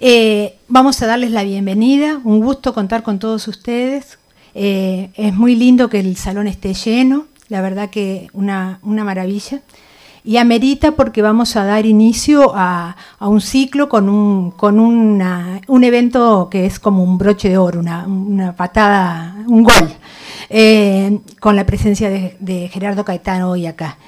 [0.00, 4.18] Eh, vamos a darles la bienvenida, un gusto contar con todos ustedes.
[4.54, 9.60] Eh, es muy lindo que el salón esté lleno, la verdad que una, maravilla.
[10.22, 16.78] Y amerita porque vamos a dar inicio a, un ciclo con, un, evento que es
[16.78, 19.88] como un broche de oro, una, patada, un gol,
[20.48, 23.98] eh, con la presencia de, de Gerardo Caetano hoy acá.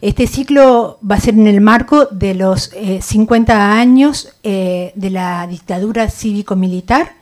[0.00, 2.70] Este ciclo va a ser en el marco de los
[3.00, 7.14] 50 eh, años eh, de la dictadura cívico-militar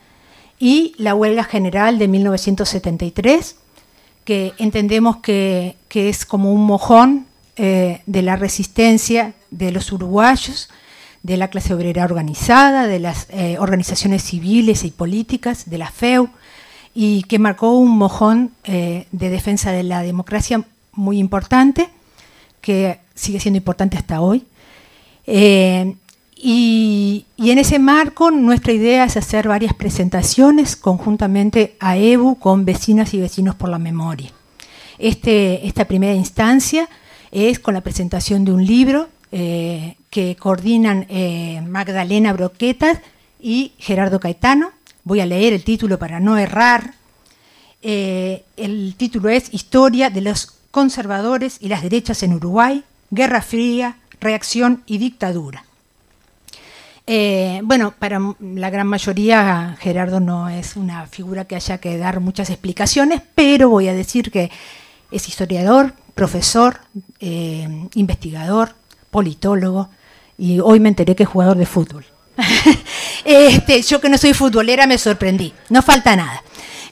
[0.58, 3.56] y la huelga general de 1973,
[4.24, 10.68] que entendemos que, es como un mojón eh, de la resistencia de los uruguayos,
[11.22, 16.28] de la clase obrera organizada, de las organizaciones civiles y políticas, de la FEU,
[16.94, 21.90] y que marcó un mojón de defensa de la democracia muy importante
[22.66, 24.44] que sigue siendo importante hasta hoy.
[25.24, 25.94] Eh,
[26.34, 33.14] y, en ese marco nuestra idea es hacer varias presentaciones conjuntamente a EBU con vecinas
[33.14, 34.32] y vecinos por la memoria.
[34.98, 36.88] Este, esta primera instancia
[37.30, 42.98] es con la presentación de un libro eh, que coordinan eh, Magdalena Broquetas
[43.40, 44.72] y Gerardo Caetano.
[45.04, 46.94] Voy a leer el título para no errar.
[47.80, 54.82] el título es Historia de los conservadores y las derechas en Uruguay, Guerra Fría, Reacción
[54.84, 55.64] y Dictadura.
[57.06, 62.20] Eh, bueno, para la gran mayoría Gerardo no es una figura que haya que dar
[62.20, 64.50] muchas explicaciones, pero voy a decir que
[65.10, 66.80] es historiador, profesor,
[67.20, 68.74] eh, investigador,
[69.10, 69.88] politólogo,
[70.36, 72.04] y hoy me enteré que es jugador de fútbol.
[73.24, 76.42] este, yo que no soy futbolera me sorprendí, no falta nada.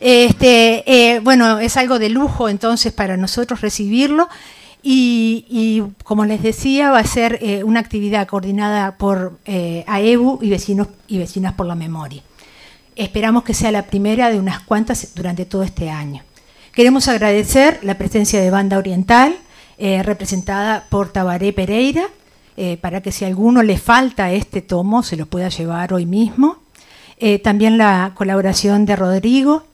[0.00, 4.28] Este, eh, bueno, es algo de lujo entonces para nosotros recibirlo
[4.86, 10.50] y, como les decía, va a ser eh, una actividad coordinada por eh, AEBU y
[10.50, 12.22] vecinos y vecinas por la memoria.
[12.94, 16.22] Esperamos que sea la primera de unas cuantas durante todo este año.
[16.74, 19.36] Queremos agradecer la presencia de Banda Oriental,
[19.78, 22.08] representada por Tabaré Pereira,
[22.80, 26.58] para que si alguno le falta este tomo, se lo pueda llevar hoy mismo.
[27.42, 29.64] también la colaboración de Rodrigo,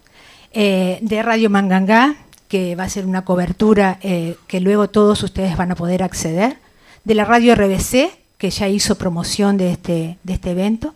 [0.52, 2.16] eh, de Radio Mangangá,
[2.48, 6.56] que va a ser una cobertura eh, que luego todos ustedes van a poder acceder,
[7.04, 10.94] de la Radio RBC, que ya hizo promoción de este, de este evento.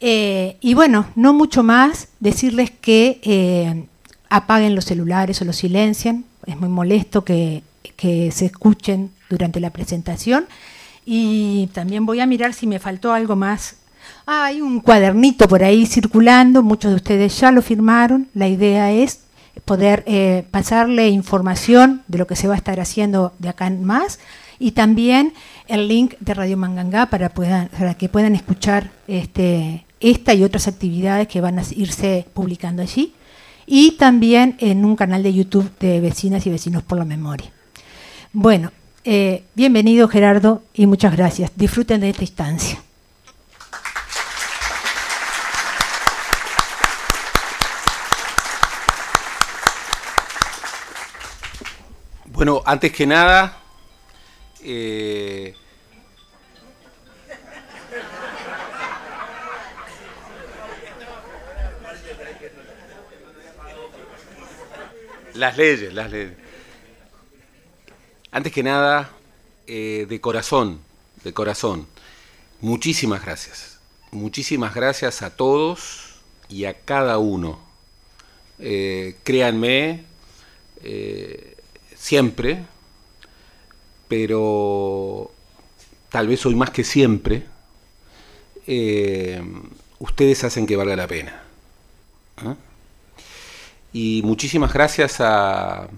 [0.00, 3.86] Eh, y bueno, no mucho más, decirles que
[4.28, 7.62] apaguen los celulares o los silencien, es muy molesto que,
[7.96, 10.46] que se escuchen durante la presentación.
[11.04, 13.79] Y también voy a mirar si me faltó algo más
[14.26, 18.28] hay un cuadernito por ahí circulando, muchos de ustedes ya lo firmaron.
[18.34, 19.20] La idea es
[19.64, 23.84] poder eh, pasarle información de lo que se va a estar haciendo de acá en
[23.84, 24.18] más
[24.58, 25.32] y también
[25.68, 27.30] el link de Radio Mangangá para,
[27.98, 33.14] que puedan escuchar este, esta y otras actividades que van a irse publicando allí
[33.66, 37.50] y también en un canal de YouTube de Vecinas y Vecinos por la Memoria.
[38.32, 38.72] Bueno,
[39.04, 41.52] eh, bienvenido Gerardo y muchas gracias.
[41.56, 42.78] Disfruten de esta instancia.
[52.40, 53.54] Bueno, antes que nada,
[54.62, 55.54] eh,
[65.34, 66.32] las leyes, las leyes.
[68.30, 69.10] Antes que nada,
[69.66, 70.80] eh, de corazón,
[71.22, 71.86] de corazón,
[72.62, 73.80] muchísimas gracias.
[74.12, 77.60] Muchísimas gracias a todos y a cada uno.
[78.58, 80.06] Eh, créanme,
[82.00, 82.64] siempre,
[84.08, 85.30] pero
[86.08, 87.44] tal vez hoy más que siempre,
[88.66, 89.42] eh,
[89.98, 91.42] ustedes hacen que valga la pena.
[92.38, 92.56] ¿ah?
[93.92, 95.88] Y muchísimas gracias a,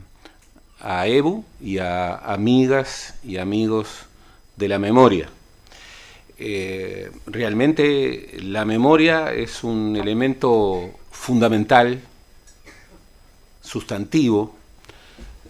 [0.80, 4.06] a Ebu y a amigas y amigos
[4.56, 5.28] de la memoria.
[6.36, 12.00] Eh, realmente la memoria es un elemento fundamental,
[13.62, 14.61] sustantivo,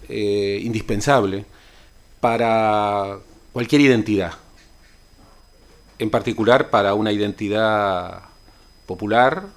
[0.09, 1.45] eh, indispensable
[2.19, 3.17] para
[3.51, 4.33] cualquier identidad,
[5.99, 8.23] en particular para una identidad
[8.85, 9.47] popular,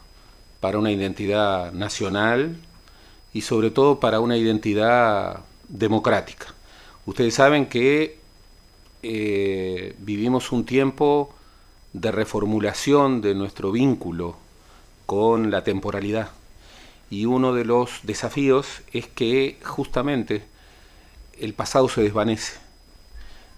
[0.61, 2.57] para una identidad nacional
[3.33, 6.55] y sobre todo para una identidad democrática.
[7.07, 8.19] Ustedes saben que
[9.03, 11.35] eh, vivimos un tiempo
[11.93, 14.37] de reformulación de nuestro vínculo
[15.07, 16.31] con la temporalidad
[17.11, 20.45] y uno de los desafíos es que justamente
[21.39, 22.59] el pasado se desvanece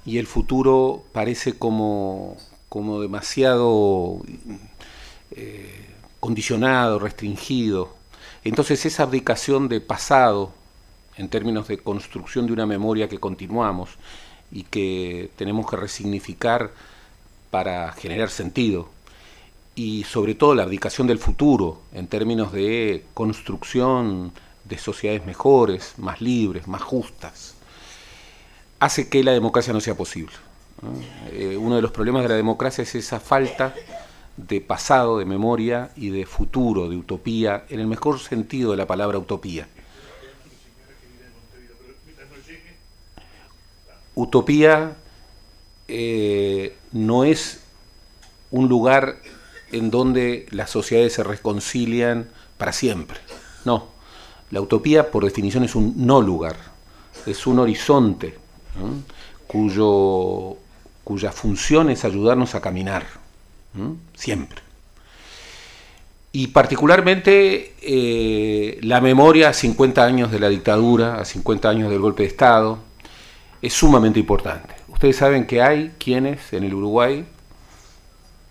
[0.05, 2.37] y el futuro parece como,
[2.69, 4.21] como demasiado
[6.21, 7.95] condicionado, restringido.
[8.45, 10.53] Entonces esa abdicación de pasado,
[11.17, 13.91] en términos de construcción de una memoria que continuamos
[14.51, 16.71] y que tenemos que resignificar
[17.51, 18.89] para generar sentido,
[19.79, 24.33] y sobre todo la abdicación del futuro, en términos de construcción
[24.65, 27.55] de sociedades mejores, más libres, más justas,
[28.81, 30.33] hace que la democracia no sea posible.
[31.31, 33.73] Eh, uno de los problemas de la democracia es esa falta
[34.37, 38.87] de pasado, de memoria y de futuro, de utopía, en el mejor sentido de la
[38.89, 39.69] palabra utopía.
[44.17, 44.97] Utopía
[45.87, 47.61] eh, no es
[48.51, 49.19] un lugar
[49.73, 53.19] en donde las sociedades se reconcilian para siempre.
[53.65, 53.89] No,
[54.51, 56.57] la utopía por definición es un no lugar,
[57.27, 58.37] es un horizonte
[59.47, 60.57] cuyo,
[61.05, 63.05] cuya función es ayudarnos a caminar
[64.15, 64.63] siempre.
[66.33, 72.01] Y particularmente eh, la memoria a 50 años de la dictadura, a 50 años del
[72.01, 72.79] golpe de Estado,
[73.63, 74.75] es sumamente importante.
[74.89, 77.25] Ustedes saben que hay quienes en el Uruguay,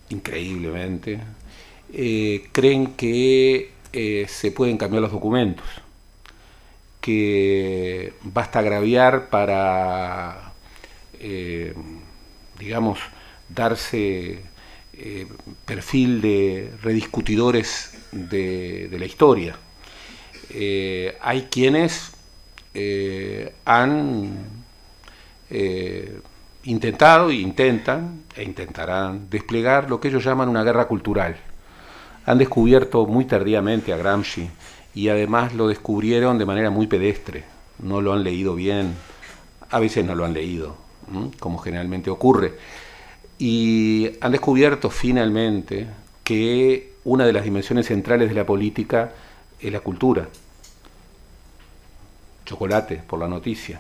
[0.09, 1.19] increíblemente,
[1.94, 5.65] eh, creen que eh, se pueden cambiar los documentos,
[7.01, 10.54] que basta agraviar para,
[12.59, 13.00] digamos,
[13.50, 14.42] darse
[15.00, 15.27] eh,
[15.63, 19.56] perfil de rediscutidores de, la historia.
[20.50, 22.13] Eh, hay quienes
[22.74, 24.57] eh, han
[26.69, 31.38] intentado intentan e intentarán desplegar lo que ellos llaman una guerra cultural.
[32.25, 34.50] Han descubierto muy tardíamente a Gramsci
[34.94, 37.46] y además lo descubrieron de manera muy pedestre.
[37.80, 38.94] No lo han leído bien,
[39.69, 40.75] a veces no lo han leído,
[41.40, 42.54] como generalmente ocurre
[43.40, 45.88] y han descubierto finalmente
[46.24, 49.13] que una de las dimensiones centrales de la política
[49.60, 50.28] es la cultura.
[52.46, 53.80] Chocolate por la noticia.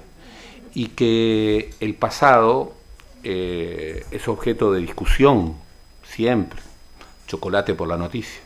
[0.73, 2.73] Y que el pasado
[3.23, 5.55] eh, es objeto de discusión
[6.03, 6.59] siempre.
[7.27, 8.41] Chocolate por la noticia.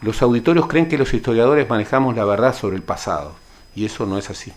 [0.00, 3.34] Los auditorios creen que los historiadores manejamos la verdad sobre el pasado.
[3.74, 4.52] Y eso no es así.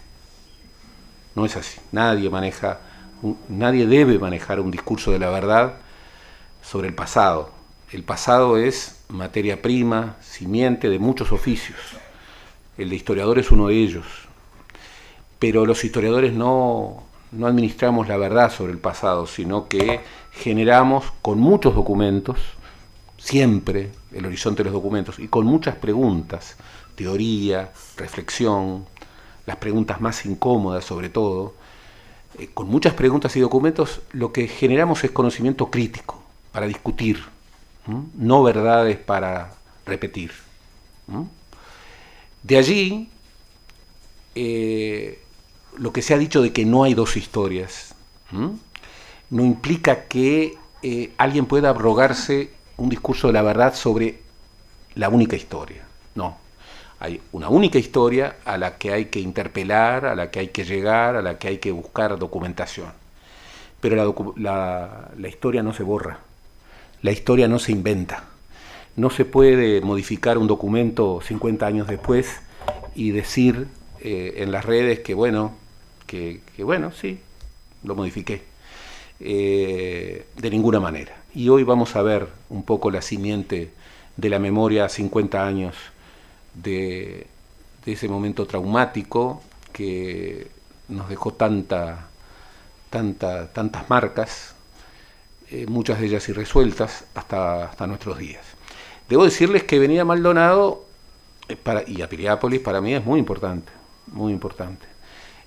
[1.36, 1.80] No es así.
[1.92, 2.80] Nadie maneja
[3.50, 5.76] nadie debe manejar un discurso de la verdad
[6.62, 7.52] sobre el pasado.
[7.92, 11.80] El pasado es materia prima, simiente de muchos oficios.
[12.78, 14.06] El de historiador es uno de ellos.
[15.40, 20.02] Pero los historiadores no, no administramos la verdad sobre el pasado, sino que
[20.32, 22.40] generamos con muchos documentos,
[23.18, 26.56] siempre el horizonte de los documentos, y con muchas preguntas,
[26.96, 28.86] teoría, reflexión,
[29.46, 31.54] las preguntas más incómodas sobre todo,
[32.38, 36.22] eh, con muchas preguntas y documentos, lo que generamos es conocimiento crítico
[36.52, 37.24] para discutir,
[38.18, 39.54] no verdades para
[39.86, 40.32] repetir.
[42.42, 43.10] De allí,
[44.34, 45.22] eh,
[45.78, 47.96] lo que se ha dicho de que no hay dos historias,
[48.32, 54.20] no implica que eh, alguien pueda abrogarse un discurso de la verdad sobre
[54.96, 55.84] la única historia.
[56.16, 56.38] No,
[57.00, 60.64] hay una única historia a la que hay que interpelar, a la que hay que
[60.64, 62.90] llegar, a la que hay que buscar documentación.
[63.82, 66.20] Pero la, historia no se borra,
[67.02, 68.24] la historia no se inventa.
[68.96, 72.40] No se puede modificar un documento 50 años después
[72.96, 73.68] y decir
[74.00, 75.54] eh, en las redes que bueno,
[76.06, 77.20] que, bueno, sí,
[77.84, 78.44] lo modifiqué.
[79.20, 81.16] Eh, de ninguna manera.
[81.34, 83.72] Y hoy vamos a ver un poco la simiente
[84.18, 85.76] de la memoria 50 años
[86.54, 87.28] de,
[87.86, 90.48] ese momento traumático que
[90.90, 92.08] nos dejó tanta,
[92.90, 94.56] tanta, tantas marcas,
[95.52, 98.44] eh, muchas de ellas irresueltas, hasta, hasta nuestros días.
[99.08, 100.86] Debo decirles que venir a Maldonado
[101.48, 101.58] eh,
[101.88, 103.72] y a Piriápolis para mí es muy importante,
[104.08, 104.95] muy importante.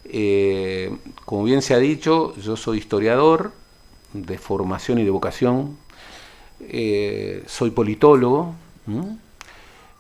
[0.05, 3.53] Eh, como bien se ha dicho, yo soy historiador
[4.13, 5.77] de formación y de vocación,
[7.47, 8.55] soy politólogo,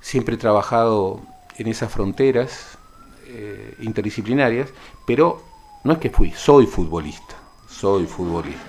[0.00, 1.20] siempre he trabajado
[1.58, 2.78] en esas fronteras
[3.26, 4.70] eh, interdisciplinarias,
[5.06, 5.42] pero
[5.84, 7.36] no es que fui, soy futbolista,
[7.68, 8.62] soy futbolista.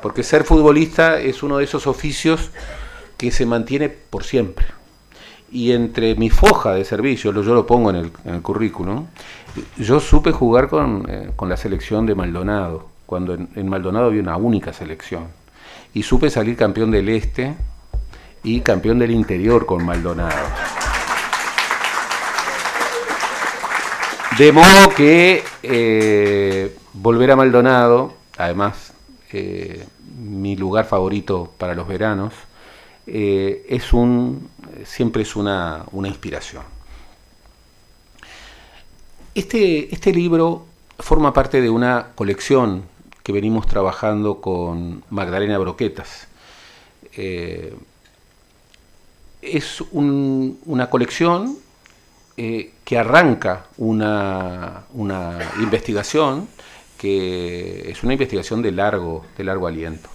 [0.00, 2.50] Porque ser futbolista es uno de esos oficios
[3.18, 4.66] que se mantiene por siempre.
[5.52, 9.06] Y entre mi foja de servicio, yo lo pongo en el, currículum,
[9.76, 10.68] yo supe jugar
[11.08, 15.24] eh, con, la selección de Maldonado, cuando en, en Maldonado había una única selección.
[15.92, 17.56] Y supe salir campeón del Este
[18.44, 20.46] y campeón del interior con Maldonado.
[24.38, 28.92] De modo que eh, volver a Maldonado, además
[29.32, 29.84] eh,
[30.16, 32.32] mi lugar favorito para los veranos,
[33.06, 34.48] es un
[34.84, 36.62] siempre es una, inspiración.
[39.34, 40.66] Este, este libro
[40.98, 42.84] forma parte de una colección
[43.22, 46.26] que venimos trabajando con Magdalena Broquetas.
[47.16, 47.74] Eh,
[49.42, 51.56] es una colección
[52.36, 54.86] eh, que arranca una,
[55.60, 56.48] investigación
[56.98, 60.08] que es una investigación de largo, de largo aliento.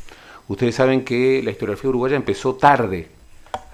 [0.47, 3.09] Ustedes saben que la historiografía uruguaya empezó tarde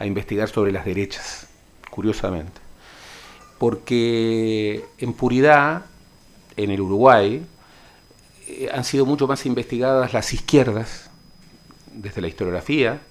[0.02, 1.48] a investigar sobre las derechas,
[1.92, 2.60] curiosamente,
[3.60, 5.86] porque en puridad,
[6.58, 7.46] en el Uruguay,
[8.48, 11.12] eh, han sido mucho más investigadas las izquierdas,
[11.94, 13.02] desde la historiografía,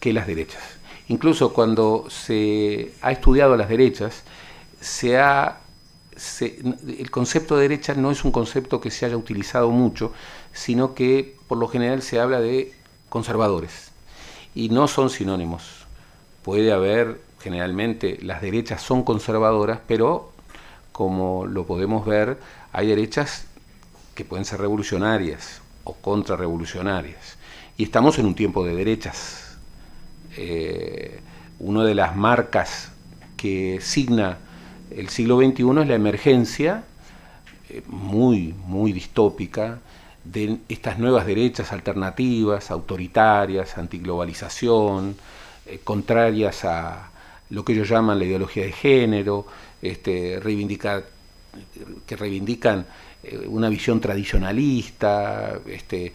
[0.00, 0.62] que las derechas.
[1.08, 4.22] Incluso cuando se ha estudiado las derechas,
[4.82, 5.60] se ha,
[6.98, 10.12] el concepto de derecha no es un concepto que se haya utilizado mucho,
[10.52, 12.74] sino que por lo general se habla de
[13.08, 13.92] conservadores.
[14.54, 15.83] Y no son sinónimos.
[16.44, 20.30] Puede haber, generalmente, las derechas son conservadoras, pero
[20.92, 22.38] como lo podemos ver,
[22.72, 23.46] hay derechas
[24.14, 27.36] que pueden ser revolucionarias o contrarrevolucionarias.
[27.76, 29.56] Y estamos en un tiempo de derechas
[30.36, 31.20] eh,
[31.58, 32.90] una de las marcas
[33.36, 34.38] que signa
[34.90, 36.84] el siglo XXI es la emergencia
[37.68, 39.78] eh, muy, muy distópica
[40.24, 45.16] de estas nuevas derechas alternativas, autoritarias, antiglobalización,
[45.66, 47.10] eh, contrarias a
[47.50, 49.46] lo que ellos llaman la ideología de género,
[49.82, 50.40] este,
[52.06, 52.86] que reivindican
[53.46, 56.12] una visión tradicionalista, este,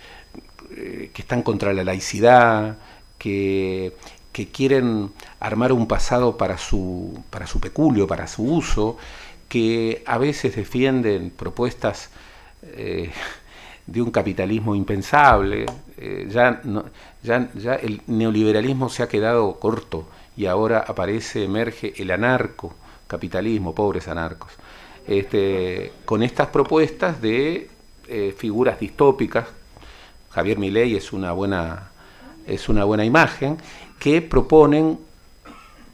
[0.70, 2.78] que están contra la laicidad,
[3.20, 3.94] que,
[4.54, 8.98] quieren armar un pasado para su, para su peculio, para su uso,
[9.50, 12.10] que a veces defienden propuestas
[12.64, 13.12] eh,
[13.86, 15.66] de un capitalismo impensable.
[16.02, 16.62] Eh, ya,
[17.24, 22.74] ya, ya el neoliberalismo se ha quedado corto y ahora aparece, emerge el anarco
[23.06, 24.54] capitalismo, pobres anarcos,
[25.06, 27.70] este, con estas propuestas de
[28.08, 29.48] eh, figuras distópicas.
[30.30, 31.92] Javier Milei es una buena
[32.48, 33.58] es una buena imagen,
[34.00, 34.98] que proponen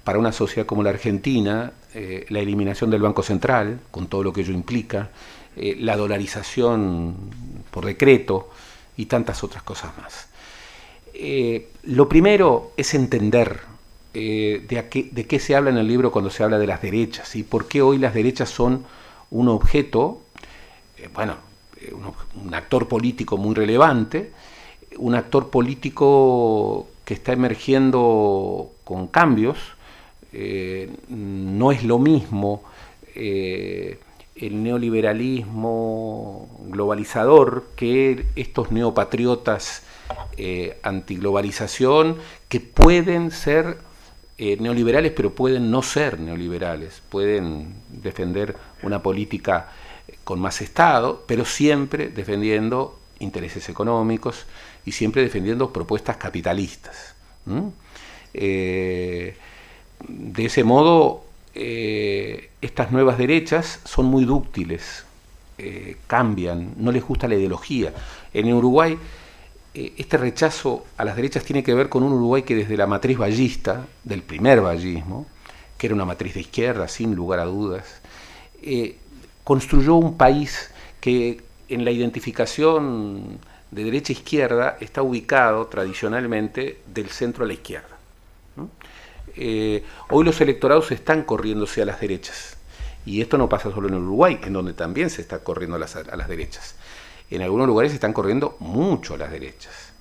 [0.04, 4.32] para una sociedad como la Argentina eh, la eliminación del Banco Central, con todo lo
[4.32, 5.10] que ello implica,
[5.56, 7.16] la dolarización
[7.72, 8.50] por decreto
[8.98, 10.28] y tantas otras cosas más.
[11.14, 13.62] Eh, lo primero es entender
[14.14, 17.36] de, qué, de, qué, se habla en el libro cuando se habla de las derechas
[17.36, 18.86] y por qué hoy las derechas son
[19.30, 20.22] un objeto,
[21.14, 21.36] bueno,
[22.44, 24.32] un actor político muy relevante,
[24.98, 29.58] un actor político que está emergiendo con cambios.
[30.34, 32.64] Eh, no es lo mismo
[33.14, 34.00] eh,
[34.36, 39.84] el neoliberalismo globalizador que estos neopatriotas
[40.38, 42.18] eh, antiglobalización
[42.50, 43.78] que pueden ser
[44.38, 49.70] neoliberales pero pueden no ser neoliberales, pueden defender una política
[50.26, 54.46] con más Estado, pero siempre defendiendo intereses económicos
[54.86, 57.16] y siempre defendiendo propuestas capitalistas.
[58.34, 59.38] Eh,
[60.08, 61.24] de ese modo,
[61.56, 65.06] eh, estas nuevas derechas son muy dúctiles,
[65.58, 67.94] eh, cambian, no les gusta la ideología.
[68.34, 68.98] En Uruguay,
[69.74, 73.18] este rechazo a las derechas tiene que ver con un Uruguay que desde la matriz
[73.18, 75.26] ballista, del primer ballismo,
[75.78, 78.02] que era una matriz de izquierda, sin lugar a dudas,
[79.44, 80.72] construyó un país
[81.02, 83.38] que en la identificación
[83.72, 87.98] de derecha a izquierda está ubicado tradicionalmente del centro a la izquierda.
[89.36, 92.58] Eh, hoy los electorados están corriéndose a las derechas.
[93.06, 96.28] Y esto no pasa solo en Uruguay, en donde también se está corriendo a las,
[96.28, 96.76] derechas.
[97.30, 99.94] En algunos lugares se están corriendo mucho a las derechas.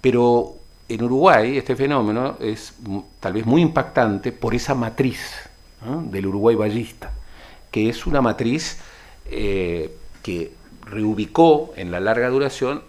[0.00, 0.56] Pero
[0.88, 2.74] en Uruguay este fenómeno es
[3.20, 5.20] tal vez muy impactante por esa matriz
[6.10, 7.12] del Uruguay ballista,
[7.70, 8.78] que es una matriz
[9.26, 12.82] eh, que reubicó en la larga duración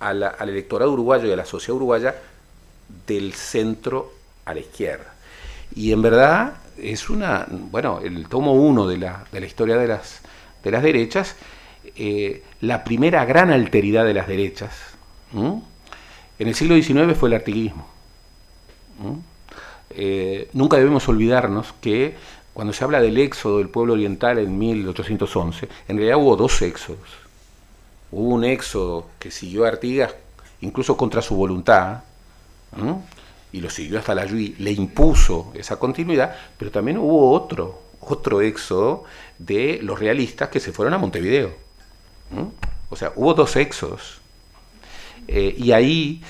[0.00, 2.14] al electorado uruguayo y a la sociedad uruguaya
[3.06, 4.12] del centro
[4.44, 5.14] a la izquierda.
[5.74, 9.88] Y en verdad es una, bueno, el tomo uno de la, de la historia de
[9.88, 10.20] las,
[10.62, 11.36] de las derechas,
[11.96, 14.70] eh, la primera gran alteridad de las derechas,
[15.34, 17.86] en el siglo XIX fue el artiguismo.
[19.90, 22.14] Eh, nunca debemos olvidarnos que
[22.54, 27.08] cuando se habla del éxodo del pueblo oriental en 1811, en realidad hubo dos éxodos.
[28.10, 30.14] Hubo un éxodo que siguió a Artigas
[30.60, 32.02] incluso contra su voluntad,
[33.52, 38.40] y lo siguió hasta la Yui, le impuso esa continuidad, pero también hubo otro, otro
[38.40, 39.04] éxodo
[39.38, 41.52] de los realistas que se fueron a Montevideo.
[42.90, 44.20] O sea, hubo dos éxodos.
[45.26, 46.22] Eh, y ahí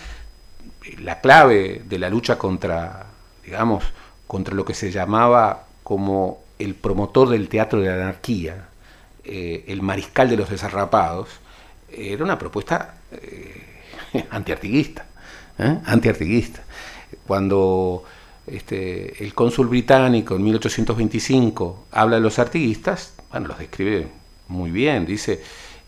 [0.98, 3.08] la clave de la lucha contra
[3.48, 3.82] digamos,
[4.26, 8.68] contra lo que se llamaba como el promotor del teatro de la anarquía,
[9.24, 11.28] eh, el mariscal de los desarrapados,
[11.90, 13.84] era una propuesta eh,
[14.30, 15.06] antiartiguista,
[15.58, 15.78] ¿eh?
[15.84, 16.62] antiartiguista.
[17.26, 18.04] Cuando
[18.46, 24.08] este, el cónsul británico en 1825 habla de los artiguistas, bueno, los describe
[24.48, 25.42] muy bien, dice,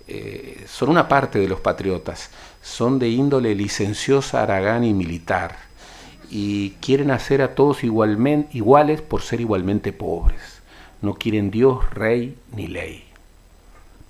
[0.06, 2.30] eh, son una parte de los patriotas,
[2.62, 5.56] son de índole licenciosa, aragán y militar,
[6.30, 10.60] y quieren hacer a todos igualmente, iguales por ser igualmente pobres.
[11.02, 13.09] No quieren Dios, rey ni ley.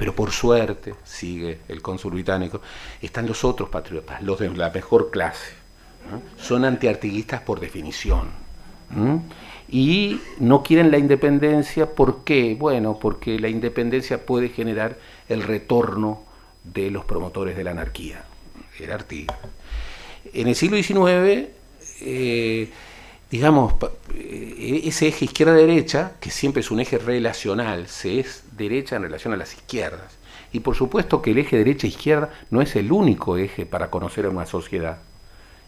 [0.00, 2.62] Pero por suerte, sigue el cónsul británico,
[3.02, 5.52] están los otros patriotas, los de la mejor clase.
[6.38, 8.30] Son antiartiguistas por definición.
[9.68, 12.56] Y no quieren la independencia, ¿por qué?
[12.58, 14.96] Bueno, porque la independencia puede generar
[15.28, 16.22] el retorno
[16.64, 18.24] de los promotores de la anarquía,
[18.78, 19.36] era Artigas.
[20.32, 21.50] En el siglo XIX,
[23.30, 23.74] digamos,
[24.14, 29.32] eh, ese eje izquierda-derecha, que siempre es un eje relacional, se es derecha en relación
[29.32, 30.18] a las izquierdas.
[30.52, 34.30] Y por supuesto que el eje derecha-izquierda no es el único eje para conocer a
[34.30, 34.98] una sociedad.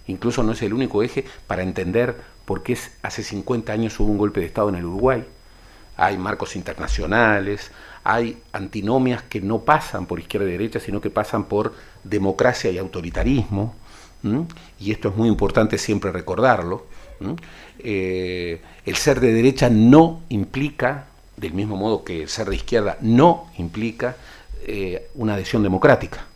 [0.09, 4.19] Incluso no es el único eje para entender por qué hace 50 años hubo un
[4.19, 5.25] golpe de Estado en el Uruguay.
[5.97, 7.71] Hay marcos internacionales,
[8.02, 12.78] hay antinomias que no pasan por izquierda y derecha, sino que pasan por democracia y
[12.78, 13.76] autoritarismo.
[14.78, 16.87] Y esto es muy importante siempre recordarlo.
[17.79, 22.99] Eh, el ser de derecha no implica, del mismo modo que el ser de izquierda
[23.00, 24.17] no implica
[24.67, 26.26] eh, una adhesión democrática.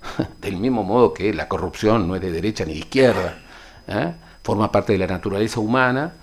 [0.40, 3.38] del mismo modo que la corrupción no es de derecha ni de izquierda,
[3.86, 4.12] ¿eh?
[4.42, 6.14] forma parte de la naturaleza humana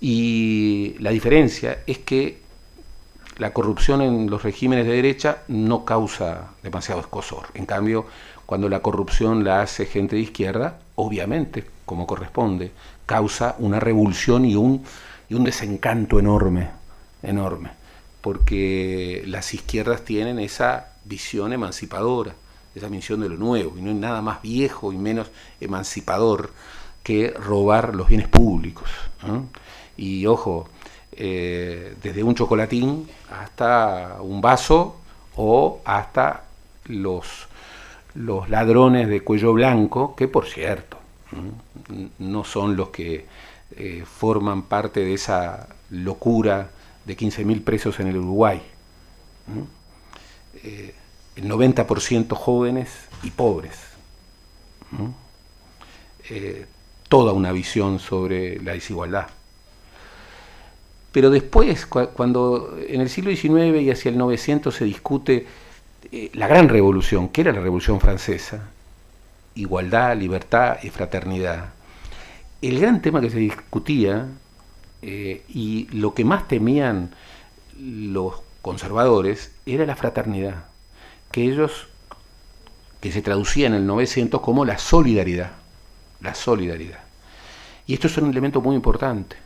[0.00, 2.42] y la diferencia es que
[3.38, 7.46] la corrupción en los regímenes de derecha no causa demasiado escosor.
[7.54, 8.06] En cambio,
[8.44, 12.72] cuando la corrupción la hace gente de izquierda, obviamente, como corresponde,
[13.12, 14.82] causa una revolución y un,
[15.28, 16.70] y un desencanto enorme,
[17.22, 17.70] enorme,
[18.22, 22.34] porque las izquierdas tienen esa visión emancipadora
[22.74, 26.52] esa misión de lo nuevo, y no hay nada más viejo y menos emancipador
[27.02, 28.88] que robar los bienes públicos.
[29.98, 30.70] Y ojo,
[31.12, 34.96] eh, desde un chocolatín hasta un vaso
[35.36, 36.44] o hasta
[36.86, 37.26] los,
[38.14, 41.01] los ladrones de cuello blanco, que por cierto,
[42.18, 43.26] no son los que
[43.76, 46.70] eh, forman parte de esa locura
[47.04, 48.62] de 15.000 presos en el Uruguay
[51.36, 52.90] el 90% jóvenes
[53.22, 53.78] y pobres.
[56.28, 56.66] Eh,
[57.08, 59.28] toda una visión sobre la desigualdad.
[61.10, 65.46] Pero después, cuando en el siglo XIX y hacia el 900 se discute
[66.10, 68.70] eh, la gran revolución, que era la revolución francesa,
[69.54, 71.70] igualdad, libertad y fraternidad,
[72.62, 74.28] el gran tema que se discutía
[75.02, 77.10] eh, y lo que más temían
[77.78, 80.64] los conservadores era la fraternidad
[81.32, 81.88] que ellos,
[83.00, 85.52] que se traducía en el 900 como la solidaridad,
[86.20, 87.00] la solidaridad.
[87.86, 89.36] Y esto es un elemento muy importante,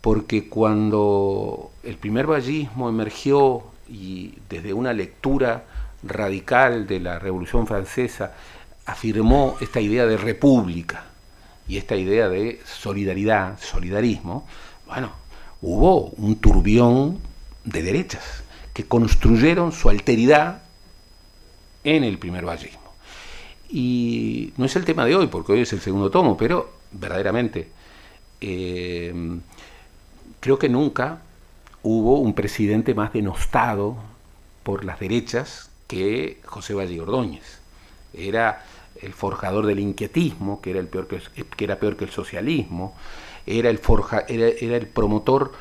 [0.00, 5.64] porque cuando el primer vallismo emergió y desde una lectura
[6.04, 8.34] radical de la Revolución Francesa
[8.86, 11.04] afirmó esta idea de república
[11.68, 14.46] y esta idea de solidaridad, solidarismo,
[14.86, 15.12] bueno,
[15.60, 17.18] hubo un turbión
[17.64, 20.62] de derechas que construyeron su alteridad
[21.82, 22.86] en el primer vallismo.
[23.68, 27.68] Y no es el tema de hoy, porque hoy es el segundo tomo, pero verdaderamente
[28.40, 29.12] eh,
[30.38, 31.22] creo que nunca
[31.82, 33.96] hubo un presidente más denostado
[34.62, 37.60] por las derechas que José Valle Ordóñez.
[38.12, 38.64] Era
[39.02, 41.20] el forjador del inquietismo, que era, el peor que,
[41.64, 42.94] era peor que el socialismo,
[43.46, 45.52] era el, forja, era, el promotor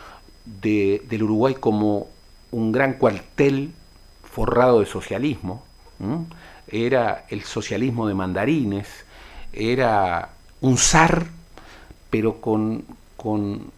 [0.46, 2.08] del Uruguay como
[2.52, 3.72] un gran cuartel
[4.24, 5.64] forrado de socialismo,
[6.68, 8.88] era el socialismo de mandarines,
[9.54, 10.30] era
[10.62, 11.28] un zar,
[12.10, 12.86] pero con,
[13.18, 13.72] con,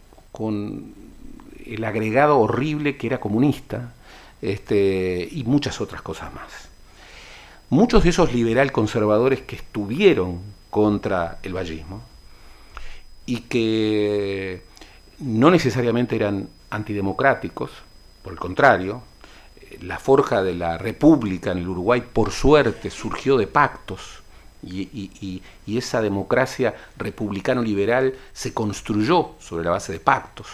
[1.66, 3.92] el agregado horrible que era comunista,
[4.40, 6.67] este, y muchas otras cosas más.
[7.70, 12.02] Muchos de esos liberal conservadores que estuvieron contra el vallismo
[13.26, 14.62] y que
[15.18, 17.70] no necesariamente eran antidemocráticos,
[18.22, 19.02] por el contrario,
[19.82, 24.22] la forja de la república en el Uruguay, por suerte, surgió de pactos
[24.62, 30.46] y, esa democracia republicano-liberal se construyó sobre la base de pactos.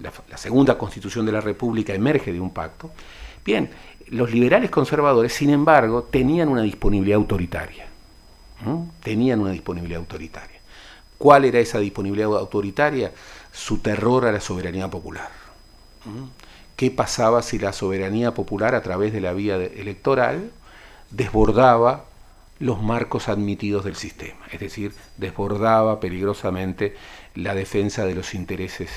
[0.00, 2.90] La, segunda constitución de la república emerge de un pacto.
[3.44, 3.70] Bien,
[4.10, 7.86] los liberales conservadores, sin embargo, tenían una disponibilidad autoritaria.
[9.02, 10.58] Tenían una disponibilidad autoritaria.
[11.16, 13.12] ¿Cuál era esa disponibilidad autoritaria?
[13.52, 15.30] Su terror a la soberanía popular.
[16.76, 20.50] ¿Qué pasaba si la soberanía popular a través de la vía electoral
[21.10, 22.06] desbordaba
[22.58, 24.46] los marcos admitidos del sistema?
[24.50, 26.96] Es decir, desbordaba peligrosamente
[27.34, 28.90] la defensa de los intereses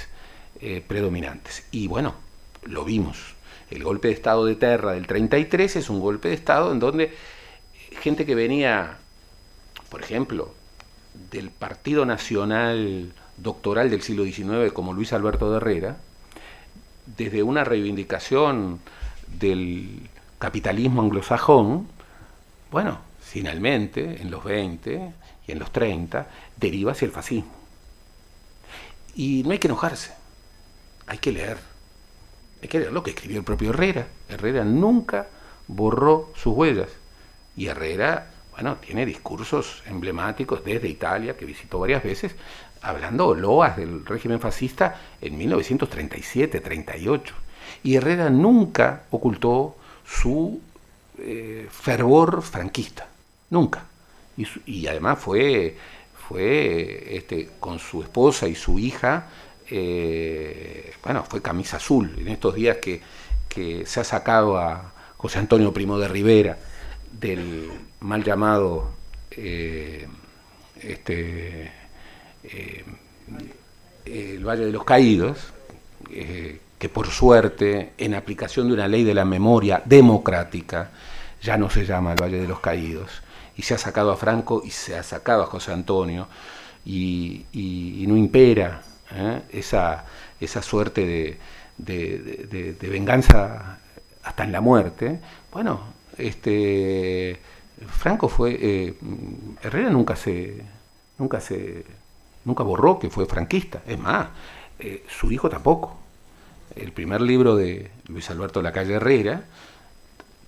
[0.60, 1.66] eh, predominantes.
[1.72, 2.16] Y bueno,
[2.64, 3.33] lo vimos.
[3.74, 7.12] El golpe de Estado de Terra del 33 es un golpe de Estado en donde
[8.02, 9.00] gente que venía,
[9.90, 10.54] por ejemplo,
[11.32, 15.98] del Partido Nacional Doctoral del siglo XIX, como Luis Alberto de Herrera,
[17.18, 18.80] desde una reivindicación
[19.40, 20.08] del
[20.38, 21.88] capitalismo anglosajón,
[22.70, 25.14] bueno, finalmente, en los 20
[25.48, 27.52] y en los 30, deriva hacia el fascismo.
[29.16, 30.14] Y no hay que enojarse,
[31.08, 31.73] hay que leer.
[32.64, 34.08] Hay que leer lo que escribió el propio Herrera.
[34.30, 35.28] Herrera nunca
[35.68, 36.88] borró sus huellas.
[37.58, 42.38] Y Herrera, bueno, tiene discursos emblemáticos desde Italia, que visitó varias veces,
[42.82, 47.36] hablando loas del régimen fascista en 1937, 38.
[47.84, 50.62] Y Herrera nunca ocultó su
[51.18, 53.10] eh, fervor franquista,
[53.50, 53.88] nunca.
[54.66, 55.76] Y, además fue,
[56.30, 59.28] fue este, con su esposa y su hija,
[59.70, 63.02] eh, bueno, fue camisa azul en estos días que,
[63.86, 66.58] se ha sacado a José Antonio Primo de Rivera
[67.12, 68.90] del mal llamado
[69.30, 70.08] eh,
[70.82, 71.72] este,
[72.44, 72.84] eh,
[74.06, 75.54] el Valle de los Caídos,
[76.10, 80.90] que por suerte, en aplicación de una ley de la memoria democrática,
[81.40, 83.22] ya no se llama el Valle de los Caídos,
[83.56, 86.28] y se ha sacado a Franco y se ha sacado a José Antonio,
[86.86, 88.82] y, no impera
[89.52, 90.06] esa,
[90.40, 91.40] esa suerte
[91.78, 93.80] de, de venganza
[94.24, 95.20] hasta en la muerte.
[95.52, 95.82] Bueno,
[96.18, 97.40] este
[97.88, 98.94] Franco fue eh,
[99.62, 100.62] Herrera nunca se
[101.18, 101.86] nunca se
[102.46, 103.82] nunca borró que fue franquista.
[103.86, 104.28] Es más
[104.80, 105.98] eh, su hijo tampoco.
[106.76, 109.44] El primer libro de Luis Alberto de la Calle Herrera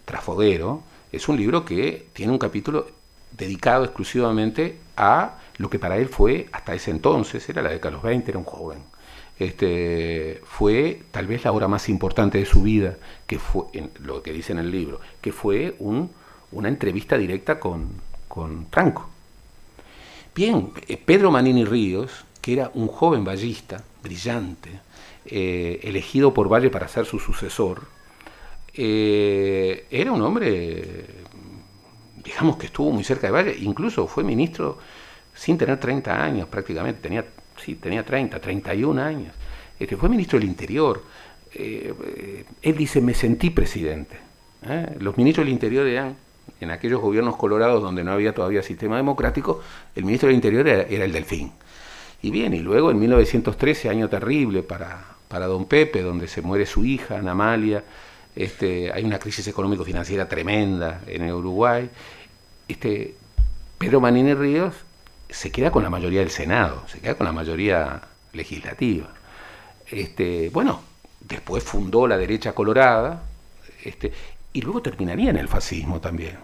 [0.05, 2.87] Trafodero es un libro que tiene un capítulo
[3.31, 7.95] dedicado exclusivamente a lo que para él fue hasta ese entonces era la década de
[7.95, 8.79] los 20 era un joven
[9.37, 13.65] este, fue tal vez la obra más importante de su vida, que fue
[13.99, 16.11] lo que dice en el libro, que fue un,
[16.51, 17.89] una entrevista directa con,
[18.27, 19.09] con Franco.
[20.33, 24.79] Bien, eh, Pedro Manini Ríos, que era un joven ballista, brillante,
[25.25, 27.83] eh, elegido por Valle para ser su sucesor,
[28.73, 31.05] eh, era un hombre,
[32.23, 34.77] digamos que estuvo muy cerca de Valle, incluso fue ministro
[35.35, 37.25] sin tener 30 años prácticamente, tenía
[37.61, 39.33] sí, tenía 30, 31 años,
[39.79, 41.03] este, fue ministro del Interior.
[41.53, 44.17] Eh, él dice, me sentí presidente.
[44.67, 44.95] ¿eh?
[44.99, 46.15] Los ministros del Interior eran,
[46.59, 49.61] en aquellos gobiernos colorados donde no había todavía sistema democrático,
[49.95, 51.51] el ministro del Interior era, el Delfín.
[52.21, 56.65] Y bien, y luego en 1913, año terrible para, para don Pepe, donde se muere
[56.65, 57.83] su hija, Ana Amalia,
[58.35, 61.89] este, hay una crisis económico-financiera tremenda en Uruguay.
[62.67, 63.15] Este,
[63.77, 64.73] Pedro Manini Ríos
[65.35, 69.09] se queda con la mayoría del Senado, se queda con la mayoría legislativa.
[69.85, 70.81] Este, bueno,
[71.19, 73.23] después fundó la derecha colorada,
[73.83, 74.13] este,
[74.53, 76.37] y luego terminaría en el fascismo también,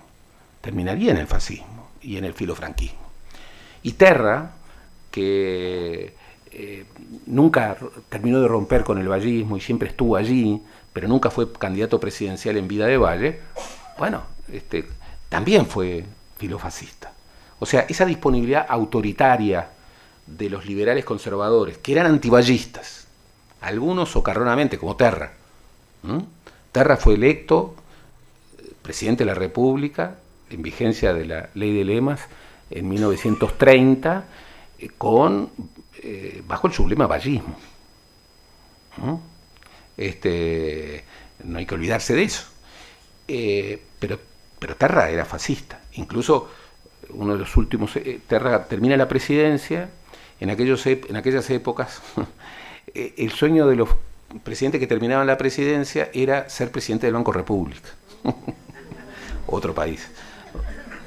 [0.60, 3.00] terminaría en el fascismo y en el filofranquismo.
[3.82, 4.52] Y Terra,
[5.10, 6.14] que
[6.52, 6.86] eh,
[7.28, 7.78] nunca
[8.10, 12.58] terminó de romper con el vallismo y siempre estuvo allí, pero nunca fue candidato presidencial
[12.58, 13.40] en vida de Valle,
[13.98, 14.86] bueno, este,
[15.30, 16.04] también fue
[16.38, 17.14] filofascista.
[17.62, 19.70] O sea, esa disponibilidad autoritaria
[20.26, 23.06] de los liberales conservadores, que eran antiballistas,
[23.62, 25.34] algunos socarronamente, como Terra.
[26.72, 27.76] Terra fue electo
[28.58, 30.16] eh, presidente de la República
[30.50, 32.22] en vigencia de la ley de lemas
[32.72, 34.26] en 1930
[34.80, 35.52] eh, con,
[36.02, 37.56] eh, bajo el sublema ballismo.
[39.96, 41.04] Este,
[41.44, 42.44] no hay que olvidarse de eso.
[43.28, 44.20] pero,
[44.58, 45.80] pero Terra era fascista.
[45.94, 46.50] Incluso
[47.14, 49.90] uno de los últimos, eh, Terra termina la presidencia,
[50.40, 52.02] en, aquellos, en aquellas épocas
[52.94, 53.90] eh, el sueño de los
[54.44, 57.90] presidentes que terminaban la presidencia era ser presidente del Banco República.
[59.48, 60.08] otro país,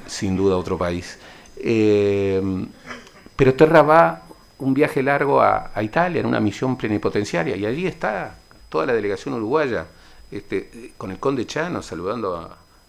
[0.07, 1.17] sin duda otro país.
[1.57, 2.41] Eh,
[3.35, 4.23] pero Terra va
[4.59, 8.37] un viaje largo a, Italia en una misión plenipotenciaria y allí está
[8.69, 9.87] toda la delegación uruguaya
[10.31, 12.35] este, con el conde Chano saludando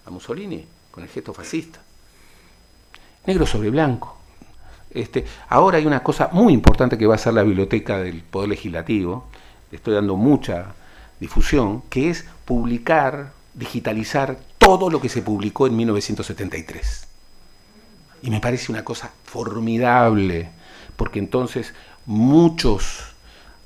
[0.04, 1.80] a Mussolini con el gesto fascista
[3.26, 4.16] negro sobre blanco.
[4.90, 8.48] Este, ahora hay una cosa muy importante que va a ser la biblioteca del Poder
[8.48, 9.26] Legislativo,
[9.70, 10.74] le estoy dando mucha
[11.20, 17.08] difusión, que es publicar, digitalizar todo lo que se publicó en 1973.
[18.22, 20.48] Y me parece una cosa formidable,
[20.96, 21.74] porque entonces
[22.06, 23.14] muchos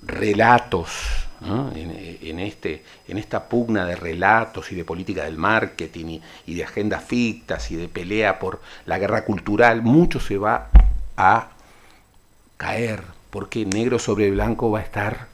[0.02, 6.64] relatos en, este, en esta pugna de relatos y de política del marketing y, de
[6.64, 10.68] agendas fictas y de pelea por la guerra cultural, mucho se va
[11.16, 11.48] a
[12.56, 15.28] caer, porque negro sobre blanco va a estar,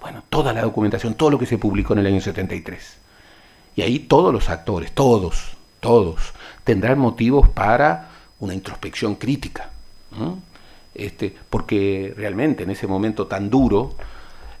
[0.00, 2.98] bueno, toda la documentación, todo lo que se publicó en el año 73.
[3.74, 9.70] Y ahí todos los actores, todos, todos, tendrán motivos para una introspección crítica.
[10.94, 13.94] Este, porque realmente en ese momento tan duro,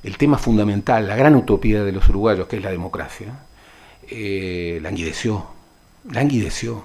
[0.02, 3.40] el tema fundamental, la gran utopía de los uruguayos, que es la democracia,
[4.08, 5.46] eh, languideció,
[6.10, 6.84] languideció.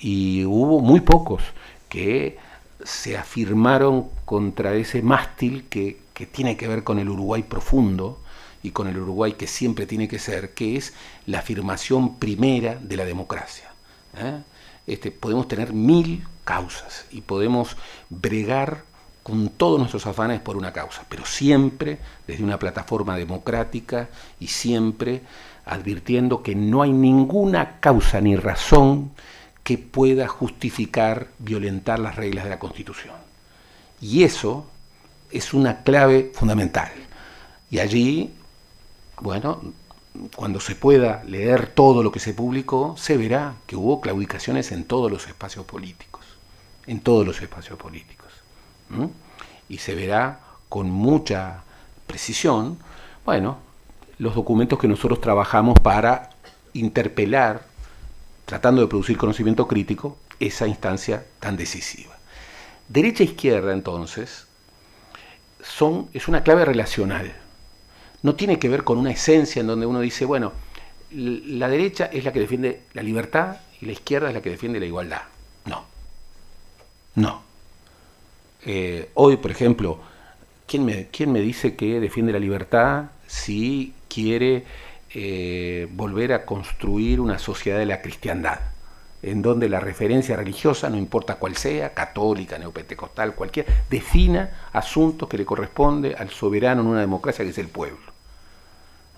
[0.00, 1.42] Y hubo muy pocos
[1.88, 2.38] que
[2.84, 8.20] se afirmaron contra ese mástil que, tiene que ver con el Uruguay profundo
[8.64, 10.92] y con el Uruguay que siempre tiene que ser, que es
[11.26, 13.70] la afirmación primera de la democracia.
[14.16, 14.40] ¿eh?
[14.88, 17.76] Este, podemos tener mil causas y podemos
[18.10, 18.82] bregar
[19.28, 24.08] con todos nuestros afanes por una causa, pero siempre desde una plataforma democrática
[24.40, 25.20] y siempre
[25.66, 29.10] advirtiendo que no hay ninguna causa ni razón
[29.62, 33.16] que pueda justificar violentar las reglas de la Constitución.
[34.00, 34.64] Y eso
[35.30, 36.90] es una clave fundamental.
[37.70, 38.32] Y allí,
[39.20, 39.60] bueno,
[40.36, 44.84] cuando se pueda leer todo lo que se publicó, se verá que hubo claudicaciones en
[44.84, 46.24] todos los espacios políticos,
[46.86, 48.17] en todos los espacios políticos.
[49.68, 51.62] Y se verá con mucha
[52.06, 52.78] precisión,
[53.24, 53.58] bueno,
[54.18, 56.30] los documentos que nosotros trabajamos para
[56.72, 57.66] interpelar,
[58.46, 62.16] tratando de producir conocimiento crítico, esa instancia tan decisiva.
[62.88, 64.46] Derecha e izquierda, entonces,
[65.62, 67.34] son, es una clave relacional.
[68.22, 70.52] No tiene que ver con una esencia en donde uno dice, bueno,
[71.10, 74.80] la derecha es la que defiende la libertad y la izquierda es la que defiende
[74.80, 75.22] la igualdad.
[75.64, 75.84] No.
[77.14, 77.47] No.
[78.64, 79.98] Eh, hoy, por ejemplo,
[80.66, 84.64] ¿quién me, ¿quién me dice que defiende la libertad si quiere
[85.14, 88.60] eh, volver a construir una sociedad de la cristiandad?
[89.22, 95.38] en donde la referencia religiosa, no importa cuál sea, católica, neopentecostal, cualquier, defina asuntos que
[95.38, 97.98] le corresponde al soberano en una democracia que es el pueblo.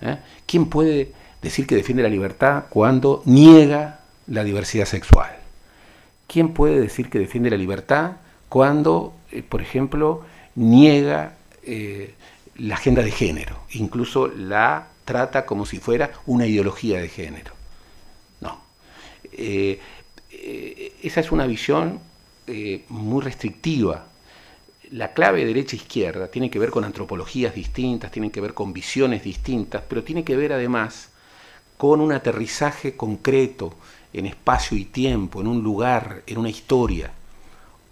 [0.01, 0.17] ¿Eh?
[0.47, 5.35] ¿Quién puede decir que defiende la libertad cuando niega la diversidad sexual?
[6.27, 8.13] ¿Quién puede decir que defiende la libertad
[8.49, 10.23] cuando, eh, por ejemplo,
[10.55, 12.13] niega eh,
[12.57, 17.53] la agenda de género, incluso la trata como si fuera una ideología de género.
[18.39, 18.61] No.
[19.31, 19.79] Eh,
[21.03, 21.99] esa es una visión
[22.89, 24.07] muy restrictiva.
[24.91, 29.83] La clave derecha-izquierda tiene que ver con antropologías distintas, tiene que ver con visiones distintas,
[29.87, 31.09] pero tiene que ver además
[31.77, 33.73] con un aterrizaje concreto
[34.13, 37.11] en espacio y tiempo, en un lugar, en una historia.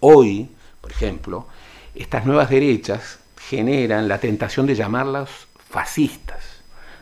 [0.00, 0.48] Hoy,
[0.80, 1.46] por ejemplo,
[1.94, 5.30] estas nuevas derechas generan la tentación de llamarlas
[5.68, 6.42] fascistas.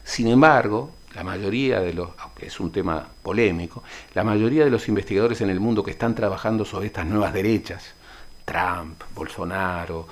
[0.05, 3.83] Sin embargo, la mayoría de los, aunque es un tema polémico,
[4.15, 7.95] la mayoría de los investigadores en el mundo que están trabajando sobre estas nuevas derechas,
[8.45, 10.07] Trump, Bolsonaro,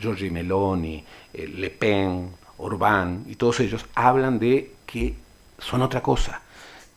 [0.00, 5.14] Giorgi Meloni, eh, Le Pen, Orbán y todos ellos hablan de que
[5.58, 6.42] son otra cosa.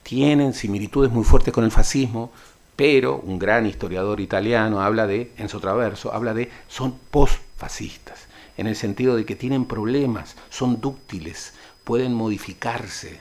[0.04, 2.32] Tienen similitudes muy fuertes con el fascismo,
[2.76, 8.68] pero un gran historiador italiano habla de, en su traverso, habla de son postfascistas, en
[8.68, 13.20] el sentido de que tienen problemas, son dúctiles, pueden modificarse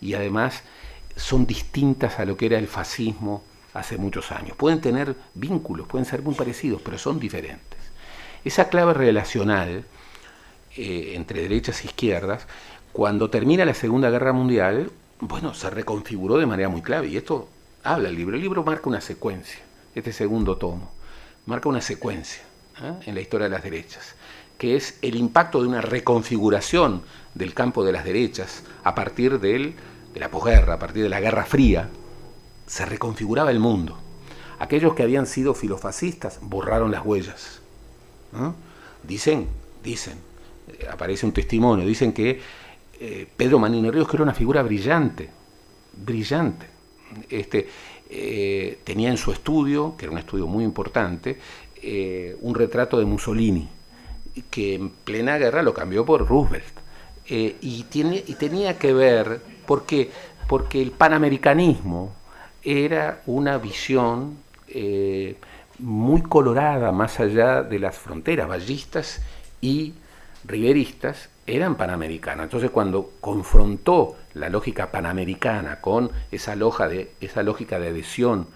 [0.00, 0.62] y además
[1.16, 4.56] son distintas a lo que era el fascismo hace muchos años.
[4.56, 7.78] Pueden tener vínculos, pueden ser muy parecidos, pero son diferentes.
[8.44, 9.84] Esa clave relacional
[10.76, 12.46] eh, entre derechas e izquierdas,
[12.92, 17.08] cuando termina la Segunda Guerra Mundial, bueno, se reconfiguró de manera muy clave.
[17.08, 17.48] Y esto
[17.84, 18.34] habla el libro.
[18.34, 19.60] El libro marca una secuencia,
[19.94, 20.90] este segundo tomo,
[21.46, 22.42] marca una secuencia
[22.82, 22.94] ¿eh?
[23.06, 24.16] en la historia de las derechas,
[24.58, 27.02] que es el impacto de una reconfiguración
[27.34, 29.74] del campo de las derechas a partir de
[30.14, 31.88] la posguerra, a partir de la Guerra Fría,
[32.66, 33.98] se reconfiguraba el mundo.
[34.58, 37.60] Aquellos que habían sido filofascistas borraron las huellas.
[39.02, 39.48] Dicen,
[39.82, 40.14] dicen,
[40.66, 42.40] eh, aparece un testimonio, dicen que
[42.98, 45.30] eh, Pedro Manini Ríos, que era una figura brillante,
[45.92, 46.66] brillante,
[47.30, 47.68] este,
[48.10, 51.38] eh, tenía en su estudio, que era un estudio muy importante,
[51.82, 53.68] eh, un retrato de Mussolini,
[54.50, 56.64] que en plena guerra lo cambió por Roosevelt.
[57.26, 60.10] Eh, y, tiene, y tenía que ver, porque,
[60.46, 62.12] porque el panamericanismo
[62.62, 64.42] era una visión
[65.78, 69.20] muy colorada más allá de las fronteras ballistas
[69.60, 69.94] y
[70.44, 72.44] riveristas, eran panamericanas.
[72.44, 78.46] Entonces cuando confrontó la lógica panamericana con esa, de, esa lógica de adhesión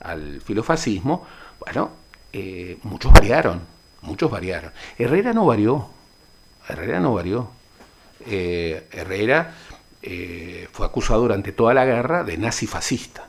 [0.00, 1.26] al filofascismo,
[1.60, 1.90] bueno,
[2.32, 3.60] eh, muchos variaron,
[4.02, 4.72] muchos variaron.
[4.98, 5.88] Herrera no varió,
[6.68, 7.50] Herrera no varió.
[8.26, 9.54] Eh, Herrera
[10.02, 13.28] eh, fue acusado durante toda la guerra de nazi fascista.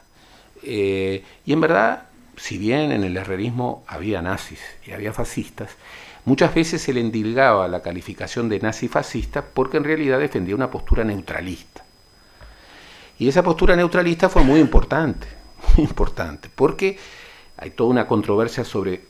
[0.64, 1.22] y
[1.54, 5.70] en verdad, si bien en el herrerismo había nazis y había fascistas,
[6.26, 10.72] muchas veces se le endilgaba la calificación de nazi fascista porque en realidad defendía una
[10.72, 11.85] postura neutralista.
[13.18, 15.28] Y esa postura neutralista fue muy importante,
[15.78, 16.98] muy importante, porque
[17.58, 19.04] hay toda una controversia sobre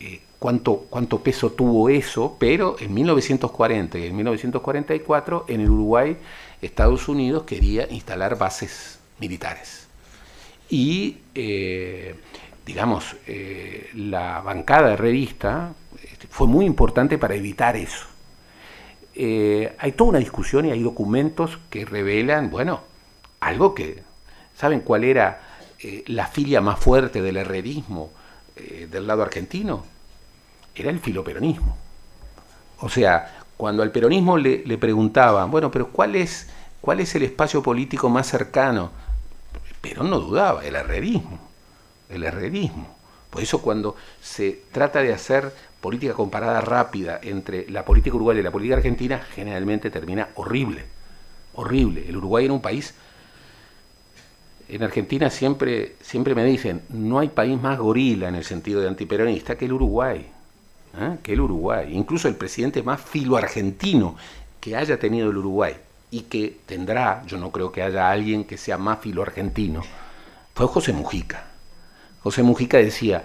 [0.00, 6.16] eh, cuánto, cuánto peso tuvo eso, pero en 1940 y en 1944 en el Uruguay
[6.60, 9.86] Estados Unidos quería instalar bases militares.
[10.68, 12.16] Y, eh,
[12.66, 18.06] digamos, eh, la bancada herrerista este, fue muy importante para evitar eso.
[19.14, 22.80] hay toda una discusión y hay documentos que revelan, bueno,
[23.40, 24.02] algo que,
[24.56, 25.40] ¿saben cuál era
[25.78, 28.10] eh, la filia más fuerte del herrerismo
[28.56, 29.84] eh, del lado argentino?
[30.74, 31.76] Era el filoperonismo.
[32.80, 36.48] O sea, cuando al peronismo le, preguntaban, bueno, pero ¿cuál es,
[36.80, 38.90] ¿cuál es el espacio político más cercano?
[39.80, 41.38] Perón no dudaba, el herrerismo,
[42.08, 42.96] el herrerismo.
[43.30, 48.42] Por eso cuando se trata de hacer política comparada rápida entre la política uruguaya y
[48.42, 50.84] la política argentina, generalmente termina horrible,
[51.54, 52.06] horrible.
[52.08, 52.94] El Uruguay era un país
[54.70, 58.88] en Argentina siempre, siempre me dicen, no hay país más gorila en el sentido de
[58.88, 60.26] antiperonista que el Uruguay.
[60.98, 61.18] ¿eh?
[61.22, 61.90] Que el Uruguay.
[61.92, 64.16] Incluso el presidente más filo-argentino
[64.60, 65.74] que haya tenido el Uruguay
[66.10, 69.82] y que tendrá, yo no creo que haya alguien que sea más filo-argentino,
[70.54, 71.44] fue José Mujica.
[72.22, 73.24] José Mujica decía,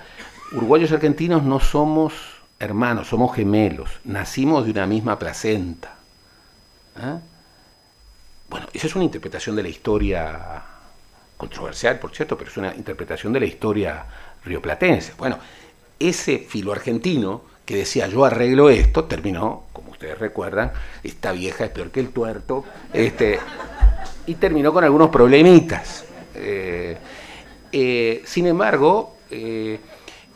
[0.52, 2.14] uruguayos y argentinos no somos
[2.60, 5.96] hermanos, somos gemelos, nacimos de una misma placenta.
[6.98, 7.20] ¿eh?
[8.50, 10.64] Bueno, esa es una interpretación de la historia
[11.38, 14.06] controversial, por cierto, pero es una interpretación de la historia
[14.44, 15.14] rioplatense.
[15.18, 15.40] Bueno,
[16.00, 20.72] ese filo argentino que decía yo arreglo esto, terminó, como ustedes recuerdan,
[21.04, 23.40] esta vieja es peor que el tuerto, este,
[24.28, 26.06] y terminó con algunos problemitas.
[26.36, 26.98] Eh,
[27.72, 29.80] eh, sin embargo, eh,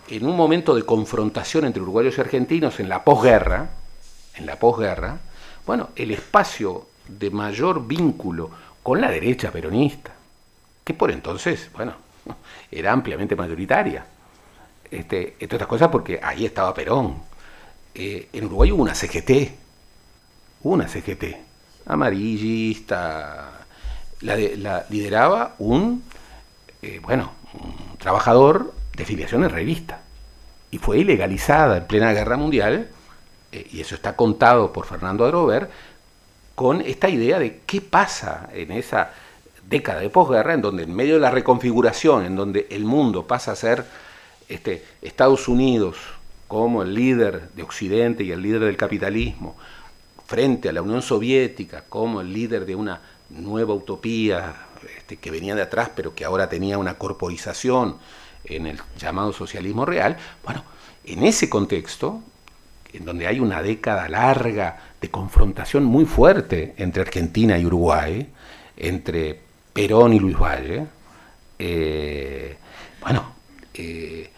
[0.09, 3.69] en un momento de confrontación entre uruguayos y argentinos en la posguerra,
[4.35, 5.19] en la posguerra,
[5.65, 8.49] bueno, el espacio de mayor vínculo
[8.81, 10.13] con la derecha peronista,
[10.89, 11.93] que por entonces, bueno,
[12.71, 14.08] era ampliamente mayoritaria.
[14.89, 17.21] Este, entre otras cosas porque ahí estaba Perón.
[17.93, 19.52] Eh, en Uruguay hubo una CGT,
[20.63, 21.25] una CGT,
[21.86, 23.67] amarillista,
[24.21, 26.04] la, lideraba un,
[26.82, 30.02] eh, bueno, un trabajador de filiación revista.
[30.71, 32.89] Y fue ilegalizada en plena guerra mundial,
[33.52, 35.69] eh, y eso está contado por Fernando Adrover,
[36.56, 39.13] con esta idea de qué pasa en esa
[39.69, 43.51] década de posguerra, en donde en medio de la reconfiguración, en donde el mundo pasa
[43.51, 43.86] a ser
[44.49, 45.97] este, Estados Unidos
[46.47, 49.55] como el líder de Occidente y el líder del capitalismo,
[50.25, 54.55] frente a la Unión Soviética como el líder de una nueva utopía
[54.97, 57.97] este, que venía de atrás, pero que ahora tenía una corporización
[58.45, 60.63] en el llamado socialismo real, bueno,
[61.05, 62.21] en ese contexto,
[62.91, 68.27] en donde hay una década larga de confrontación muy fuerte entre Argentina y Uruguay,
[68.77, 69.48] entre
[69.80, 70.88] Perón y Luis Valle,
[71.58, 72.58] eh,
[73.00, 73.32] bueno,
[73.74, 74.30] eh,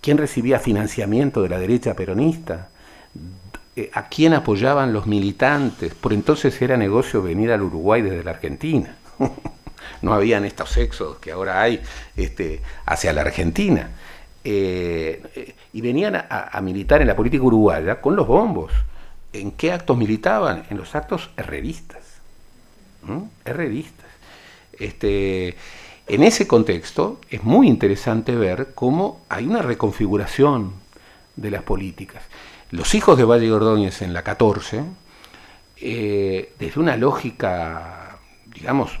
[0.00, 2.68] ¿quién recibía financiamiento de la derecha peronista?
[3.74, 5.92] Eh, ¿A quién apoyaban los militantes?
[5.94, 8.94] Por entonces era negocio venir al Uruguay desde la Argentina.
[10.02, 11.82] no habían estos éxodos que ahora hay
[12.16, 13.90] este, hacia la Argentina.
[14.44, 18.70] y venían a, militar en la política uruguaya con los bombos.
[19.32, 20.62] ¿En qué actos militaban?
[20.70, 22.04] En los actos herreristas.
[23.44, 24.03] Herreristas.
[24.78, 25.56] Este,
[26.06, 30.72] en ese contexto es muy interesante ver cómo hay una reconfiguración
[31.36, 32.24] de las políticas.
[32.70, 34.82] Los hijos de Valle Gordóñez en la 14,
[35.76, 38.92] eh, desde una lógica, digamos,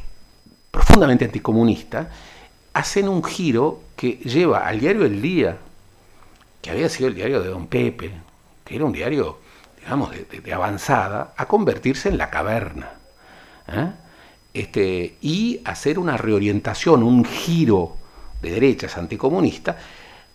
[0.70, 2.10] profundamente anticomunista,
[2.72, 5.58] hacen un giro que lleva al diario El Día,
[6.60, 8.10] que había sido el diario de Don Pepe,
[8.64, 9.38] que era un diario,
[9.80, 12.92] digamos, de, avanzada, a convertirse en la caverna.
[13.68, 13.92] ¿eh?
[14.54, 17.96] Este, y hacer una reorientación, un giro
[18.40, 19.76] de derechas anticomunista,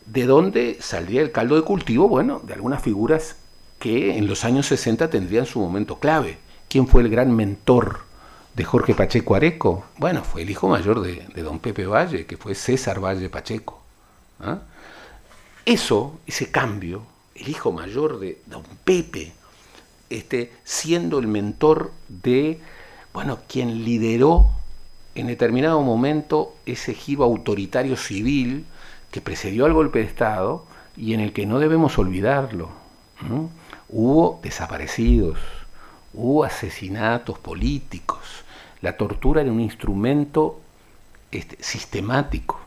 [0.05, 3.38] de donde saldría el caldo de cultivo, bueno, de algunas figuras
[3.80, 6.38] que en los años 60 tendrían su momento clave.
[6.67, 8.01] ¿Quién fue el gran mentor
[8.55, 9.86] de Jorge Pacheco Areco?
[9.97, 13.82] Bueno, fue el hijo mayor de, don Pepe Valle, que fue César Valle Pacheco.
[14.41, 14.59] ¿ah?
[15.65, 17.03] Eso, ese cambio,
[17.36, 19.32] el hijo mayor de don Pepe,
[20.09, 22.59] este, siendo el mentor de
[23.14, 24.49] bueno, quien lideró
[25.16, 28.66] en determinado momento ese giro autoritario civil
[29.12, 32.70] que precedió al golpe de Estado y en el que no debemos olvidarlo.
[33.89, 35.39] Hubo desaparecidos,
[36.14, 38.20] hubo asesinatos políticos,
[38.82, 40.60] la tortura era un instrumento
[41.32, 42.60] este, sistemático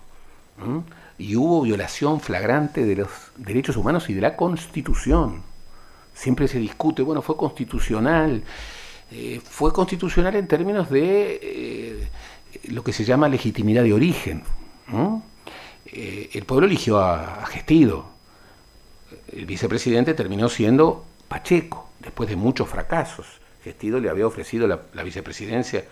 [1.18, 5.42] y hubo violación flagrante de los derechos humanos y de la Constitución.
[6.14, 8.44] Siempre se discute, bueno, fue constitucional,
[9.14, 12.08] eh, fue constitucional en términos de eh,
[12.68, 14.42] lo que se llama legitimidad de origen.
[15.84, 18.06] Eh, el pueblo eligió a, Gestido,
[19.30, 23.26] el vicepresidente terminó siendo Pacheco, después de muchos fracasos.
[23.62, 25.84] Gestido le había ofrecido la, la vicepresidencia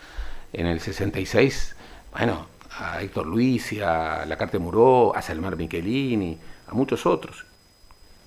[0.54, 1.76] en el 66,
[2.12, 2.46] bueno,
[2.78, 7.44] a Héctor Luis, a Lacarte Muró, a Salmar Michelini, a muchos otros.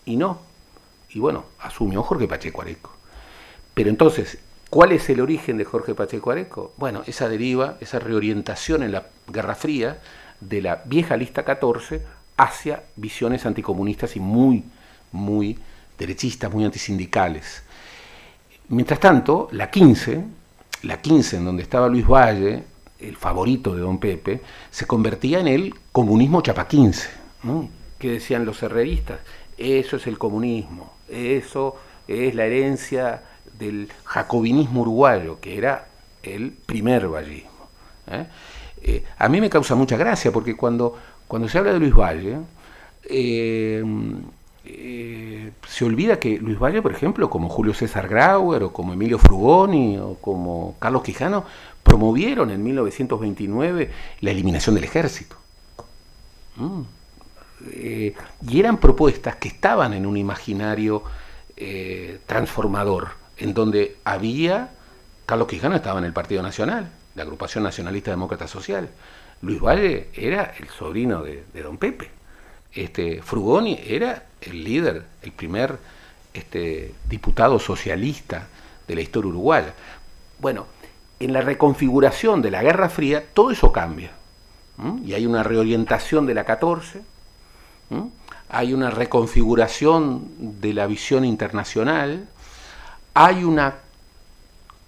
[0.06, 0.40] Y no.
[1.10, 2.92] Y bueno, asumió Jorge Pacheco Areco.
[3.74, 4.38] Pero entonces,
[4.74, 6.74] ¿cuál es el origen de Jorge Pacheco Areco?
[6.78, 10.00] Bueno, esa deriva, esa reorientación en la Guerra Fría
[10.40, 12.02] de la vieja lista 14
[12.38, 14.64] hacia visiones anticomunistas y muy,
[15.12, 15.60] muy
[15.96, 17.62] derechistas, muy antisindicales.
[18.70, 20.26] Mientras tanto, la 15,
[20.82, 22.64] la 15 en donde estaba Luis Valle,
[23.00, 27.12] el favorito de don Pepe, se convertía en el comunismo chapaquince,
[27.44, 27.70] ¿no?
[28.00, 29.20] que decían los herreristas,
[29.56, 31.76] eso es el comunismo, eso
[32.08, 33.22] es la herencia
[33.64, 35.88] del jacobinismo uruguayo, que era
[36.22, 37.50] el primer vallismo.
[38.08, 38.26] ¿eh?
[38.82, 40.98] Eh, a mí me causa mucha gracia, porque cuando,
[41.28, 42.38] cuando se habla de Luis Valle,
[43.04, 43.84] eh,
[45.68, 49.98] se olvida que Luis Valle, por ejemplo, como Julio César Grauer, o como Emilio Frugoni,
[49.98, 51.46] o como Carlos Quijano,
[51.84, 53.90] promovieron en 1929
[54.22, 55.36] la eliminación del ejército.
[56.56, 56.82] Mm.
[58.50, 61.04] Y eran propuestas que estaban en un imaginario
[62.26, 64.72] transformador, en donde había,
[65.26, 68.90] Carlos Quijano estaba en el Partido Nacional, la agrupación nacionalista demócrata social,
[69.42, 72.10] Luis Valle era el sobrino de, don Pepe,
[72.74, 75.78] este, Frugoni era el líder, el primer
[76.34, 78.48] este, diputado socialista
[78.88, 79.74] de la historia uruguaya.
[80.40, 80.66] Bueno,
[81.20, 84.12] en la reconfiguración de la Guerra Fría, todo eso cambia.
[85.06, 87.02] Y hay una reorientación de la 14,
[88.48, 92.30] hay una reconfiguración de la visión internacional,
[93.14, 93.76] hay una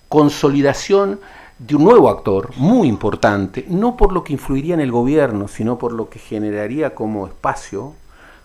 [0.09, 1.19] consolidación
[1.57, 5.77] de un nuevo actor muy importante, no por lo que influiría en el gobierno, sino
[5.77, 7.93] por lo que generaría como espacio,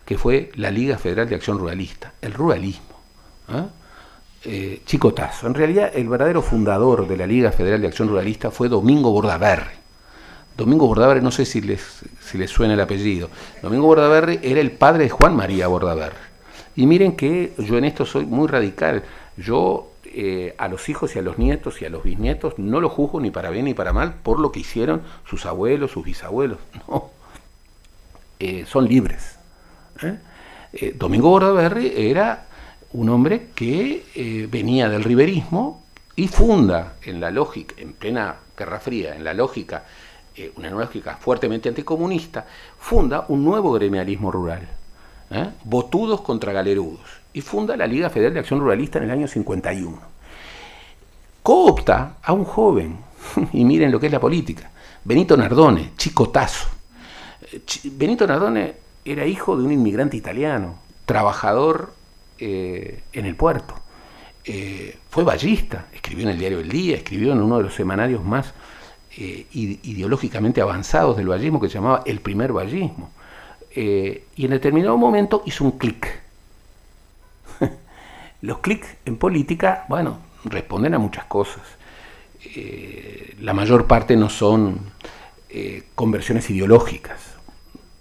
[0.05, 2.95] que fue la Liga Federal de Acción Ruralista, el ruralismo.
[3.49, 3.63] ¿eh?
[4.45, 5.47] eh, chicotazo.
[5.47, 9.79] En realidad, el verdadero fundador de la Liga Federal de Acción Ruralista fue Domingo Bordaberry.
[10.57, 11.81] Domingo Bordaberry, no sé si les,
[12.21, 13.29] si les suena el apellido.
[13.63, 16.17] Domingo Bordaberry era el padre de Juan María Bordaberry.
[16.77, 19.03] Y miren que yo en esto soy muy radical.
[19.37, 22.89] Yo eh, a los hijos y a los nietos y a los bisnietos no lo
[22.89, 26.59] juzgo ni para bien ni para mal por lo que hicieron sus abuelos, sus bisabuelos.
[26.89, 27.11] No.
[28.41, 29.39] Eh, son libres.
[30.03, 30.95] ¿eh?
[30.97, 32.47] Domingo Bordaberry era
[32.93, 35.85] un hombre que venía del riverismo
[36.17, 39.85] y funda en la lógica, en plena Guerra Fría, en la lógica,
[40.57, 42.47] una lógica fuertemente anticomunista,
[42.79, 44.67] funda un nuevo gremialismo rural,
[45.65, 49.99] botudos contra galerudos, y funda la Liga Federal de Acción Ruralista en el año 51.
[51.43, 52.99] Coopta a un joven,
[53.53, 54.71] y miren lo que es la política,
[55.05, 56.69] Benito Nardone, chicotazo.
[57.85, 58.75] Benito Nardone
[59.05, 61.95] era hijo de un inmigrante italiano, trabajador
[62.39, 63.75] eh, en el puerto.
[64.45, 68.25] Eh, fue ballista, escribió en el diario El Día, escribió en uno de los semanarios
[68.25, 68.53] más
[69.17, 73.11] eh, ideológicamente avanzados del vallismo que se llamaba El Primer Vallismo.
[73.75, 76.21] y en determinado momento hizo un clic.
[78.43, 81.63] Los clics en política, bueno, responden a muchas cosas.
[83.41, 84.81] la mayor parte no son
[85.95, 87.21] conversiones ideológicas,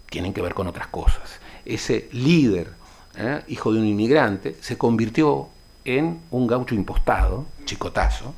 [0.10, 1.40] tienen que ver con otras cosas.
[1.66, 2.80] Ese líder
[3.20, 3.42] ¿eh?
[3.48, 5.50] hijo de un inmigrante, se convirtió
[5.86, 8.34] en un gaucho impostado, chicotazo,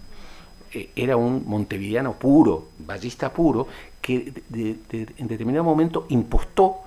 [0.74, 3.68] eh, era un montevideano puro, ballista puro,
[4.02, 6.80] que en determinado momento impostó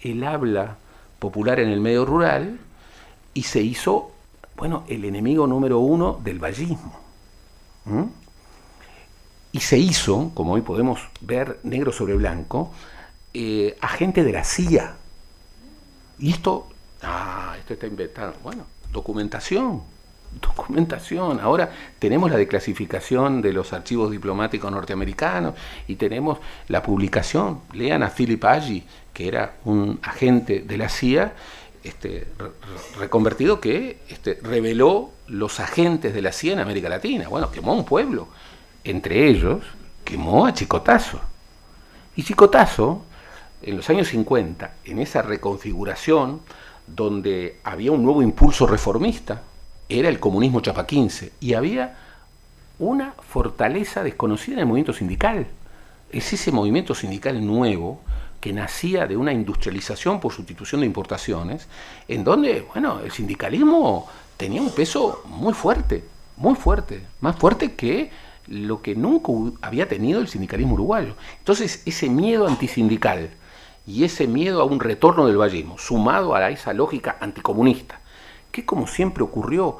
[0.00, 0.76] el habla
[1.18, 2.58] popular en el medio rural
[3.34, 4.11] y se hizo,
[4.56, 7.00] bueno, el enemigo número uno del vallismo.
[9.52, 12.72] Y se hizo, como hoy podemos ver negro sobre blanco,
[13.34, 14.96] eh, agente de la CIA.
[16.18, 16.72] Y esto
[17.02, 18.34] Ah, esto está inventado.
[18.44, 19.82] Bueno, documentación,
[20.40, 21.40] documentación.
[21.40, 25.54] Ahora tenemos la declasificación de los archivos diplomáticos norteamericanos
[25.88, 26.38] y tenemos
[26.68, 27.60] la publicación.
[27.72, 31.32] Lean a Philip Agee, que era un agente de la CIA,
[31.84, 32.26] este,
[32.98, 37.28] reconvertido que este, reveló los agentes de la CIA en América Latina.
[37.28, 38.28] Bueno, quemó un pueblo.
[38.84, 39.64] Entre ellos,
[40.04, 41.20] quemó a Chicotazo.
[42.16, 43.04] Y Chicotazo,
[43.62, 46.40] en los años 50, en esa reconfiguración,
[46.86, 49.42] donde había un nuevo impulso reformista,
[49.88, 51.96] era el comunismo chapaquince, y había
[52.78, 55.46] una fortaleza desconocida en el movimiento sindical.
[56.10, 58.00] Es ese movimiento sindical nuevo
[58.42, 61.68] que nacía de una industrialización por sustitución de importaciones,
[62.08, 66.04] en donde, bueno, el sindicalismo tenía un peso muy fuerte,
[66.36, 68.10] muy fuerte, más fuerte que
[68.48, 69.32] lo que nunca
[69.62, 71.14] había tenido el sindicalismo uruguayo.
[71.38, 73.30] Entonces, ese miedo antisindical
[73.86, 78.00] y ese miedo a un retorno del vallismo, sumado a esa lógica anticomunista,
[78.50, 79.78] que como siempre ocurrió,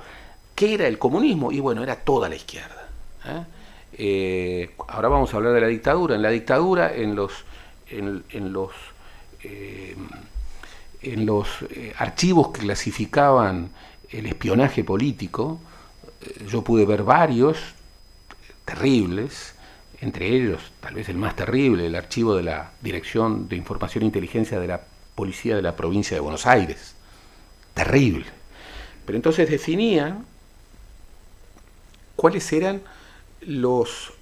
[0.54, 1.50] ¿qué era el comunismo?
[1.50, 2.88] Y bueno, era toda la izquierda.
[3.26, 3.44] ¿eh?
[3.94, 6.14] Eh, ahora vamos a hablar de la dictadura.
[6.14, 7.44] En la dictadura, en los,
[7.93, 8.72] en, los,
[9.43, 9.97] eh,
[11.03, 11.49] en los
[11.97, 13.70] archivos que clasificaban
[14.11, 15.61] el espionaje político,
[16.49, 17.59] yo pude ver varios
[18.64, 19.55] terribles,
[20.01, 24.07] entre ellos tal vez el más terrible, el archivo de la Dirección de Información e
[24.07, 24.80] Inteligencia de la
[25.14, 26.95] Policía de la Provincia de Buenos Aires.
[27.74, 28.26] Terrible.
[29.05, 30.24] Pero entonces definían
[32.16, 32.82] cuáles eran
[33.40, 34.12] los,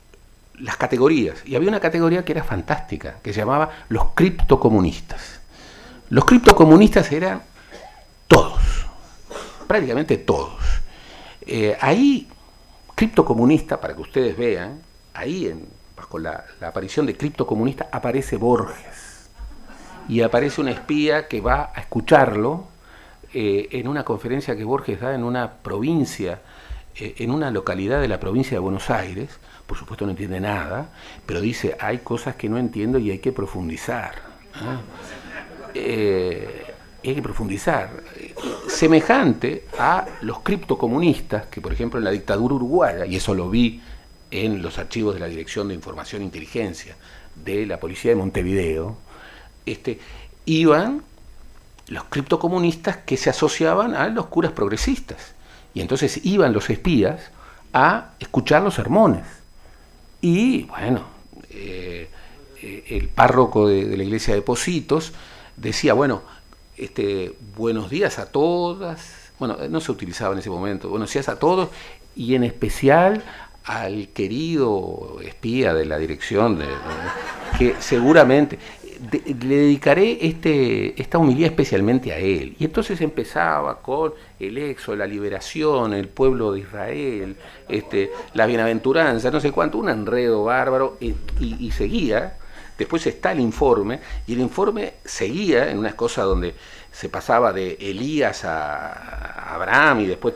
[0.60, 1.42] las categorías.
[1.44, 5.40] Y había una categoría que era fantástica, que se llamaba los criptocomunistas.
[6.10, 7.42] Los criptocomunistas eran
[8.26, 8.86] todos,
[9.66, 10.60] prácticamente todos.
[11.42, 12.28] Eh, ahí,
[12.94, 14.80] criptocomunista, para que ustedes vean,
[15.14, 19.28] ahí en, bajo la, aparición de criptocomunista aparece Borges.
[20.08, 22.66] Y aparece un espía que va a escucharlo
[23.32, 26.40] eh, en una conferencia que Borges da en una provincia,
[26.96, 29.38] eh, en una localidad de la provincia de Buenos Aires.
[29.70, 30.90] Por supuesto no entiende nada,
[31.24, 34.16] pero dice, hay cosas que no entiendo y hay que profundizar.
[35.74, 38.02] Eh, hay que profundizar.
[38.66, 43.80] Semejante a los criptocomunistas, que por ejemplo en la dictadura uruguaya, y eso lo vi
[44.32, 46.96] en los archivos de la Dirección de Información e Inteligencia
[47.36, 48.96] de la Policía de Montevideo,
[49.66, 50.00] este,
[50.46, 51.04] iban
[51.86, 55.36] los criptocomunistas que se asociaban a los curas progresistas.
[55.74, 57.30] Y entonces iban los espías
[57.72, 59.39] a escuchar los sermones.
[60.20, 61.04] Y bueno,
[61.50, 62.08] eh,
[62.62, 65.12] eh, el párroco de, la iglesia de Positos
[65.56, 66.22] decía, bueno,
[66.76, 71.38] este, buenos días a todas, bueno, no se utilizaba en ese momento, buenos días a
[71.38, 71.70] todos
[72.14, 73.24] y en especial
[73.64, 76.66] al querido espía de la dirección, de,
[77.58, 78.58] que seguramente
[79.00, 82.56] le dedicaré este, esta humildad especialmente a él.
[82.58, 87.36] Y entonces empezaba con el exo, la liberación, el pueblo de Israel,
[87.68, 92.36] este, la bienaventuranza, no sé cuánto, un enredo bárbaro, y seguía.
[92.76, 96.54] Después está el informe, y el informe seguía en unas cosas donde
[96.92, 100.34] se pasaba de Elías a Abraham y después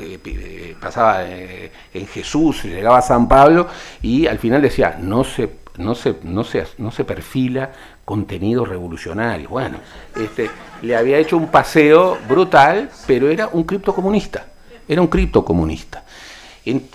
[0.00, 3.66] eh, pasaba eh, en Jesús llegaba a San Pablo
[4.02, 5.48] y al final decía, no se,
[5.78, 7.72] no se, no se, no se perfila
[8.04, 9.48] contenido revolucionario.
[9.48, 9.78] Bueno,
[10.14, 10.50] este,
[10.82, 14.46] le había hecho un paseo brutal, pero era un criptocomunista,
[14.86, 16.04] era un criptocomunista.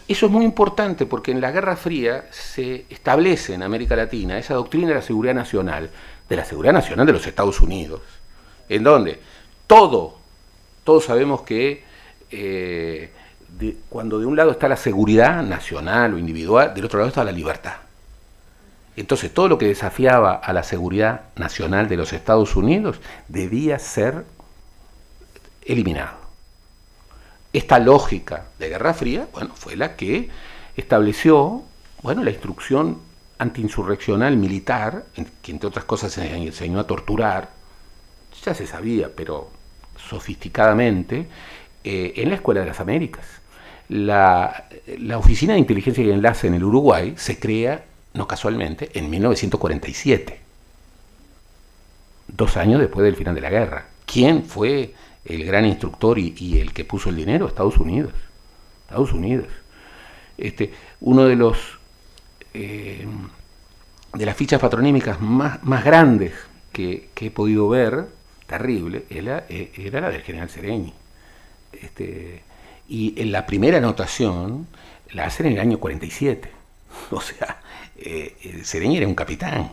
[0.07, 4.55] Eso es muy importante porque en la Guerra Fría se establece en América Latina esa
[4.55, 5.89] doctrina de la seguridad nacional,
[6.28, 8.01] de la seguridad nacional de los Estados Unidos,
[8.68, 9.20] en donde
[9.68, 10.18] todo,
[10.84, 11.84] todos sabemos que
[12.32, 13.12] eh,
[13.89, 17.32] cuando de un lado está la seguridad nacional o individual, del otro lado está la
[17.32, 17.74] libertad.
[19.00, 24.26] Entonces todo lo que desafiaba a la seguridad nacional de los Estados Unidos debía ser
[25.66, 26.18] eliminado.
[27.54, 30.30] Esta lógica de Guerra Fría, bueno, fue la que
[30.76, 31.64] estableció,
[32.04, 33.00] bueno, la instrucción
[33.38, 35.06] antiinsurreccional militar,
[35.41, 37.52] que entre otras cosas se enseñó a torturar,
[38.43, 39.50] ya se sabía, pero
[40.10, 41.26] sofisticadamente,
[41.86, 43.26] eh, en la Escuela de las Américas.
[43.88, 44.68] La,
[45.16, 50.39] Oficina de Inteligencia y Enlace en el Uruguay se crea, no casualmente, en 1947,
[52.28, 53.88] dos años después del final de la guerra.
[54.05, 54.93] ¿Quién fue
[55.26, 57.47] el gran instructor y, el que puso el dinero?
[57.47, 58.14] Estados Unidos.
[58.84, 59.47] Estados Unidos.
[60.38, 61.57] Este, uno de los
[62.53, 63.05] eh,
[64.14, 66.34] de las fichas patronímicas más, grandes
[66.72, 68.07] que, que he podido ver
[68.47, 70.93] terrible era, eh, era la del general Sereni.
[71.72, 72.41] Este,
[72.88, 74.68] y en la primera anotación
[75.12, 76.51] la hacen en el año 47.
[77.12, 77.62] O sea,
[78.02, 79.72] eh, era un capitán.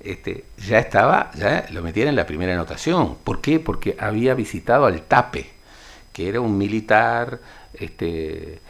[0.00, 3.16] Este, ya estaba, ya lo metían en la primera anotación.
[3.24, 3.58] ¿Por qué?
[3.58, 5.46] Porque había visitado al Tape,
[6.12, 7.40] que era un militar,
[7.74, 8.60] este,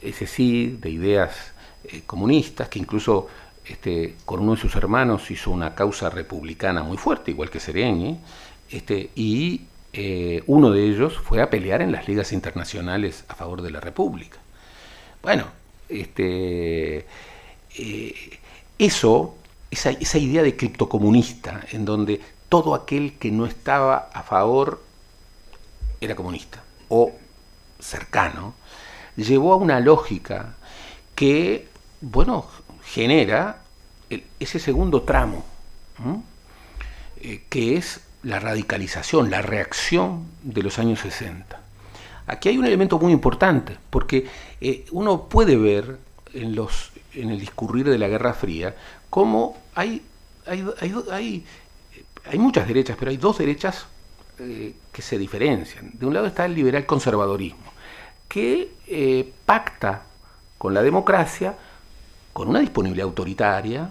[0.00, 1.52] ese sí, de ideas
[1.84, 3.28] eh, comunistas, que incluso
[3.66, 8.18] este, con uno de sus hermanos hizo una causa republicana muy fuerte, igual que Sereni.
[8.70, 13.62] Este, y eh, uno de ellos fue a pelear en las ligas internacionales a favor
[13.62, 14.38] de la República.
[15.22, 15.46] Bueno,
[15.88, 17.06] este,
[17.76, 18.37] eh,
[18.78, 19.36] eso,
[19.70, 24.82] esa, idea de criptocomunista, en donde todo aquel que no estaba a favor
[26.00, 27.12] era comunista o
[27.78, 28.54] cercano,
[29.16, 30.54] llevó a una lógica
[31.14, 31.68] que,
[32.00, 32.46] bueno,
[32.84, 33.62] genera
[34.40, 35.44] ese segundo tramo,
[37.20, 41.60] eh, que es la radicalización, la reacción de los años 60.
[42.26, 44.28] Aquí hay un elemento muy importante, porque
[44.60, 45.98] eh, uno puede ver
[46.34, 46.90] en, los,
[47.22, 48.74] en el discurrir de la Guerra Fría
[49.10, 50.02] cómo hay,
[50.46, 51.44] hay, hay,
[52.24, 53.86] hay, muchas derechas, pero hay dos derechas
[54.38, 55.90] eh, que se diferencian.
[55.94, 57.72] De un lado está el liberal conservadorismo,
[58.28, 60.02] que pacta
[60.58, 61.54] con la democracia,
[62.32, 63.90] con una disponibilidad autoritaria,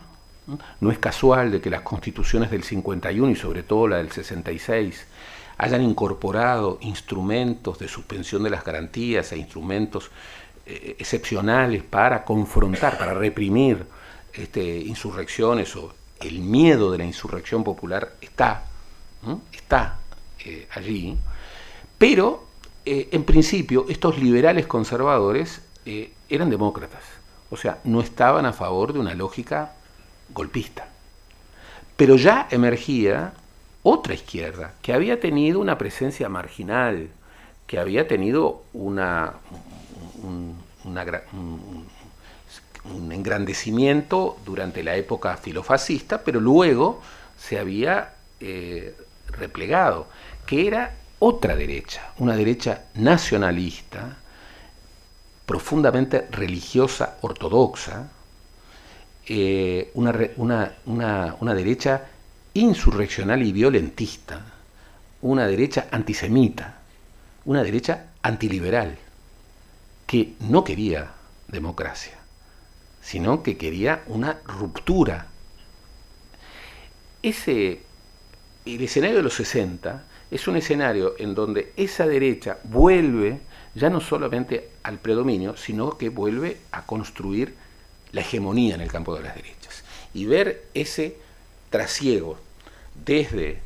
[0.79, 5.05] no es casual de que las constituciones del 51 y sobre todo la del 66
[5.57, 10.11] hayan incorporado instrumentos de suspensión de las garantías e instrumentos eh,
[10.67, 13.85] excepcionales para confrontar, para reprimir
[14.33, 18.63] este, insurrecciones o el miedo de la insurrección popular está,
[19.53, 19.99] está
[20.43, 21.17] eh, allí,
[21.97, 22.45] pero
[22.85, 25.61] eh, en principio estos liberales conservadores
[26.29, 27.03] eran demócratas,
[27.49, 29.71] o sea, no estaban a favor de una lógica
[30.33, 30.89] golpista.
[31.95, 33.33] Pero ya emergía
[33.83, 37.07] otra izquierda, que había tenido una presencia marginal,
[37.65, 39.33] que había tenido una,
[40.23, 40.55] un,
[43.11, 47.01] engrandecimiento durante la época filofascista, pero luego
[47.37, 48.95] se había eh,
[49.27, 50.07] replegado,
[50.45, 54.17] que era otra derecha, una derecha nacionalista,
[55.45, 58.09] profundamente religiosa ortodoxa,
[59.29, 62.05] eh, una, una, derecha
[62.53, 64.41] insurreccional y violentista,
[65.21, 66.79] una derecha antisemita,
[67.45, 68.97] una derecha antiliberal,
[70.07, 71.11] que no quería
[71.47, 72.13] democracia,
[73.01, 75.27] sino que quería una ruptura.
[77.21, 77.81] Ese,
[78.65, 83.39] el escenario de los 60 es un escenario en donde esa derecha vuelve
[83.75, 87.53] ya no solamente al predominio, sino que vuelve a construir
[88.11, 89.83] la hegemonía en el campo de las derechas.
[90.13, 91.17] Y ver ese
[91.69, 92.39] trasiego
[93.05, 93.59] desde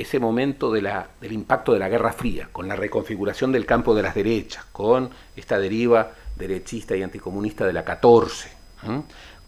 [0.00, 4.14] ese momento del impacto de la Guerra Fría, con la reconfiguración del campo de las
[4.14, 8.50] derechas, con esta deriva derechista y anticomunista de la 14,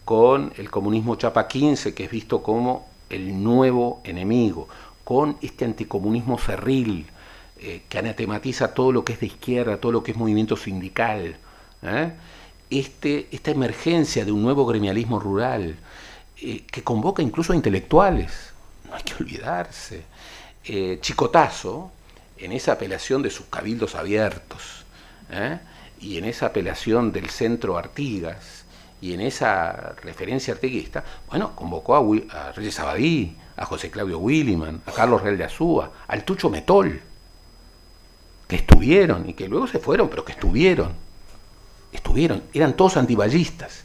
[0.05, 4.68] con el comunismo Chapa 15, que es visto como el nuevo enemigo,
[5.05, 7.07] con este anticomunismo cerril,
[7.59, 11.36] eh, que anatematiza todo lo que es de izquierda, todo lo que es movimiento sindical.
[11.82, 12.12] ¿eh?
[12.70, 15.76] este, esta emergencia de un nuevo gremialismo rural
[16.40, 18.53] eh, que convoca incluso a intelectuales,
[18.88, 20.05] no hay que olvidarse.
[20.65, 21.91] Eh, Chicotazo,
[22.39, 24.85] en esa apelación de sus cabildos abiertos,
[25.31, 25.59] ¿eh?
[26.01, 28.65] y en esa apelación del centro Artigas,
[29.03, 34.93] y en esa referencia artiguista, bueno, convocó a, Reyes Abadí, a José Claudio Williman, a
[34.93, 37.01] Carlos Real de Azúa, al Tucho Metol,
[38.47, 41.11] que estuvieron y que luego se fueron, pero que estuvieron
[41.93, 43.85] estuvieron, eran todos antiballistas.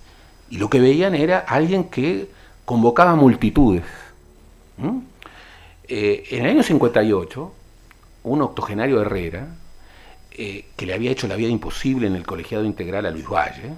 [0.50, 2.30] Y lo que veían era alguien que
[2.66, 3.84] convocaba multitudes.
[5.88, 7.54] Eh, en el año 58,
[8.24, 9.48] un octogenario Herrera,
[10.32, 13.74] eh, que le había hecho la vida imposible en el colegiado integral a Luis Valle,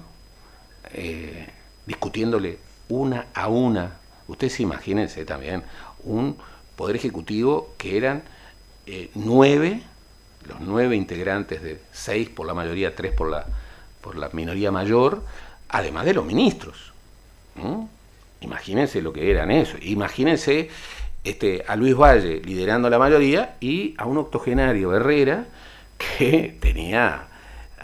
[0.94, 1.46] eh,
[1.86, 5.62] discutiéndole una a una, ustedes imagínense también,
[6.04, 6.36] un
[6.76, 8.22] poder ejecutivo que eran
[9.14, 9.82] nueve,
[10.46, 13.46] los nueve integrantes de seis por la mayoría, tres por la
[14.00, 15.22] por la minoría mayor,
[15.68, 16.92] además de los ministros.
[18.40, 19.76] Imagínense lo que eran eso.
[19.82, 20.70] Imagínense
[21.24, 25.46] este, a Luis Valle liderando la mayoría y a un octogenario Herrera
[25.98, 27.28] que tenía,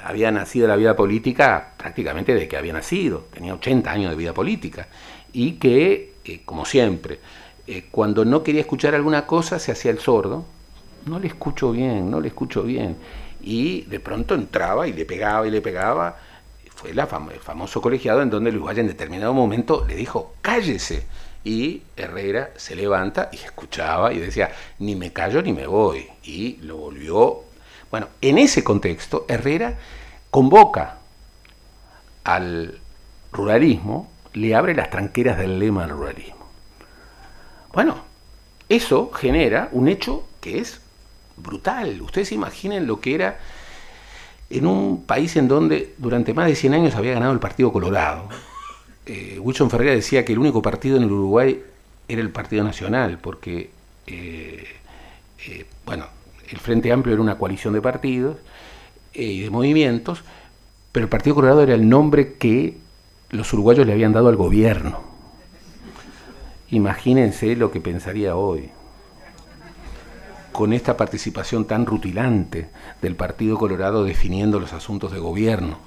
[0.02, 4.32] había nacido la vida política prácticamente desde que había nacido, tenía 80 años de vida
[4.32, 4.88] política
[5.32, 7.20] y que, eh, como siempre,
[7.66, 10.44] eh, cuando no quería escuchar alguna cosa se hacía el sordo.
[11.06, 12.96] No le escucho bien, no le escucho bien
[13.44, 16.16] y de pronto entraba y le pegaba y le pegaba.
[16.74, 21.06] Fue la el famoso colegiado en donde Luis Valle en determinado momento le dijo, cállese.
[21.44, 26.08] Y Herrera se levanta y escuchaba y decía, ni me callo ni me voy.
[26.22, 27.42] Y lo volvió.
[27.90, 29.78] Bueno, en ese contexto, Herrera
[30.30, 30.98] convoca
[32.24, 32.80] al
[33.30, 36.46] ruralismo, le abre las tranqueras del lema al ruralismo.
[37.72, 37.96] Bueno,
[38.68, 40.80] eso genera un hecho que es
[41.36, 42.00] brutal.
[42.00, 43.38] Ustedes imaginen lo que era
[44.50, 48.28] en un país en donde durante más de 100 años había ganado el Partido Colorado.
[49.06, 51.62] Eh, Wilson Ferreira decía que el único partido en el Uruguay
[52.08, 53.70] era el Partido Nacional, porque,
[54.06, 54.64] eh,
[55.46, 56.06] eh, bueno,
[56.48, 58.36] el Frente Amplio era una coalición de partidos
[59.12, 60.22] y de movimientos,
[60.92, 62.78] pero el Partido Colorado era el nombre que
[63.30, 65.02] los uruguayos le habían dado al gobierno.
[66.70, 68.70] Imagínense lo que pensaría hoy.
[70.52, 72.68] con esta participación tan rutilante
[73.02, 75.78] del Partido Colorado definiendo los asuntos de gobierno.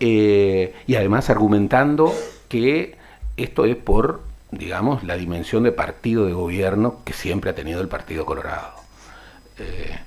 [0.00, 2.14] Eh, y además argumentando
[2.48, 2.96] que
[3.36, 7.88] esto es por, digamos, la dimensión de partido de gobierno que siempre ha tenido el
[7.88, 8.74] Partido Colorado.
[9.58, 9.98] Eh,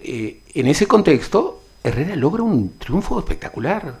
[0.00, 3.94] eh, en ese contexto, Herrera logra un triunfo espectacular.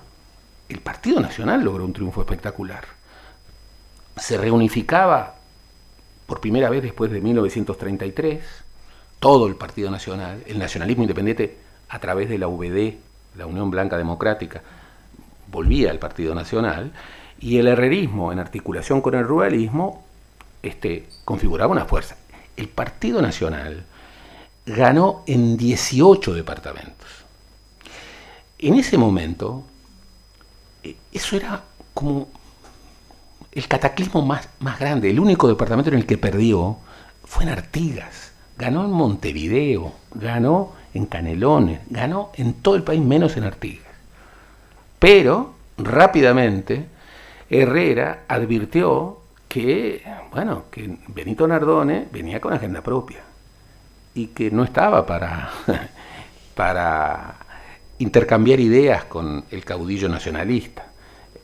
[0.68, 2.84] El Partido Nacional logró un triunfo espectacular.
[4.16, 5.36] Se reunificaba
[6.26, 8.42] por primera vez después de 1933
[9.18, 11.56] todo el Partido Nacional, el nacionalismo independiente
[11.88, 12.98] a través de la VD,
[13.36, 14.62] la Unión Blanca Democrática,
[15.50, 16.92] volvía al Partido Nacional,
[17.40, 20.04] y el herrerismo en articulación con el ruralismo
[20.62, 22.16] este, configuraba una fuerza.
[22.56, 23.84] El Partido Nacional
[24.66, 27.08] ganó en 18 departamentos.
[28.58, 29.64] En ese momento,
[30.82, 31.62] eh, eso era
[31.94, 32.28] como
[33.52, 35.10] el cataclismo más, más grande.
[35.10, 36.78] El único departamento en el que perdió
[37.24, 38.32] fue en Artigas.
[38.56, 43.87] Ganó en Montevideo, ganó en Canelones, ganó en todo el país menos en Artigas.
[44.98, 46.86] Pero rápidamente
[47.50, 49.18] Herrera advirtió
[49.48, 53.20] que, bueno, que Benito Nardone venía con agenda propia
[54.14, 55.50] y que no estaba para,
[56.54, 57.36] para
[57.98, 60.86] intercambiar ideas con el caudillo nacionalista.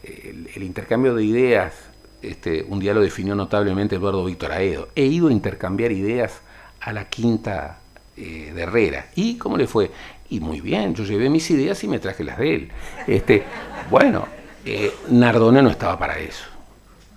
[0.03, 1.73] El, intercambio de ideas,
[2.21, 4.89] este, un día lo definió notablemente Eduardo Víctor Aedo.
[4.95, 6.41] He ido a intercambiar ideas
[6.81, 7.79] a la quinta
[8.17, 9.07] eh, de Herrera.
[9.15, 9.91] ¿Y cómo le fue?
[10.35, 12.69] Y muy bien, yo llevé mis ideas y me traje las de él.
[13.07, 13.45] Este,
[13.89, 14.27] bueno,
[14.65, 16.47] eh, Nardone no estaba para eso.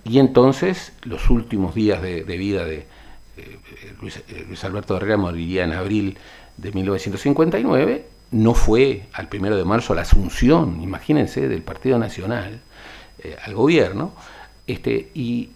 [0.04, 2.86] Y entonces, los últimos días de vida de,
[3.38, 3.58] eh,
[4.00, 6.18] Luis, Alberto Herrera moriría en abril
[6.56, 12.60] de 1959, no fue al primero de marzo a la asunción, imagínense, del Partido Nacional
[13.18, 14.12] eh, al gobierno,
[14.66, 15.50] este, y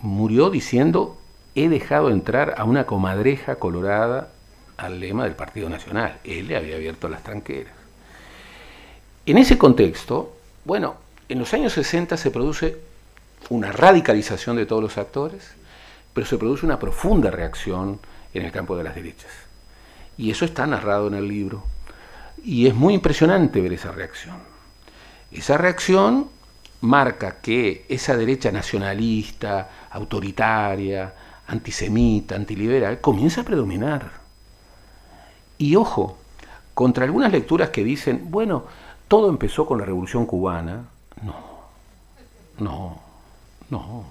[0.00, 1.18] murió diciendo,
[1.54, 4.30] he dejado entrar a una comadreja colorada
[4.76, 6.18] al lema del Partido Nacional.
[6.24, 7.72] Él le había abierto las tranqueras.
[9.26, 10.96] En ese contexto, bueno,
[11.28, 12.78] en los años 60 se produce
[13.48, 15.52] una radicalización de todos los actores,
[16.12, 18.00] pero se produce una profunda reacción
[18.32, 19.30] en el campo de las derechas.
[20.16, 21.64] Y eso está narrado en el libro.
[22.44, 24.36] Y es muy impresionante ver esa reacción.
[25.30, 26.28] Esa reacción
[26.82, 31.14] marca que esa derecha nacionalista, autoritaria,
[31.46, 34.23] antisemita, antiliberal, comienza a predominar.
[35.64, 36.18] Y ojo,
[36.74, 38.64] contra algunas lecturas que dicen, bueno,
[39.08, 40.84] todo empezó con la Revolución Cubana,
[41.22, 41.34] no,
[42.58, 43.00] no,
[43.70, 44.04] no.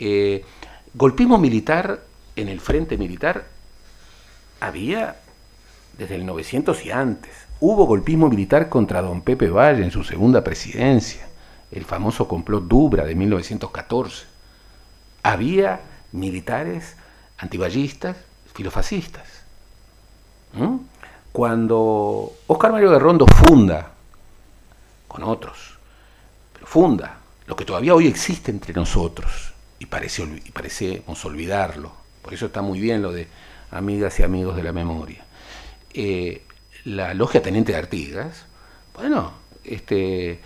[0.00, 0.44] Eh,
[0.94, 2.00] Golpismo militar
[2.34, 3.46] en el frente militar
[4.58, 5.20] había
[5.96, 7.30] desde el 900 y antes.
[7.60, 11.28] Hubo golpismo militar contra don Pepe Valle en su segunda presidencia,
[11.70, 14.26] el famoso complot Dubra de 1914.
[15.22, 16.96] Había militares
[17.38, 18.16] antiballistas,
[18.54, 19.38] filofascistas.
[21.32, 23.92] Cuando Oscar Mario de Rondo funda,
[25.06, 25.78] con otros,
[26.52, 31.92] pero funda lo que todavía hoy existe entre nosotros, y, parece, parecemos olvidarlo.
[32.22, 33.28] Por eso está muy bien lo de
[33.70, 35.24] amigas y amigos de la memoria.
[35.94, 36.42] Eh,
[36.84, 38.44] la logia Teniente de Artigas,
[38.94, 39.32] bueno,
[39.64, 40.40] este,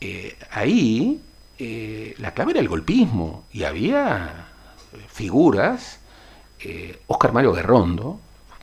[0.00, 1.20] eh, ahí
[1.58, 4.46] eh, la clave era el golpismo y había
[5.08, 5.98] figuras,
[7.08, 8.20] Oscar Mario Guerrondo,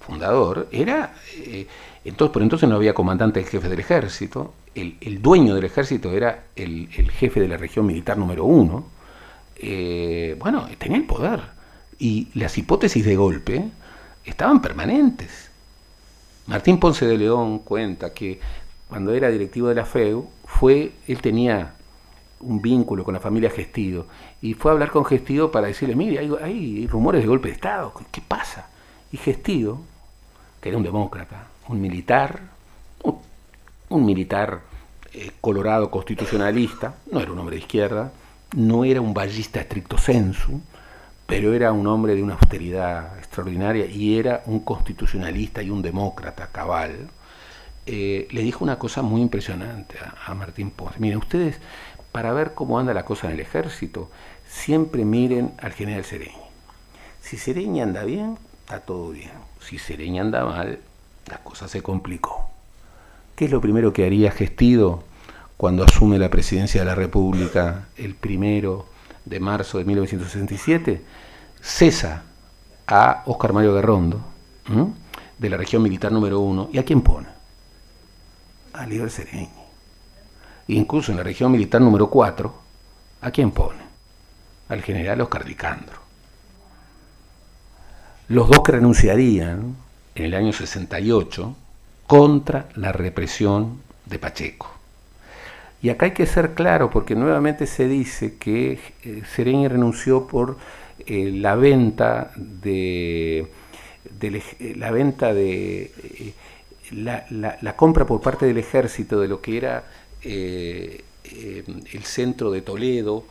[0.09, 1.13] fundador, era,
[2.03, 6.87] entonces, por entonces no había comandante jefe del ejército, el, dueño del ejército era el,
[6.89, 8.85] jefe de la región militar número uno,
[9.57, 11.41] eh, bueno, tenía el poder.
[11.97, 13.69] Y las hipótesis de golpe
[14.23, 15.49] estaban permanentes.
[16.47, 18.39] Martín Ponce de León cuenta que
[18.87, 21.75] cuando era directivo de la FEU, fue, él tenía
[22.39, 24.07] un vínculo con la familia Gestido
[24.41, 27.93] y fue a hablar con Gestido para decirle, mire, hay, rumores de golpe de Estado,
[28.11, 28.69] ¿qué pasa?
[29.11, 29.81] Y Gestido,
[30.61, 32.39] que era un demócrata, un militar,
[33.89, 34.61] un, militar
[35.13, 38.11] eh, colorado constitucionalista, no era un hombre de izquierda,
[38.55, 40.61] no era un ballista estricto sensu,
[41.25, 46.47] pero era un hombre de una austeridad extraordinaria y era un constitucionalista y un demócrata
[46.47, 47.09] cabal,
[47.85, 50.99] eh, le dijo una cosa muy impresionante a, Martín Ponce.
[50.99, 51.59] Miren, ustedes,
[52.11, 54.09] para ver cómo anda la cosa en el ejército,
[54.47, 56.33] siempre miren al general Sereñi.
[57.21, 59.48] Si Sereñi anda bien, está todo bien.
[59.69, 60.79] Si Sereñi anda mal,
[61.27, 62.49] la cosa se complicó.
[63.35, 65.03] ¿Qué es lo primero que haría Gestido
[65.57, 68.87] cuando asume la presidencia de la República el primero
[69.25, 71.03] de marzo de 1967,
[71.61, 72.23] cesa
[72.87, 74.19] a Oscar Mario Guerrondo,
[75.37, 77.27] de la región militar número uno, ¿y a quién pone?
[78.73, 79.49] A Líder Sereñi.
[80.69, 82.55] Incluso en la región militar número cuatro,
[83.21, 83.83] ¿a quién pone?
[84.67, 85.98] Al general Oscar Dicandro.
[88.29, 89.75] Los dos que renunciarían
[90.13, 91.55] en el año 68
[92.05, 94.71] contra la represión de Pacheco.
[95.81, 99.23] Y acá hay que ser claro porque nuevamente se dice que eh,
[99.67, 100.57] renunció por
[101.07, 103.47] eh, la venta de,
[104.21, 105.91] eh, la venta de
[106.91, 109.85] la, compra por parte del ejército de lo que era
[110.21, 113.23] el centro de Toledo,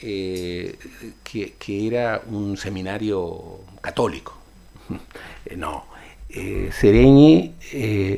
[0.00, 0.76] que,
[1.66, 4.43] era un seminario católico.
[5.56, 5.84] no,
[6.28, 7.54] Sereñi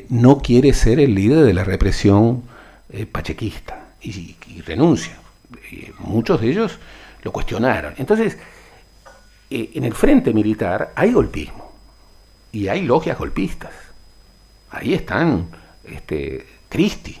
[0.09, 2.43] no quiere ser el líder de la represión
[3.11, 5.17] pachequista y, renuncia.
[5.99, 6.79] muchos de ellos
[7.23, 7.93] lo cuestionaron.
[7.97, 8.37] Entonces,
[9.49, 11.71] eh, en el frente militar hay golpismo
[12.51, 13.71] y hay logias golpistas.
[14.71, 15.47] Ahí están
[15.85, 17.17] este, Cristi,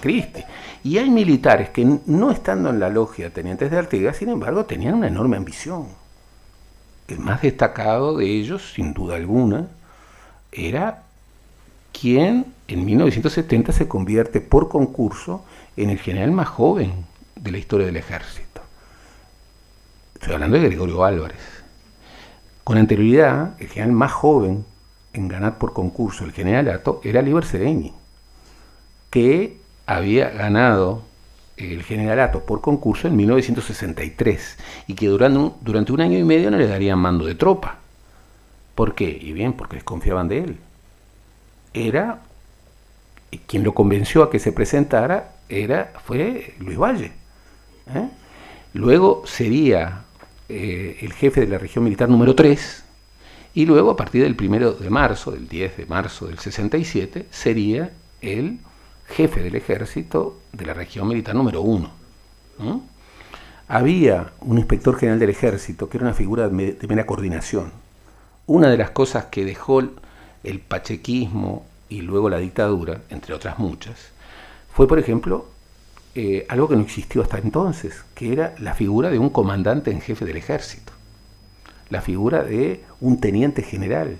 [0.00, 0.44] Cristi.
[0.84, 4.94] Y hay militares que no estando en la logia tenientes de Artigas, sin embargo, tenían
[4.94, 5.88] una enorme ambición.
[7.08, 9.68] El más destacado de ellos, sin duda alguna,
[10.52, 11.02] era
[11.92, 15.44] quien en 1970 se convierte por concurso
[15.76, 17.04] en el general más joven
[17.36, 18.62] de la historia del ejército.
[20.14, 21.40] Estoy hablando de Gregorio Álvarez.
[22.64, 24.64] Con anterioridad, el general más joven
[25.12, 27.92] en ganar por concurso el generalato era Liber Sereñi,
[29.10, 31.02] que había ganado
[31.56, 36.50] el generalato por concurso en 1963 y que durante un, durante un año y medio
[36.50, 37.78] no le darían mando de tropa.
[38.74, 39.18] ¿Por qué?
[39.20, 40.56] Y bien, porque desconfiaban de él.
[41.72, 42.20] Era
[43.46, 47.12] quien lo convenció a que se presentara era, fue Luis Valle.
[47.94, 48.08] ¿eh?
[48.72, 50.04] Luego sería
[50.48, 52.84] eh, el jefe de la región militar número 3,
[53.54, 57.92] y luego a partir del 1 de marzo, del 10 de marzo del 67, sería
[58.20, 58.58] el
[59.06, 61.90] jefe del ejército de la región militar número 1.
[63.68, 67.72] Había un inspector general del ejército que era una figura de mera coordinación.
[68.46, 69.80] Una de las cosas que dejó
[70.42, 74.12] el pachequismo y luego la dictadura, entre otras muchas,
[74.72, 75.46] fue, por ejemplo,
[76.16, 80.00] eh, algo que no existió hasta entonces, que era la figura de un comandante en
[80.00, 80.92] jefe del ejército,
[81.90, 84.18] la figura de un teniente general,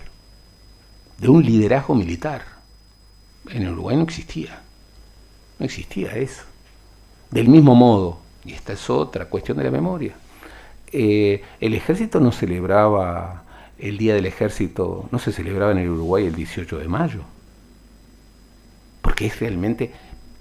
[1.19, 2.45] de un liderazgo militar.
[3.49, 4.64] En Uruguay no existía,
[5.59, 6.43] no existía eso.
[7.31, 10.15] Del mismo modo, y esta es otra cuestión de la memoria,
[10.93, 13.45] eh, el ejército no celebraba
[13.79, 17.23] el Día del Ejército, no se celebraba en el Uruguay el 18 de mayo,
[19.03, 19.93] porque es realmente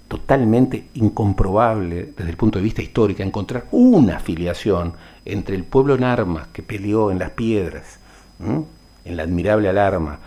[0.06, 4.94] totalmente incomprobable desde el punto de vista histórico encontrar una afiliación
[5.24, 7.98] entre el pueblo en armas que peleó en las piedras,
[8.38, 10.20] en la admirable alarma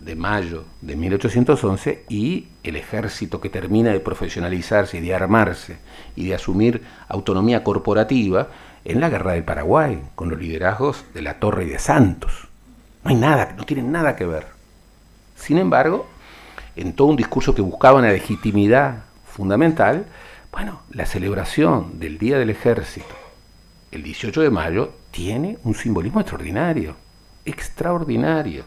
[0.00, 5.78] de mayo de 1811, y el ejército que termina de profesionalizarse y de armarse
[6.14, 8.48] y de asumir autonomía corporativa
[8.84, 12.48] en la guerra del Paraguay, con los liderazgos de la Torre y de Santos.
[13.04, 14.46] No hay nada, no tienen nada que ver.
[15.36, 16.06] Sin embargo,
[16.76, 20.06] en todo un discurso que buscaba una legitimidad fundamental,
[20.52, 23.14] bueno, la celebración del Día del Ejército,
[23.90, 26.96] el 18 de mayo, tiene un simbolismo extraordinario,
[27.44, 28.64] extraordinario.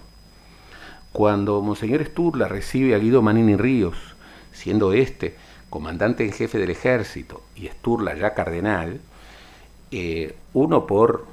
[1.12, 3.98] Cuando Monseñor Sturla recibe a Guido Manini Ríos,
[4.52, 5.36] siendo este
[5.70, 9.02] comandante en jefe del ejército y Sturla ya cardenal,
[9.92, 11.26] eh, uno por,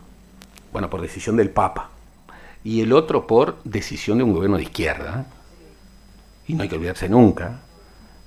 [0.73, 1.91] bueno, por decisión del Papa
[2.65, 5.27] y el otro por decisión de un gobierno de izquierda,
[6.47, 7.61] y no hay que olvidarse nunca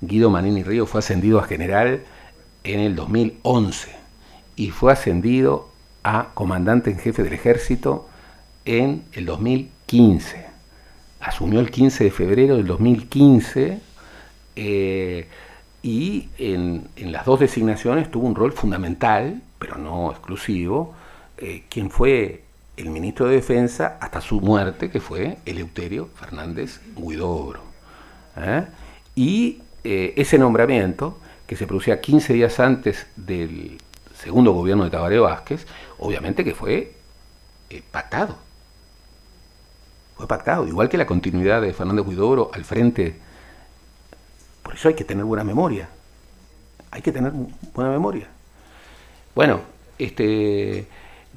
[0.04, 2.02] Guido Manini Río fue ascendido a general
[2.64, 3.94] en el 2011
[4.56, 5.68] y fue ascendido
[6.02, 8.08] a comandante en jefe del ejército
[8.64, 10.51] en el 2015.
[11.22, 13.78] Asumió el 15 de febrero del 2015
[14.56, 15.28] eh,
[15.80, 20.94] y en, las dos designaciones tuvo un rol fundamental, pero no exclusivo,
[21.38, 22.42] eh, quien fue
[22.76, 27.60] el ministro de Defensa hasta su muerte, que fue Eleuterio Fernández Guidobro.
[28.36, 28.64] ¿eh?
[29.14, 33.78] Y ese nombramiento, que se producía 15 días antes del
[34.16, 35.66] segundo gobierno de Tabaré Vázquez,
[35.98, 36.92] obviamente que fue
[37.92, 38.36] pactado.
[40.28, 43.16] Pactado, igual que la continuidad de Fernández Huidobro al frente.
[44.62, 45.88] Por eso hay que tener buena memoria.
[46.90, 47.32] Hay que tener
[47.74, 48.28] buena memoria.
[49.34, 49.60] Bueno,
[49.98, 50.86] este,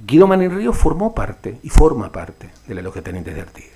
[0.05, 3.71] Guido Río formó parte y forma parte de la Logia Tenientes de Artigas.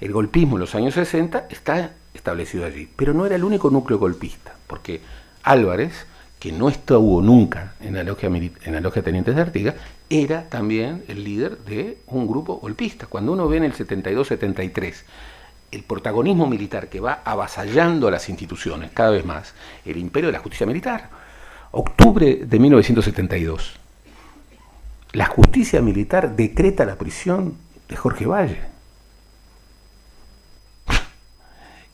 [0.00, 2.88] El golpismo en los años 60 está establecido allí.
[2.96, 5.00] Pero no era el único núcleo golpista, porque
[5.42, 6.06] Álvarez,
[6.38, 9.74] que no estuvo nunca en la logia, en la logia Tenientes de Artigas,
[10.08, 13.06] era también el líder de un grupo golpista.
[13.06, 14.94] Cuando uno ve en el 72-73
[15.70, 20.32] el protagonismo militar que va avasallando a las instituciones cada vez más, el imperio de
[20.32, 21.10] la justicia militar,
[21.72, 23.74] octubre de 1972,
[25.12, 27.56] la justicia militar decreta la prisión
[27.88, 28.78] de Jorge Valle.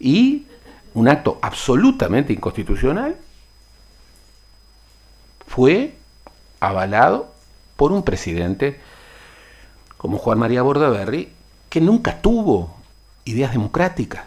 [0.04, 0.46] y
[0.92, 3.16] un acto absolutamente inconstitucional
[5.54, 5.94] fue
[6.58, 7.32] avalado
[7.76, 8.80] por un presidente
[9.96, 11.28] como Juan María Bordaberry,
[11.70, 12.74] que nunca tuvo
[13.24, 14.24] ideas democráticas.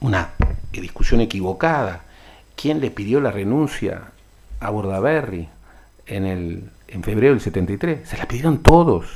[0.00, 0.32] Una
[0.72, 2.02] discusión equivocada.
[2.56, 4.10] ¿Quién le pidió la renuncia
[4.58, 5.48] a Bordaberry
[6.06, 8.08] en, el, en febrero del 73?
[8.08, 9.06] Se la pidieron todos,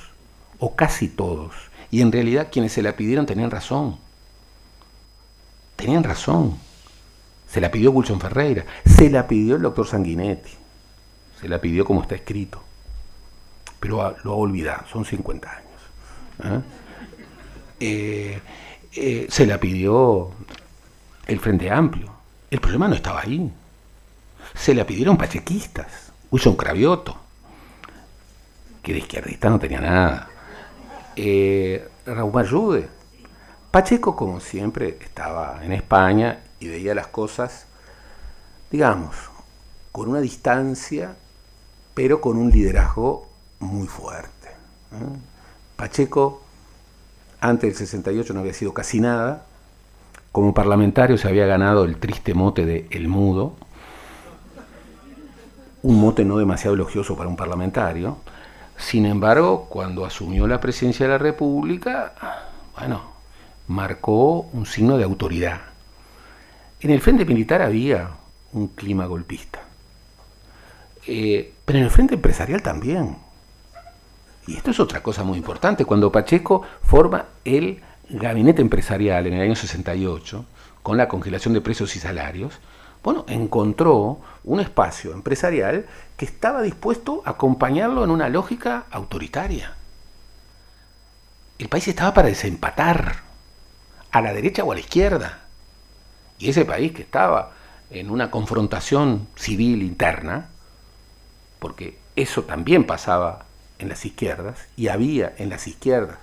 [0.61, 1.55] o casi todos.
[1.91, 3.99] Y en realidad quienes se la pidieron tenían razón.
[5.75, 6.57] Tenían razón.
[7.49, 10.58] Se la pidió Wilson Ferreira, se la pidió el doctor Sanguinetti,
[11.41, 12.63] se la pidió como está escrito.
[13.81, 15.69] Pero lo ha olvidado, son 50 años.
[16.45, 16.61] ¿eh?
[17.81, 18.41] Eh,
[18.93, 20.31] eh, se la pidió
[21.27, 22.13] el Frente Amplio.
[22.51, 23.53] El problema no estaba ahí.
[24.55, 27.17] Se la pidieron pachequistas, Wilson Cravioto,
[28.83, 30.31] que de izquierdista no tenía nada.
[32.07, 32.89] Raúl Ayude.
[33.71, 37.67] Pacheco, como siempre, estaba en España y veía las cosas,
[38.71, 39.15] digamos,
[39.93, 41.17] con una distancia,
[41.99, 43.27] pero con un liderazgo
[43.59, 44.51] muy fuerte.
[45.75, 46.43] Pacheco,
[47.41, 49.47] antes del 68 no había sido casi nada,
[50.31, 53.57] como parlamentario se había ganado el triste mote de El Mudo,
[55.83, 58.19] un mote no demasiado elogioso para un parlamentario,
[58.77, 62.13] sin embargo, cuando asumió la presidencia de la República,
[62.79, 63.03] bueno,
[63.67, 65.63] marcó un signo de autoridad.
[66.79, 68.11] En el frente militar había
[68.53, 69.63] un clima golpista,
[71.09, 73.17] eh, pero en el frente empresarial también.
[74.47, 75.85] Y esto es otra cosa muy importante.
[75.85, 80.45] Cuando Pacheco forma el gabinete empresarial en el año 68,
[80.83, 82.61] con la congelación de precios y salarios,
[83.03, 85.87] bueno, encontró un espacio empresarial
[86.17, 89.75] que estaba dispuesto a acompañarlo en una lógica autoritaria.
[91.59, 93.29] El país estaba para desempatar,
[94.11, 95.41] a la derecha o a la izquierda.
[96.39, 97.53] Y ese país que estaba
[97.91, 100.49] en una confrontación civil interna,
[101.59, 103.47] porque eso también pasaba
[103.79, 106.19] en las izquierdas, y había en las izquierdas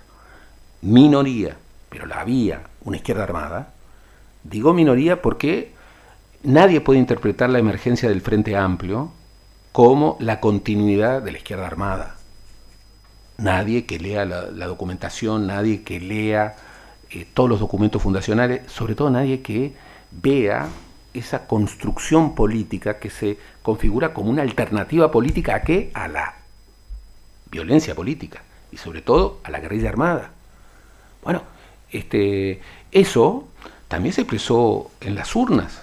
[0.85, 1.57] minoría,
[1.89, 3.73] pero la había una izquierda armada,
[4.43, 5.73] digo minoría porque
[6.43, 9.11] nadie puede interpretar la emergencia del Frente Amplio
[9.71, 12.15] como la continuidad de la izquierda armada.
[13.37, 16.55] Nadie que lea la, documentación, nadie que lea
[17.09, 19.73] eh, todos los documentos fundacionales, sobre todo nadie que
[20.11, 20.69] vea
[21.15, 25.91] esa construcción política que se configura como una alternativa política a qué?
[25.93, 26.35] A la
[27.49, 30.31] violencia política y sobre todo a la guerrilla armada.
[31.23, 31.43] Bueno,
[31.91, 32.59] este,
[32.91, 33.47] eso
[33.87, 35.81] también se expresó en las urnas.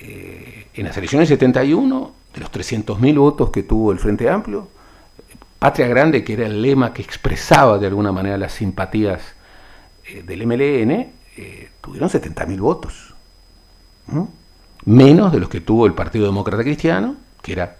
[0.00, 4.68] Eh, en las elecciones 71, de los 300.000 votos que tuvo el Frente Amplio,
[5.58, 9.22] Patria Grande, que era el lema que expresaba de alguna manera las simpatías
[10.04, 13.14] eh, del MLN, eh, tuvieron 70.000 votos.
[14.86, 17.76] Menos de los que tuvo el Partido Demócrata Cristiano, que era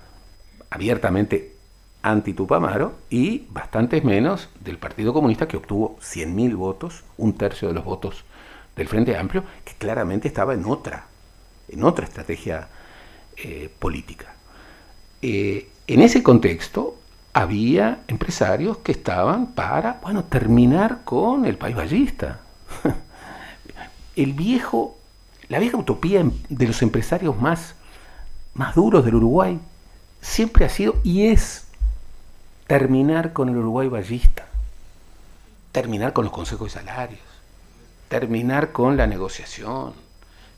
[0.69, 1.55] abiertamente
[2.03, 7.85] anti-Tupamaro, y bastantes menos del Partido Comunista, que obtuvo 100.000 votos, un tercio de los
[7.85, 8.25] votos
[8.77, 11.07] del Frente Amplio, que claramente estaba en otra
[11.69, 12.69] en otra estrategia
[13.37, 14.35] eh, política.
[15.23, 16.97] Eh, en ese contexto
[17.33, 22.41] había empresarios que estaban para, bueno, terminar con el país ballista.
[24.17, 24.97] El viejo,
[25.49, 27.75] la vieja utopía em, de los empresarios más,
[28.55, 29.61] más duros del Uruguay
[30.21, 31.67] siempre ha sido y es
[32.67, 34.47] terminar con el Uruguay ballista,
[35.73, 37.21] terminar con los consejos de salarios,
[38.09, 39.95] terminar con la negociación,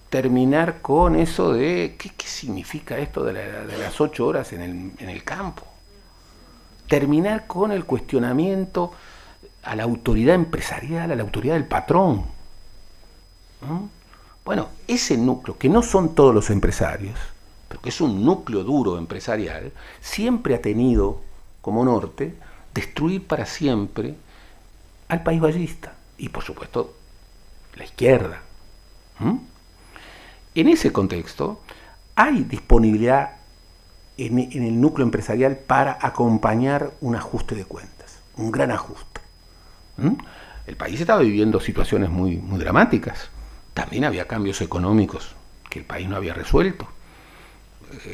[0.08, 5.64] terminar con eso de qué, significa esto de, las ocho horas en el, campo.
[6.86, 8.92] Terminar con el cuestionamiento
[9.62, 12.24] a la autoridad empresarial, a la autoridad del patrón.
[14.48, 17.18] Bueno, ese núcleo, que no son todos los empresarios,
[17.68, 21.20] pero que es un núcleo duro empresarial, siempre ha tenido
[21.60, 22.34] como norte
[22.72, 24.14] destruir para siempre
[25.08, 26.94] al país ballista y por supuesto
[27.76, 28.40] la izquierda.
[30.54, 31.60] En ese contexto,
[32.14, 33.32] hay disponibilidad
[34.16, 39.20] en, el núcleo empresarial para acompañar un ajuste de cuentas, un gran ajuste.
[40.66, 43.28] El país estaba viviendo situaciones muy, muy dramáticas.
[43.78, 45.36] También había cambios económicos
[45.70, 46.88] que el país no había resuelto.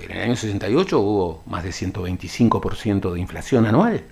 [0.03, 4.05] En el año 68 hubo más de 125% de inflación anual.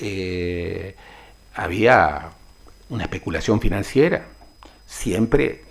[0.00, 0.96] Eh,
[1.54, 2.30] había
[2.88, 4.24] una especulación financiera,
[4.86, 5.64] siempre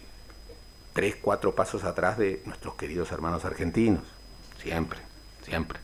[0.93, 4.03] tres, cuatro pasos atrás de nuestros queridos hermanos argentinos,
[4.61, 4.99] siempre,
[5.41, 5.79] siempre.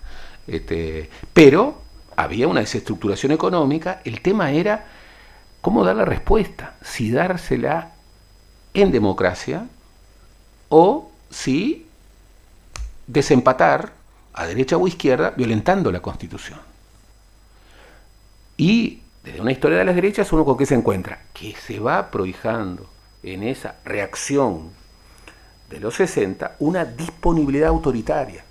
[0.45, 1.81] Este, pero
[2.15, 4.85] había una desestructuración económica, el tema era
[5.59, 7.90] cómo dar la respuesta, si dársela
[8.73, 9.67] en democracia
[10.69, 11.87] o si
[13.07, 13.93] desempatar
[14.33, 16.59] a derecha o izquierda violentando la Constitución.
[18.57, 22.09] Y desde una historia de las derechas uno con qué se encuentra, que se va
[22.11, 22.89] prohijando
[23.23, 24.69] en esa reacción
[25.69, 28.43] de los 60 una disponibilidad autoritaria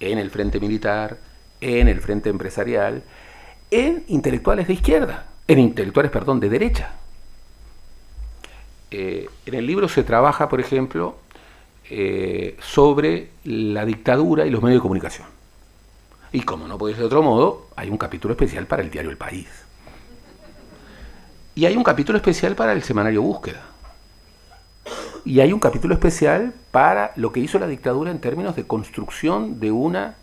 [0.00, 1.18] en el frente militar,
[1.60, 3.02] en el frente empresarial,
[3.70, 6.94] en intelectuales de izquierda, en intelectuales, perdón, de derecha.
[8.90, 11.16] Eh, en el libro se trabaja, por ejemplo,
[11.88, 15.26] eh, sobre la dictadura y los medios de comunicación.
[16.32, 19.10] Y como no puede ser de otro modo, hay un capítulo especial para el diario
[19.10, 19.48] El País.
[21.54, 23.62] Y hay un capítulo especial para el semanario Búsqueda.
[25.24, 29.60] Y hay un capítulo especial para lo que hizo la dictadura en términos de construcción
[29.60, 30.14] de una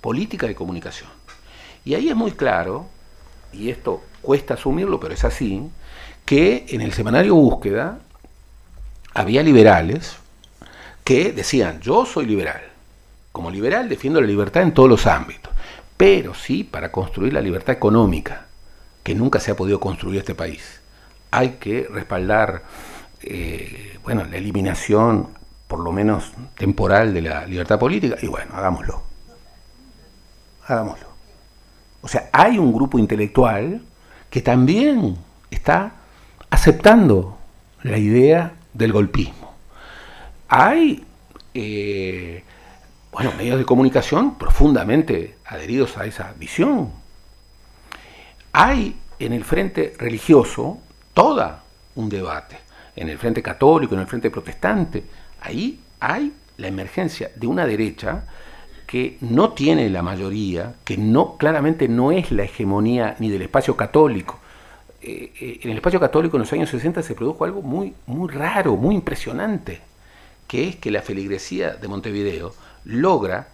[0.00, 1.08] política de comunicación.
[1.84, 2.86] Y ahí es muy claro,
[3.52, 5.70] y esto cuesta asumirlo, pero es así,
[6.28, 8.00] que en el semanario Búsqueda
[9.14, 10.18] había liberales
[11.02, 12.60] que decían, yo soy liberal,
[13.32, 15.50] como liberal defiendo la libertad en todos los ámbitos,
[15.96, 18.44] pero sí para construir la libertad económica,
[19.02, 20.82] que nunca se ha podido construir este país.
[21.30, 22.62] Hay que respaldar
[23.22, 25.28] eh, bueno, la eliminación,
[25.66, 29.02] por lo menos temporal, de la libertad política, y bueno, hagámoslo.
[30.66, 31.06] Hagámoslo.
[32.02, 33.80] O sea, hay un grupo intelectual
[34.28, 35.16] que también
[35.50, 35.94] está
[36.50, 37.38] aceptando
[37.82, 39.54] la idea del golpismo.
[40.48, 41.04] Hay
[41.54, 42.42] eh,
[43.10, 46.92] bueno, medios de comunicación profundamente adheridos a esa visión.
[48.52, 50.78] Hay en el frente religioso
[51.14, 51.64] toda
[51.96, 52.58] un debate,
[52.94, 55.04] en el frente católico, en el frente protestante.
[55.40, 58.24] Ahí hay la emergencia de una derecha
[58.86, 63.76] que no tiene la mayoría, que no claramente no es la hegemonía ni del espacio
[63.76, 64.38] católico.
[65.00, 68.28] Eh, eh, en el espacio católico en los años 60 se produjo algo muy, muy
[68.28, 69.80] raro, muy impresionante
[70.48, 73.48] que es que la feligresía de Montevideo logra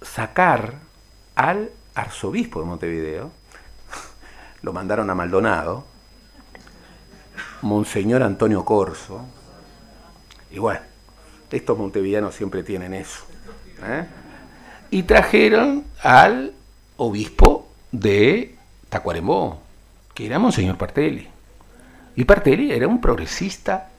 [0.00, 0.74] sacar
[1.34, 3.32] al arzobispo de Montevideo,
[4.62, 5.84] lo mandaron a Maldonado,
[7.62, 9.20] Monseñor Antonio Corso,
[10.52, 10.80] y bueno,
[11.50, 13.24] estos montevideanos siempre tienen eso,
[13.84, 14.06] ¿eh?
[14.90, 16.52] y trajeron al
[16.96, 18.54] obispo de
[18.88, 19.60] Tacuarembó,
[20.14, 21.28] que era Monseñor Partelli.
[22.16, 23.90] Y Partelli era un progresista,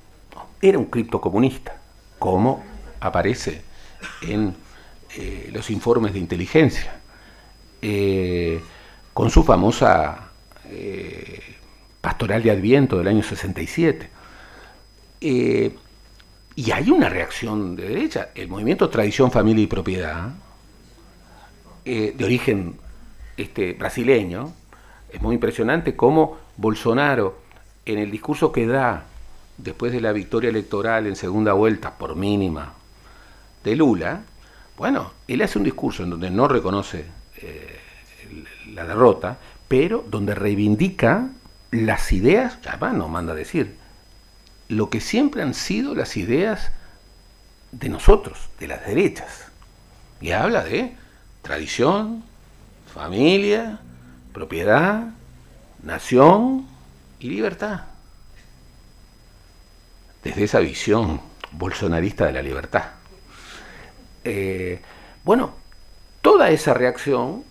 [0.62, 1.76] era un criptocomunista
[2.20, 2.64] como
[3.00, 3.64] aparece
[4.22, 4.54] en
[5.18, 7.00] eh, los informes de inteligencia,
[7.82, 8.62] eh,
[9.12, 10.30] con su famosa
[10.70, 11.42] eh,
[12.00, 14.10] pastoral de Adviento del año 67.
[15.20, 18.30] y hay una reacción de derecha.
[18.36, 20.30] El movimiento Tradición, Familia y Propiedad,
[21.84, 22.76] de origen
[23.36, 24.54] este, brasileño,
[25.12, 27.40] es muy impresionante cómo Bolsonaro,
[27.86, 29.06] en el discurso que da
[29.58, 32.74] después de la victoria electoral en segunda vuelta, por mínima,
[33.64, 34.22] de Lula,
[34.78, 37.06] bueno, él hace un discurso en donde no reconoce
[37.38, 37.80] eh,
[38.74, 39.38] la derrota,
[39.68, 41.30] pero donde reivindica
[41.72, 43.76] las ideas, además nos manda a decir,
[44.68, 46.72] lo que siempre han sido las ideas
[47.72, 49.48] de nosotros, de las derechas.
[50.20, 50.96] Y habla de
[51.42, 52.24] tradición,
[52.94, 53.80] familia,
[54.34, 55.14] propiedad,
[55.84, 56.68] nación
[57.20, 57.82] y libertad
[60.24, 61.22] desde esa visión
[61.52, 62.86] bolsonarista de la libertad.
[64.24, 64.80] Eh,
[65.24, 65.54] bueno,
[66.22, 67.44] toda esa reacción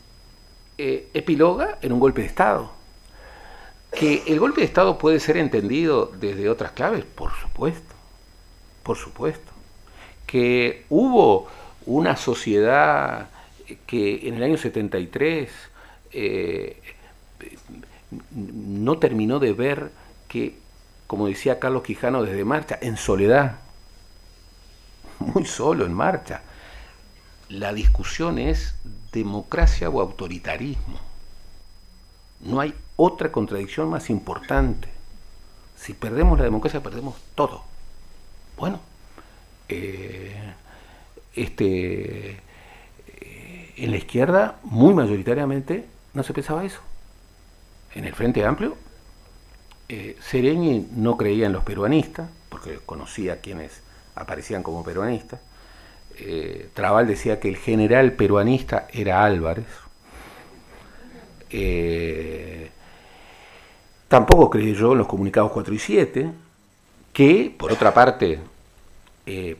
[0.78, 2.73] eh, epiloga en un golpe de Estado.
[3.93, 7.94] Que el golpe de Estado puede ser entendido desde otras claves, por supuesto,
[8.85, 9.51] por supuesto.
[10.27, 11.48] Que hubo
[11.86, 13.28] una sociedad
[13.86, 15.51] que en el año 73
[16.12, 16.80] eh,
[18.32, 19.90] no terminó de ver
[20.28, 20.60] que
[21.10, 23.58] como decía Carlos Quijano, desde marcha, en soledad,
[25.18, 26.42] muy solo en marcha.
[27.48, 28.76] La discusión es
[29.10, 31.00] democracia o autoritarismo.
[32.38, 34.86] No hay otra contradicción más importante.
[35.76, 37.64] Si perdemos la democracia, perdemos todo.
[38.56, 38.78] Bueno,
[39.68, 40.54] eh,
[41.34, 42.30] este,
[43.08, 46.80] eh, en la izquierda, muy mayoritariamente, no se pensaba eso.
[47.94, 48.76] En el Frente Amplio,
[49.88, 53.80] eh, Sereñi no creía en los peruanistas, porque conocía a quienes
[54.14, 55.40] aparecían como peruanistas.
[56.16, 59.66] Eh, Trabal decía que el general peruanista era Álvarez.
[61.50, 62.70] Eh,
[64.06, 66.30] tampoco creyó en los comunicados 4 y 7,
[67.12, 68.38] que, por otra parte,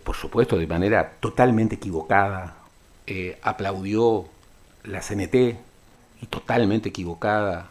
[0.05, 2.57] por supuesto, de manera totalmente equivocada,
[3.43, 4.27] aplaudió
[4.85, 5.70] la CNT
[6.23, 7.71] y totalmente equivocada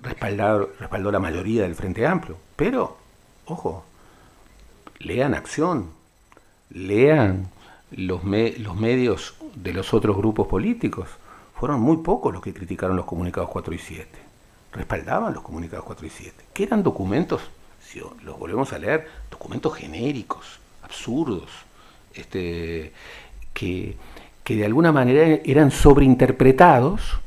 [0.00, 2.36] respaldó la mayoría del Frente Amplio.
[2.56, 2.96] Pero,
[3.46, 3.84] ojo,
[4.98, 5.90] lean acción,
[6.70, 7.48] lean
[7.90, 11.08] los, los medios de los otros grupos políticos.
[11.58, 14.08] Fueron muy pocos los que criticaron los comunicados 4 y 7.
[14.72, 16.44] Respaldaban los comunicados 4 y 7.
[16.52, 17.42] Que eran documentos,
[17.80, 21.48] si los volvemos a leer, documentos genéricos, absurdos,
[22.12, 22.92] este,
[23.52, 23.96] que,
[24.42, 27.20] que de alguna manera eran sobreinterpretados.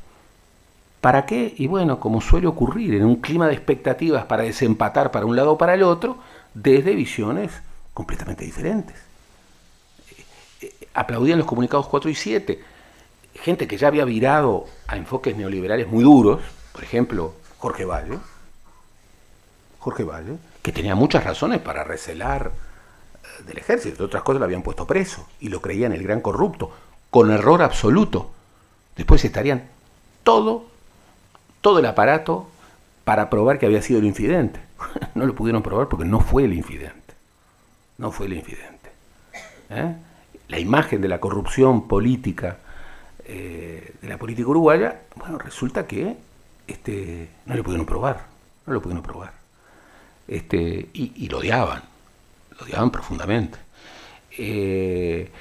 [1.02, 1.54] ¿Para qué?
[1.58, 5.54] Y bueno, como suele ocurrir en un clima de expectativas para desempatar para un lado
[5.54, 6.18] o para el otro,
[6.54, 7.52] desde visiones
[7.94, 8.96] completamente diferentes.
[10.12, 10.26] Eh,
[10.62, 12.64] eh, aplaudían los comunicados 4 y 7.
[13.36, 16.42] Gente que ya había virado a enfoques neoliberales muy duros,
[16.74, 18.18] por ejemplo, Jorge Valle,
[19.80, 24.64] Jorge Valle, que tenía muchas razones para recelar eh, del ejército, otras cosas lo habían
[24.64, 26.72] puesto preso y lo creían el gran corrupto,
[27.10, 28.32] con error absoluto.
[28.96, 29.70] Después estarían
[30.24, 30.66] todo,
[31.62, 32.48] todo el aparato
[33.04, 34.60] para probar que había sido el infidente.
[35.16, 37.14] no lo pudieron probar porque no fue el infidente.
[37.98, 38.92] No fue el infidente.
[39.70, 39.96] ¿eh?
[40.50, 42.58] La imagen de la corrupción política,
[43.26, 46.18] eh, de la política uruguaya, bueno, resulta que
[46.68, 48.26] este, no lo pudieron probar.
[48.66, 49.32] No lo pudieron probar.
[50.28, 51.82] Este, y, lo odiaban.
[52.60, 53.58] Lo odiaban profundamente.
[54.38, 55.32] Eh,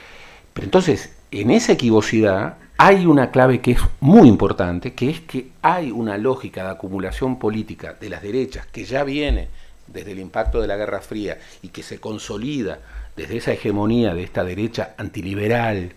[0.52, 5.51] pero entonces, en esa equivocidad hay una clave que es muy importante, que es que
[5.62, 9.48] hay una lógica de acumulación política de las derechas que ya viene
[9.86, 12.81] desde el impacto de la Guerra Fría y que se consolida
[13.16, 15.93] desde esa hegemonía de esta derecha antiliberal,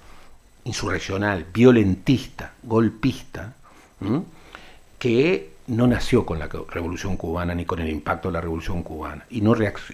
[0.63, 3.53] insurreccional, violentista, golpista,
[4.97, 9.25] que no nació con la Revolución Cubana ni con el impacto de la Revolución Cubana
[9.29, 9.53] y no,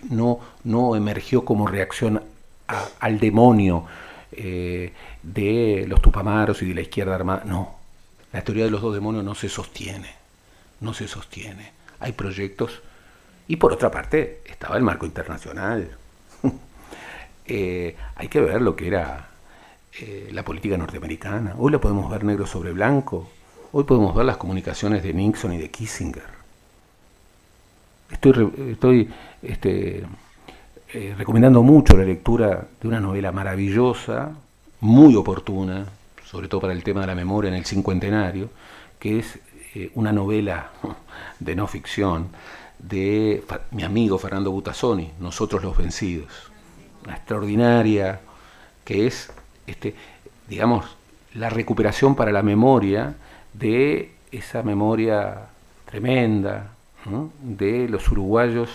[0.10, 2.22] no, no emergió como reacción
[3.00, 3.86] al demonio
[4.32, 4.92] eh,
[5.26, 7.44] de los tupamaros y de la izquierda armada.
[7.46, 7.76] No,
[8.32, 10.14] la teoría de los dos demonios no se sostiene,
[10.82, 11.72] no se sostiene.
[12.00, 12.82] Hay proyectos
[13.48, 15.90] y por otra parte estaba el marco internacional.
[17.48, 19.30] Eh, hay que ver lo que era
[20.00, 21.54] eh, la política norteamericana.
[21.60, 23.30] Hoy la podemos ver negro sobre blanco.
[23.72, 26.24] Hoy podemos ver las comunicaciones de Nixon y de Kissinger.
[28.10, 29.10] Estoy, estoy
[29.44, 30.06] este,
[30.92, 34.32] eh, recomendando mucho la lectura de una novela maravillosa,
[34.86, 35.88] muy oportuna,
[36.24, 38.50] sobre todo para el tema de la memoria en el cincuentenario,
[39.00, 39.40] que es
[39.74, 40.72] eh, una novela
[41.40, 42.30] de no ficción
[42.78, 46.52] de mi amigo Fernando Butazzoni, Nosotros los Vencidos.
[47.04, 48.22] Una extraordinaria,
[48.84, 49.32] que es,
[49.66, 49.96] este,
[50.48, 50.86] digamos,
[51.34, 53.16] la recuperación para la memoria
[53.54, 55.48] de esa memoria
[55.86, 56.72] tremenda
[57.42, 58.70] de los uruguayos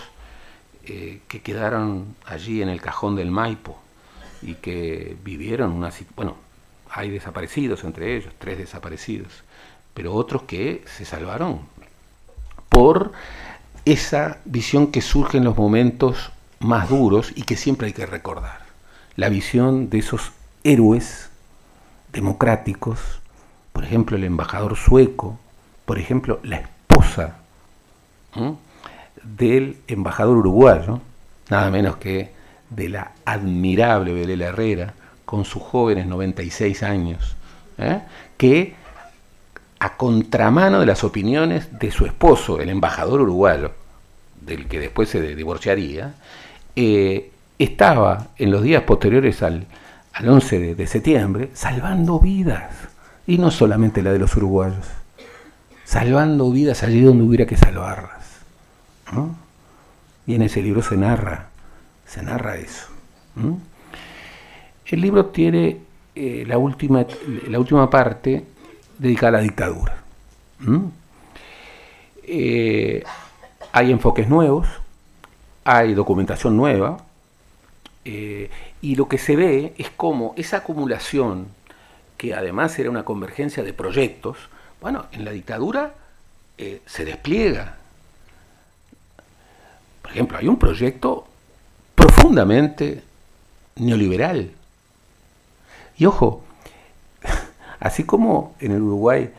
[0.85, 3.81] eh, que quedaron allí en el cajón del Maipo
[4.41, 6.35] y que vivieron una bueno
[6.89, 9.43] hay desaparecidos entre ellos tres desaparecidos
[9.93, 11.61] pero otros que se salvaron
[12.69, 13.11] por
[13.85, 18.61] esa visión que surge en los momentos más duros y que siempre hay que recordar.
[19.15, 20.31] La visión de esos
[20.63, 21.29] héroes
[22.13, 22.99] democráticos
[23.73, 25.39] por ejemplo el embajador sueco
[25.85, 27.37] por ejemplo la esposa
[29.23, 31.01] del embajador uruguayo,
[31.49, 32.31] nada menos que
[32.71, 34.93] de la admirable Belela Herrera,
[35.25, 37.35] con sus jóvenes 96 años,
[37.77, 38.01] ¿eh?
[38.37, 38.75] que
[39.79, 43.71] a contramano de las opiniones de su esposo, el embajador uruguayo,
[44.41, 46.15] del que después se divorciaría,
[46.75, 49.67] eh, estaba en los días posteriores al,
[50.23, 52.73] 11 de, de, septiembre salvando vidas,
[53.27, 54.85] y no solamente la de los uruguayos,
[55.85, 58.41] salvando vidas allí donde hubiera que salvarlas.
[60.27, 61.50] Y en ese libro se narra,
[62.11, 62.87] se narra eso.
[64.85, 65.77] El libro tiene
[66.13, 67.05] eh, la, última,
[67.47, 68.43] la última parte
[68.97, 70.03] dedicada a la dictadura.
[72.23, 73.01] Eh,
[73.71, 74.67] hay enfoques nuevos,
[75.63, 76.97] hay documentación nueva,
[78.03, 78.49] eh,
[78.81, 81.47] y lo que se ve es cómo esa acumulación,
[82.17, 84.37] que además era una convergencia de proyectos,
[84.81, 85.93] bueno, en la dictadura
[86.85, 87.77] se despliega,
[90.03, 91.30] por ejemplo, hay un proyecto
[92.01, 93.03] profundamente
[93.75, 94.51] neoliberal.
[95.97, 96.43] Y ojo,
[97.79, 99.29] así como en el Uruguay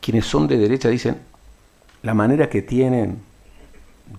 [0.00, 1.18] quienes son de derecha dicen
[2.02, 3.18] la manera que tienen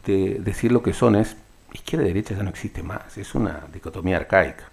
[0.05, 1.37] de decir lo que son es
[1.73, 4.65] izquierda y derecha ya no existe más, es una dicotomía arcaica.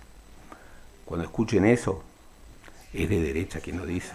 [1.04, 2.02] Cuando escuchen eso,
[2.92, 4.12] es de derecha quien lo dice.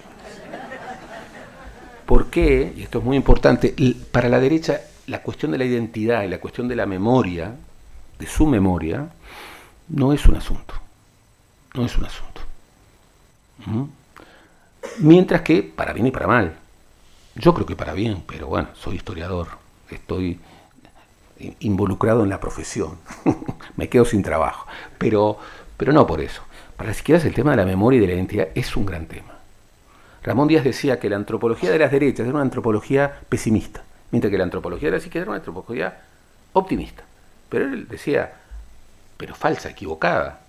[2.05, 2.73] ¿Por qué?
[2.75, 3.73] Y esto es muy importante,
[4.11, 7.55] para la derecha la cuestión de la identidad y la cuestión de la memoria,
[8.19, 9.09] de su memoria,
[9.87, 10.75] no es un asunto.
[11.73, 12.41] No es un asunto.
[13.65, 13.83] ¿Mm?
[14.99, 16.55] Mientras que, para bien y para mal,
[17.35, 19.47] yo creo que para bien, pero bueno, soy historiador,
[19.89, 20.39] estoy
[21.59, 22.97] involucrado en la profesión.
[23.77, 24.67] me quedo sin trabajo.
[24.97, 25.37] Pero,
[25.77, 26.43] pero no por eso.
[26.75, 29.05] Para las izquierdas el tema de la memoria y de la identidad es un gran
[29.05, 29.39] tema.
[30.23, 34.37] Ramón Díaz decía que la antropología de las derechas era una antropología pesimista, mientras que
[34.37, 36.01] la antropología de las izquierdas era una antropología
[36.53, 37.03] optimista.
[37.49, 38.33] Pero él decía,
[39.17, 40.41] pero falsa, equivocada.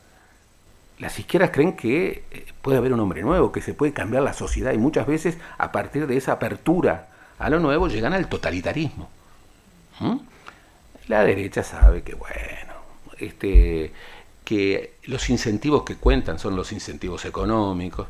[0.99, 4.35] Las izquierdas creen que eh, puede haber un hombre nuevo, que se puede cambiar la
[4.35, 7.09] sociedad y muchas veces a partir de esa apertura
[7.39, 9.09] a lo nuevo llegan al totalitarismo.
[9.99, 10.19] ¿Mm?
[11.09, 12.75] La derecha sabe que, bueno,
[13.19, 13.93] este,
[14.45, 18.09] que los incentivos que cuentan son los incentivos económicos,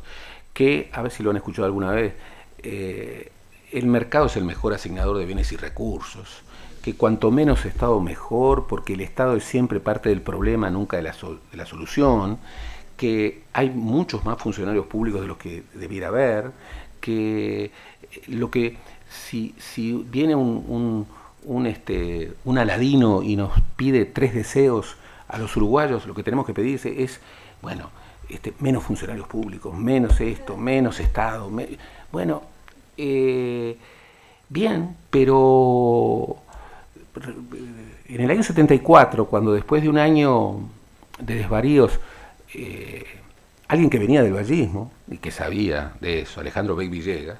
[0.53, 2.13] que, a ver si lo han escuchado alguna vez,
[2.59, 3.31] eh,
[3.71, 6.43] el mercado es el mejor asignador de bienes y recursos,
[6.81, 11.03] que cuanto menos Estado mejor, porque el Estado es siempre parte del problema, nunca de
[11.03, 11.11] la,
[11.51, 12.39] de la solución,
[12.97, 16.51] que hay muchos más funcionarios públicos de los que debiera haber,
[16.99, 17.71] que
[18.27, 18.77] lo que
[19.09, 21.07] si, si viene un,
[21.43, 24.97] un, este, un aladino y nos pide tres deseos
[25.27, 27.19] a los uruguayos, lo que tenemos que pedirse es,
[27.61, 27.89] bueno,
[28.29, 31.49] este, menos funcionarios públicos, menos esto, menos Estado.
[32.11, 32.43] bueno,
[32.97, 33.77] eh,
[34.49, 36.37] bien, pero
[37.15, 40.59] en el año 74, cuando después de un año
[41.19, 41.99] de desvaríos,
[42.53, 43.05] eh,
[43.67, 47.39] alguien que venía del vallismo y que sabía de eso, Alejandro Bey Villegas,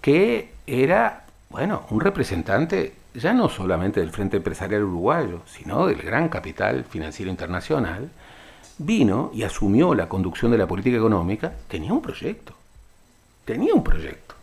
[0.00, 6.28] que era, bueno, un representante ya no solamente del Frente Empresarial Uruguayo, sino del gran
[6.28, 8.10] capital financiero internacional,
[8.78, 12.54] vino y asumió la conducción de la política económica, tenía un proyecto.
[13.44, 14.34] Tenía un proyecto.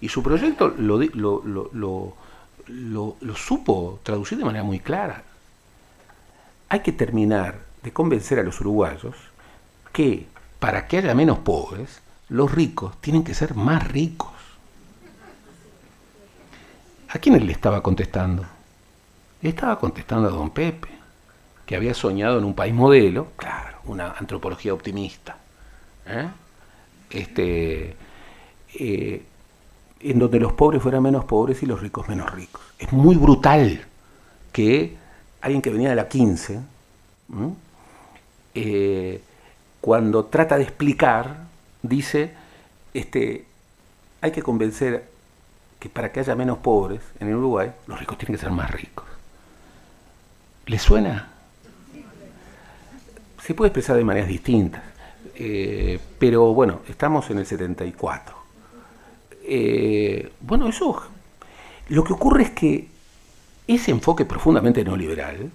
[0.00, 2.14] Y su proyecto lo, lo, lo,
[3.36, 5.22] supo traducir de manera muy clara.
[6.68, 9.16] Hay que terminar de convencer a los uruguayos
[9.92, 10.26] que
[10.58, 14.30] para que haya menos pobres, los ricos tienen que ser más ricos.
[17.08, 18.44] ¿A quién él le estaba contestando?
[19.42, 20.88] Le estaba contestando a don Pepe,
[21.66, 25.38] que había soñado en un país modelo, claro, una antropología optimista,
[26.06, 26.28] ¿eh?
[27.08, 27.96] este,
[28.74, 29.24] eh,
[30.00, 32.62] en donde los pobres fueran menos pobres y los ricos menos ricos.
[32.78, 33.84] Es muy brutal
[34.52, 34.96] que
[35.40, 36.60] alguien que venía de la 15,
[38.54, 39.22] eh,
[39.80, 41.44] cuando trata de explicar,
[41.82, 42.32] dice,
[42.94, 43.44] este,
[44.20, 45.08] hay que convencer
[45.78, 48.70] que para que haya menos pobres en el Uruguay, los ricos tienen que ser más
[48.70, 49.06] ricos.
[50.66, 51.30] ¿Le suena?
[53.42, 54.82] Se puede expresar de maneras distintas,
[55.34, 58.39] eh, pero bueno, estamos en el 74.
[59.52, 61.02] Eh, bueno, eso,
[61.88, 62.86] lo que ocurre es que
[63.66, 65.50] ese enfoque profundamente neoliberal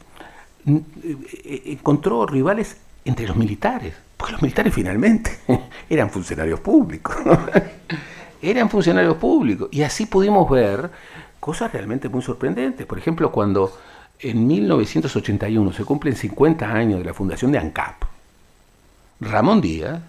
[0.68, 5.40] eh, encontró rivales entre los militares, porque los militares finalmente
[5.90, 7.16] eran funcionarios públicos
[8.42, 9.70] eran funcionarios públicos.
[9.72, 10.90] Y así pudimos ver
[11.40, 12.86] cosas realmente muy sorprendentes.
[12.86, 13.78] Por ejemplo, cuando
[14.20, 18.04] en 1981 se cumplen 50 años de la fundación de ANCAP,
[19.22, 20.02] Ramón Díaz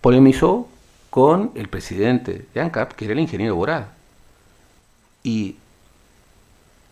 [0.00, 0.68] polemizó
[1.12, 3.84] con el presidente de ANCAP, que era el ingeniero Borad.
[5.22, 5.56] Y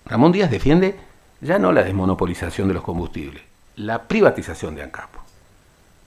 [0.04, 0.94] Ramón Díaz defiende
[1.40, 3.42] ya no la desmonopolización de los combustibles,
[3.76, 5.08] la privatización de ANCAP.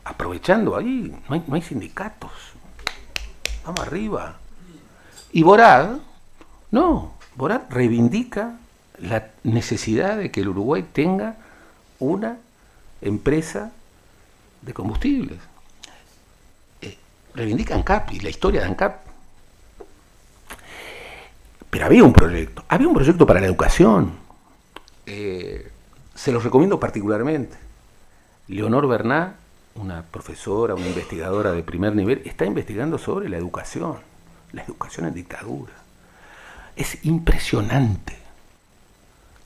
[0.04, 2.32] Aprovechando ahí, no hay, no hay sindicatos,
[3.66, 4.38] vamos arriba.
[5.32, 5.98] Y Borad,
[6.70, 8.60] no, Borad reivindica
[9.00, 11.38] la necesidad de que el Uruguay tenga
[11.98, 12.38] una
[13.02, 13.72] empresa
[14.62, 15.40] de combustibles.
[17.36, 19.06] Reivindica ANCAP y la historia de ANCAP.
[21.70, 24.12] Pero había un proyecto, había un proyecto para la educación.
[25.06, 25.72] Eh,
[26.14, 27.58] se los recomiendo particularmente.
[28.48, 29.44] Leonor Bernat
[29.76, 33.98] una profesora, una investigadora de primer nivel, está investigando sobre la educación,
[34.52, 35.74] la educación en dictadura.
[36.76, 38.18] Es impresionante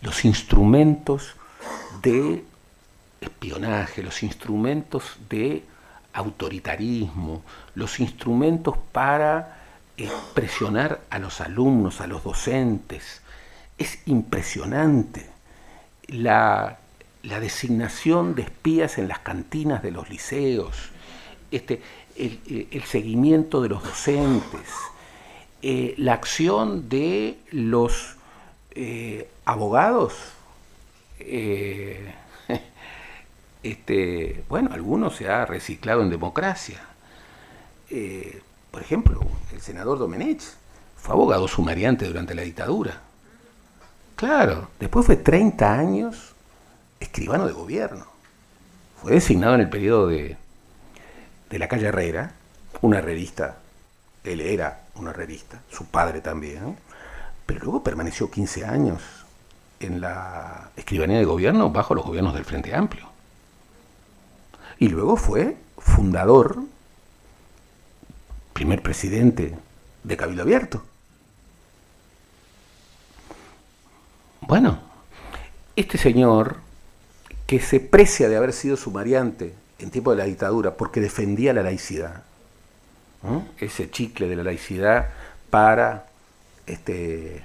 [0.02, 1.36] los instrumentos
[2.02, 2.44] de
[3.22, 5.64] espionaje, los instrumentos de
[6.18, 7.44] autoritarismo,
[7.76, 9.60] los instrumentos para
[9.98, 13.22] eh, presionar a los alumnos, a los docentes.
[13.78, 15.30] Es impresionante
[16.08, 16.80] la
[17.22, 20.92] designación de espías en las cantinas de los liceos,
[21.52, 21.82] este,
[22.18, 24.70] el, seguimiento de los docentes,
[25.62, 28.16] eh, la acción de los
[28.72, 30.14] eh, abogados,
[31.20, 32.14] eh,
[33.64, 36.80] este, bueno, algunos se ha reciclado en democracia.
[38.72, 39.22] por ejemplo,
[39.54, 40.42] el senador Domenech
[40.98, 43.02] fue abogado sumariante durante la dictadura.
[44.16, 46.34] Claro, después fue 30 años
[47.00, 48.06] escribano de gobierno.
[49.02, 50.38] Fue designado en el periodo de,
[51.50, 52.34] de la calle Herrera,
[52.82, 53.58] una revista,
[54.24, 56.78] él era una revista, su padre también,
[57.46, 59.02] pero luego permaneció 15 años
[59.80, 63.07] en la escribanía de gobierno bajo los gobiernos del Frente Amplio.
[64.80, 66.60] Y luego fue fundador,
[68.54, 69.56] primer presidente
[70.04, 70.84] de Cabildo Abierto.
[74.42, 74.80] Bueno,
[75.76, 76.58] este señor,
[77.46, 81.64] que se precia de haber sido sumariante en tiempo de la dictadura porque defendía la
[81.64, 82.24] laicidad,
[83.60, 85.10] ese chicle de la laicidad
[85.50, 86.08] para
[86.66, 87.44] este,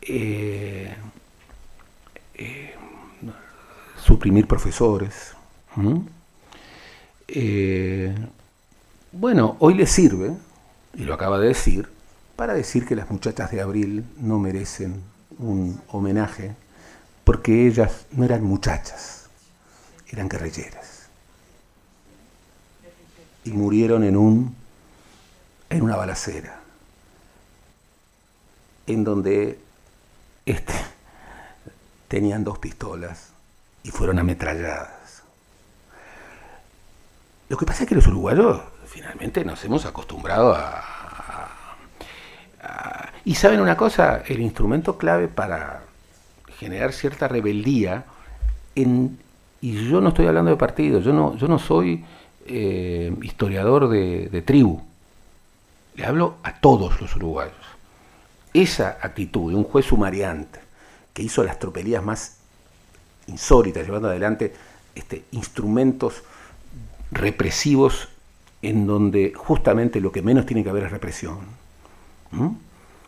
[0.00, 0.96] eh,
[2.34, 2.74] eh,
[4.02, 5.34] suprimir profesores.
[7.28, 8.14] Eh,
[9.12, 10.34] bueno, hoy le sirve,
[10.94, 11.88] y lo acaba de decir,
[12.36, 15.02] para decir que las muchachas de abril no merecen
[15.38, 16.54] un homenaje
[17.24, 19.26] porque ellas no eran muchachas,
[20.08, 21.06] eran guerrilleras.
[23.44, 24.54] Y murieron en un
[25.68, 26.60] en una balacera
[28.86, 29.58] en donde
[30.44, 30.74] este,
[32.08, 33.28] tenían dos pistolas
[33.82, 35.01] y fueron ametralladas.
[37.52, 40.82] Lo que pasa es que los uruguayos finalmente nos hemos acostumbrado a,
[43.26, 45.82] y saben una cosa, el instrumento clave para
[46.58, 48.06] generar cierta rebeldía,
[48.74, 52.02] y yo no estoy hablando de partidos, yo no, yo no soy
[52.46, 54.80] eh, historiador de, de tribu,
[55.96, 57.52] le hablo a todos los uruguayos.
[58.54, 60.58] Esa actitud de un juez sumariante
[61.12, 62.38] que hizo las tropelías más
[63.26, 64.54] insólitas, llevando adelante
[64.94, 66.22] este, instrumentos
[67.12, 68.08] represivos
[68.62, 71.40] en donde justamente lo que menos tiene que haber es represión.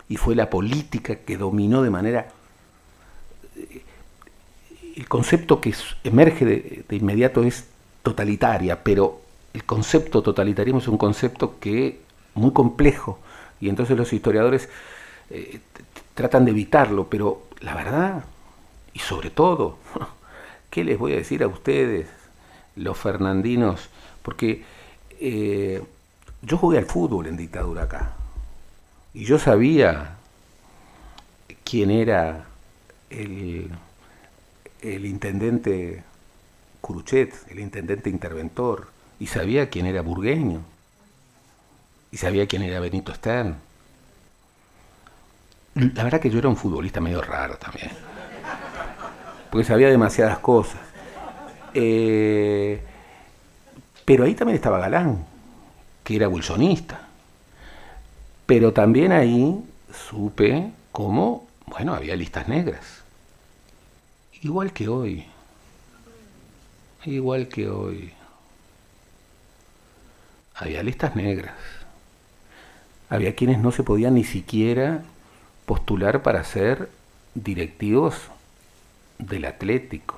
[0.09, 2.29] Y fue la política que dominó de manera...
[3.57, 3.83] Eh,
[4.97, 5.75] el concepto que
[6.05, 7.67] emerge de, inmediato es
[8.05, 9.21] totalitaria, pero
[9.53, 12.01] el concepto totalitarismo es un concepto que
[12.35, 13.19] muy complejo
[13.61, 14.69] y entonces los historiadores
[15.31, 15.59] eh,
[16.15, 18.25] tratan de evitarlo, pero la verdad,
[18.93, 19.79] y sobre todo,
[20.71, 22.07] ¿qué les voy a decir a ustedes,
[22.77, 23.89] los fernandinos?
[24.25, 24.65] Porque
[25.21, 25.85] eh,
[26.43, 28.15] yo jugué al fútbol en dictadura acá,
[29.13, 30.17] y yo sabía
[31.63, 32.47] quién era
[33.11, 33.71] el,
[34.81, 36.03] el intendente
[36.81, 38.89] Curuchet, el intendente interventor,
[39.21, 40.63] y sabía quién era Burgueño
[42.11, 43.57] y sabía quién era Benito Stern.
[45.75, 47.91] La verdad que yo era un futbolista medio raro también,
[49.51, 50.81] porque sabía demasiadas cosas.
[51.75, 52.81] Eh,
[54.05, 55.25] pero ahí también estaba Galán,
[56.03, 57.09] que era wilsonista.
[58.47, 59.65] Pero también ahí
[60.09, 63.03] supe cómo, bueno, había listas negras.
[64.43, 65.25] Igual que hoy.
[67.05, 68.13] Igual que hoy.
[70.57, 71.55] Había listas negras
[73.15, 75.03] había quienes no se podían ni siquiera
[75.67, 76.91] postular para ser
[77.35, 78.17] directivos
[79.19, 80.17] del Atlético,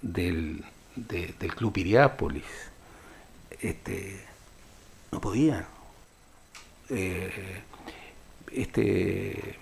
[0.00, 0.64] del,
[0.96, 2.44] del Club Iriápolis.
[3.60, 4.24] Este,
[5.10, 5.64] no podían.
[6.90, 7.62] Eh,
[8.52, 9.58] este,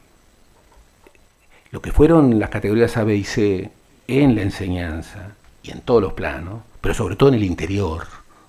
[1.71, 3.71] lo que fueron las categorías A, B y C
[4.09, 8.07] en la enseñanza y en todos los planos, pero sobre todo en el interior,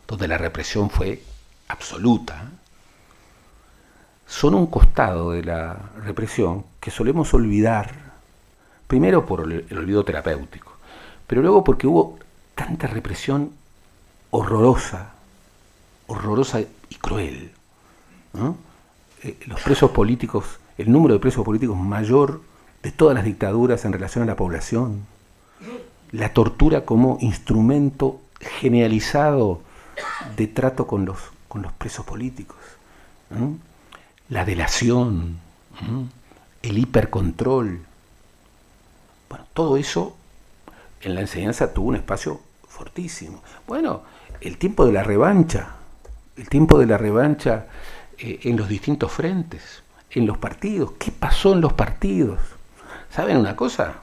[0.08, 1.22] donde la represión fue
[1.68, 2.50] absoluta,
[4.26, 7.92] son un costado de la represión que solemos olvidar,
[8.88, 10.74] primero por el, olvido terapéutico,
[11.28, 12.18] pero luego porque hubo
[12.66, 13.52] tanta represión
[14.30, 15.14] horrorosa,
[16.08, 17.52] horrorosa y cruel.
[19.24, 20.46] Eh, los presos políticos,
[20.78, 22.42] el número de presos políticos mayor
[22.84, 25.06] de todas las dictaduras en relación a la población,
[26.12, 29.62] la tortura como instrumento generalizado
[30.38, 31.18] de trato con los,
[31.48, 32.58] con los presos políticos
[34.30, 35.40] la delación,
[36.62, 37.82] el hipercontrol.
[39.30, 40.16] Bueno, todo eso
[41.02, 42.40] en la enseñanza tuvo un espacio
[43.68, 44.02] Bueno,
[44.42, 45.76] el tiempo de la revancha,
[46.38, 47.68] el tiempo de la revancha
[48.18, 50.94] eh, en los distintos frentes, en los partidos.
[51.00, 52.40] ¿Qué pasó en los partidos?
[53.10, 54.02] ¿Saben una cosa?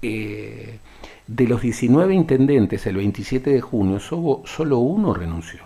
[0.00, 0.78] Eh,
[1.26, 5.60] de los 19 intendentes el 27 de junio, solo uno renunció.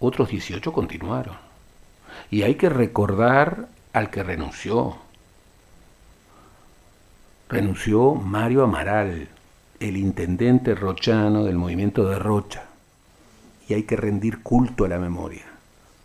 [0.00, 1.36] Otros 18 continuaron.
[2.30, 4.96] Y hay que recordar al que renunció.
[7.48, 9.28] Renunció Mario Amaral,
[9.80, 12.64] el intendente rochano del movimiento de Rocha.
[13.68, 15.44] Y hay que rendir culto a la memoria,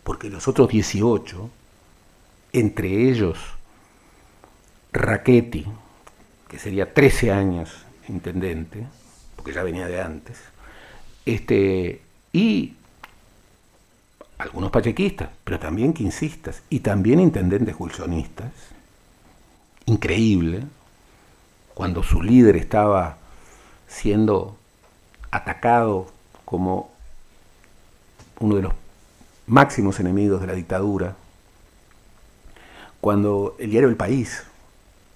[0.04, 1.50] porque los otros 18,
[2.52, 3.38] entre ellos
[4.91, 5.66] Raquetti,
[6.48, 7.72] que sería 13 años
[8.10, 8.86] intendente,
[9.36, 10.40] porque ya venía de antes,
[11.26, 12.02] este,
[12.34, 12.76] y
[14.38, 18.52] algunos pachequistas, pero también quincistas y también intendentes wilsonistas.
[19.86, 20.64] Increíble,
[21.74, 23.18] cuando su líder estaba
[23.94, 24.57] siendo
[25.30, 26.07] atacado
[26.45, 26.91] como
[28.40, 28.74] uno de los
[29.45, 31.15] máximos enemigos de la dictadura,
[32.99, 34.44] cuando el diario El País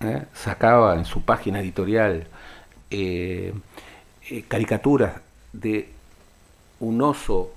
[0.02, 0.26] ¿eh?
[0.34, 2.28] sacaba en su página editorial
[2.92, 3.54] eh,
[4.30, 5.22] eh, caricaturas
[5.54, 5.90] de
[6.80, 7.52] un oso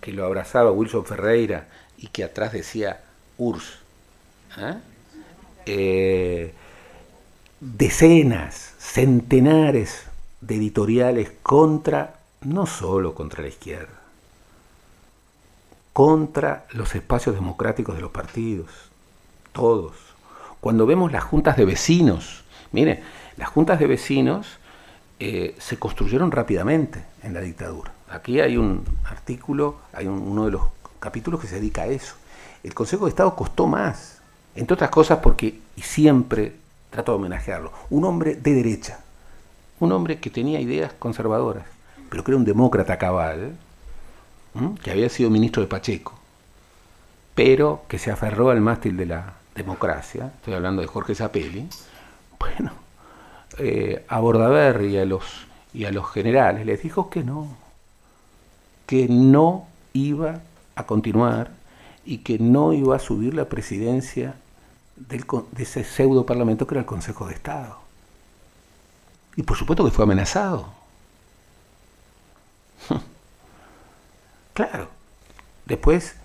[0.00, 3.02] que lo abrazaba Wilson Ferreira y que atrás decía
[3.36, 3.78] URSS.
[7.60, 10.07] decenas, centenares
[10.40, 13.98] de editoriales contra, no solo contra la izquierda,
[15.92, 18.70] contra los espacios democráticos de los partidos,
[19.52, 19.94] todos.
[20.60, 23.02] Cuando vemos las juntas de vecinos, mire,
[23.36, 24.58] las juntas de vecinos
[25.20, 27.92] eh, se construyeron rápidamente en la dictadura.
[28.08, 30.62] Aquí hay un artículo, hay uno de los
[31.00, 32.14] capítulos que se dedica a eso.
[32.62, 34.20] El Consejo de Estado costó más,
[34.54, 36.54] entre otras cosas porque, y siempre
[36.90, 39.00] trato de homenajearlo, un hombre de derecha,
[39.80, 41.64] un hombre que tenía ideas conservadoras,
[42.10, 43.56] pero que era un demócrata cabal,
[44.82, 46.14] que había sido ministro de Pacheco,
[47.34, 51.68] pero que se aferró al mástil de la democracia, estoy hablando de Jorge Zapelli,
[52.38, 52.72] bueno,
[53.58, 57.56] eh, a Bordaber y a, los, y a los generales les dijo que no,
[58.86, 60.40] que no iba
[60.74, 61.50] a continuar
[62.04, 64.34] y que no iba a subir la presidencia
[64.96, 67.87] del, de ese pseudo parlamento que era el Consejo de Estado.
[69.38, 70.66] Y por supuesto que fue amenazado.
[74.52, 74.88] claro.
[75.64, 76.16] Después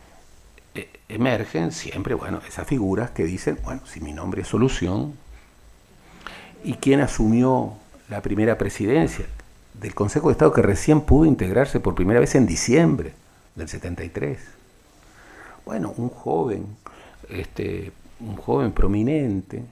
[0.73, 5.13] eh, emergen siempre, bueno, esas figuras que dicen, bueno, si mi nombre es solución,
[6.63, 7.73] ¿y quién asumió
[8.09, 9.27] la primera presidencia
[9.75, 13.13] del Consejo de Estado que recién pudo integrarse por primera vez en diciembre
[13.53, 14.39] del 73?
[15.65, 16.65] Bueno, un joven,
[17.29, 19.63] este, un joven prominente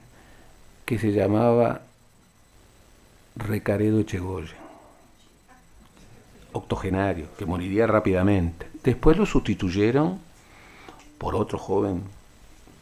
[0.84, 1.80] que se llamaba
[3.34, 4.56] Recaredo Echegoyen,
[6.52, 8.66] octogenario, que moriría rápidamente.
[8.84, 10.18] Después lo sustituyeron
[11.18, 12.02] por otro joven,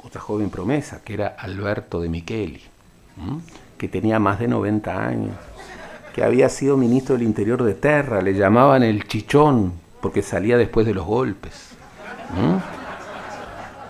[0.02, 2.62] otra joven promesa, que era Alberto de Micheli,
[3.78, 5.36] que tenía más de 90 años,
[6.14, 10.86] que había sido ministro del Interior de Terra, le llamaban el chichón, porque salía después
[10.86, 11.70] de los golpes.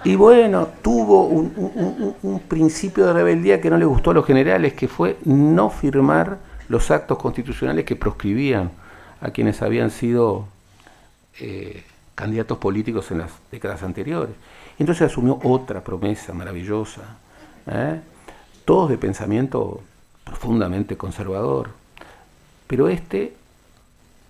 [0.04, 4.72] Y bueno, tuvo un, un, principio de rebeldía que no le gustó a los generales,
[4.72, 8.70] que fue no firmar los actos constitucionales que proscribían
[9.20, 10.46] a quienes habían sido
[11.40, 11.82] eh,
[12.14, 14.36] candidatos políticos en las décadas anteriores.
[14.78, 17.18] Entonces asumió otra promesa maravillosa,
[17.66, 18.00] ¿eh?
[18.64, 19.82] todos de pensamiento
[20.22, 21.70] profundamente conservador.
[22.68, 23.34] Pero este,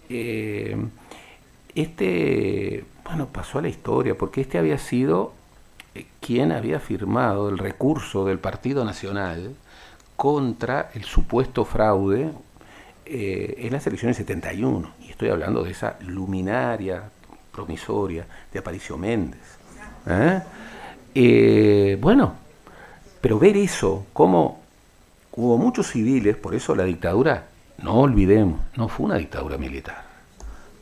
[0.09, 0.79] eh,
[1.75, 5.35] este, bueno, pasó a la historia, porque este había sido
[6.21, 9.57] quien había firmado el recurso del Partido Nacional
[10.21, 12.31] contra el supuesto fraude
[13.07, 14.93] eh, en las elecciones 71.
[15.01, 17.05] Y estoy hablando de esa luminaria
[17.51, 19.41] promisoria de Aparicio Méndez.
[20.07, 20.43] ¿eh?
[21.15, 22.35] Eh, bueno,
[23.23, 24.61] pero ver eso, como
[25.37, 27.47] hubo muchos civiles, por eso la dictadura,
[27.79, 30.05] no olvidemos, no fue una dictadura militar,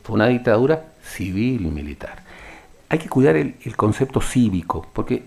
[0.03, 2.23] fue una dictadura civil y militar.
[2.89, 5.23] Hay que cuidar el, concepto cívico, porque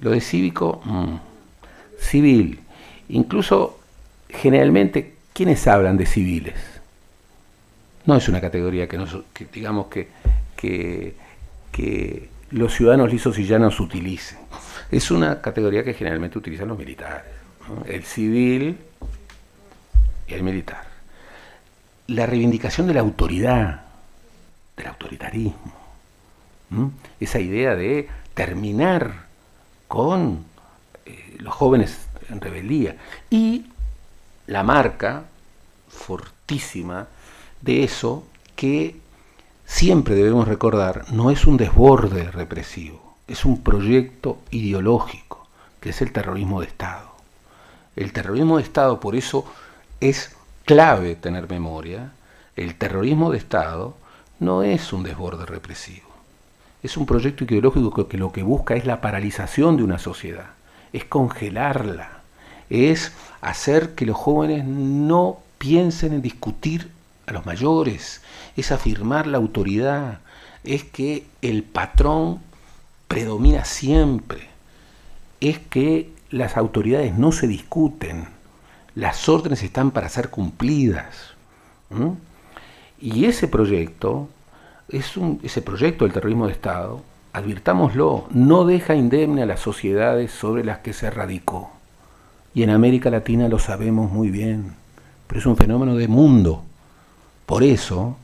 [0.00, 1.16] lo de cívico, mm,
[1.98, 2.62] civil,
[3.08, 3.78] Incluso,
[4.28, 6.54] generalmente, ¿quiénes hablan de civiles?
[8.04, 8.98] No es una categoría que,
[9.52, 11.14] digamos que,
[12.50, 14.38] los ciudadanos lisos y llanos utilicen.
[14.90, 17.32] Es una categoría que generalmente utilizan los militares.
[17.86, 18.78] El civil
[20.28, 20.84] y el militar.
[22.06, 23.82] La reivindicación de la autoridad,
[24.76, 25.72] del autoritarismo.
[27.18, 29.26] Esa idea de terminar
[29.88, 30.44] con
[31.04, 32.96] eh, los jóvenes en rebeldía.
[33.30, 33.66] Y
[34.46, 35.24] la marca
[35.88, 37.08] fortísima
[37.60, 38.24] de eso
[38.54, 38.96] que
[39.64, 45.46] siempre debemos recordar no es un desborde represivo, es un proyecto ideológico,
[45.80, 47.16] que es el terrorismo de Estado.
[47.96, 49.46] El terrorismo de Estado, por eso,
[50.00, 52.12] es clave tener memoria.
[52.54, 53.96] El terrorismo de Estado
[54.38, 56.06] no es un desborde represivo.
[56.82, 60.50] Es un proyecto ideológico que lo que busca es la paralización de una sociedad,
[60.92, 62.15] es congelarla,
[62.70, 66.90] es hacer que los jóvenes no piensen en discutir
[67.26, 68.22] a los mayores,
[68.56, 70.20] es afirmar la autoridad,
[70.64, 72.40] es que el patrón
[73.08, 74.48] predomina siempre,
[75.40, 78.28] es que las autoridades no se discuten,
[78.94, 81.34] las órdenes están para ser cumplidas.
[83.00, 84.28] Y ese proyecto
[84.88, 87.02] es un, ese proyecto del terrorismo de Estado,
[87.32, 91.75] advirtámoslo, no deja indemne a las sociedades sobre las que se radicó.
[92.56, 94.72] Y en América Latina lo sabemos muy bien,
[95.26, 96.64] pero es un fenómeno de mundo.
[97.44, 98.16] Por eso,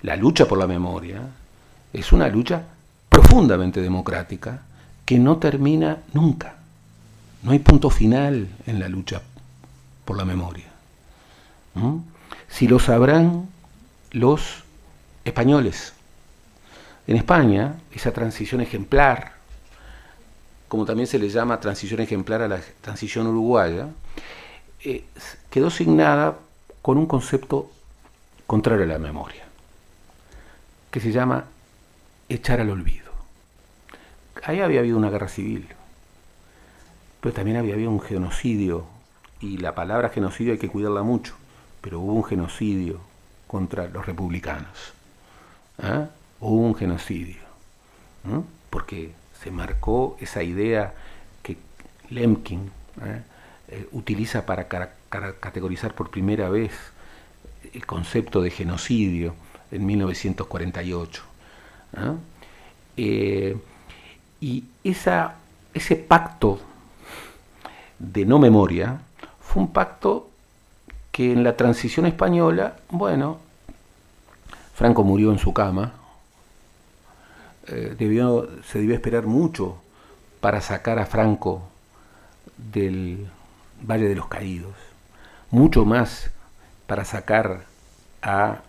[0.00, 1.20] la lucha por la memoria
[1.92, 2.62] es una lucha
[3.10, 4.62] profundamente democrática
[5.04, 6.54] que no termina nunca.
[7.42, 9.20] No hay punto final en la lucha
[10.06, 10.64] por la memoria.
[12.48, 13.50] Si lo sabrán
[14.12, 14.64] los
[15.26, 15.92] españoles.
[17.06, 19.34] En España, esa transición ejemplar,
[20.68, 23.88] como también se le llama transición ejemplar a la transición uruguaya,
[24.82, 25.04] eh,
[25.50, 26.38] quedó signada
[26.82, 27.70] con un concepto
[28.46, 29.44] contrario a la memoria,
[30.90, 31.44] que se llama
[32.28, 33.12] echar al olvido.
[34.42, 35.66] Ahí había habido una guerra civil,
[37.20, 38.84] pero también había habido un genocidio,
[39.40, 41.34] y la palabra genocidio hay que cuidarla mucho,
[41.80, 43.00] pero hubo un genocidio
[43.46, 44.92] contra los republicanos.
[45.82, 46.08] ¿ah?
[46.40, 47.40] Hubo un genocidio,
[48.68, 49.12] porque
[49.44, 50.94] se marcó esa idea
[51.42, 51.58] que
[52.08, 52.70] Lemkin
[53.04, 53.20] ¿eh?
[53.68, 56.72] Eh, utiliza para categorizar por primera vez
[57.74, 59.34] el concepto de genocidio
[59.70, 61.22] en 1948.
[61.96, 62.14] ¿ah?
[62.96, 63.56] Eh,
[64.40, 65.34] y esa,
[65.74, 66.60] ese pacto
[67.98, 68.98] de no memoria
[69.40, 70.30] fue un pacto
[71.12, 73.38] que en la transición española, bueno,
[74.74, 75.92] Franco murió en su cama,
[77.66, 77.94] eh,
[78.66, 79.78] se debió esperar mucho
[80.40, 81.62] para sacar a Franco
[82.56, 83.26] del
[83.82, 84.74] Valle de los Caídos,
[85.50, 86.30] mucho más
[86.86, 87.64] para sacar
[88.22, 88.62] a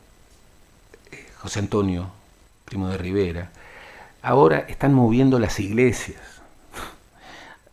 [1.12, 2.10] eh, José Antonio,
[2.66, 3.52] primo de Rivera.
[4.22, 6.22] Ahora están moviendo las iglesias.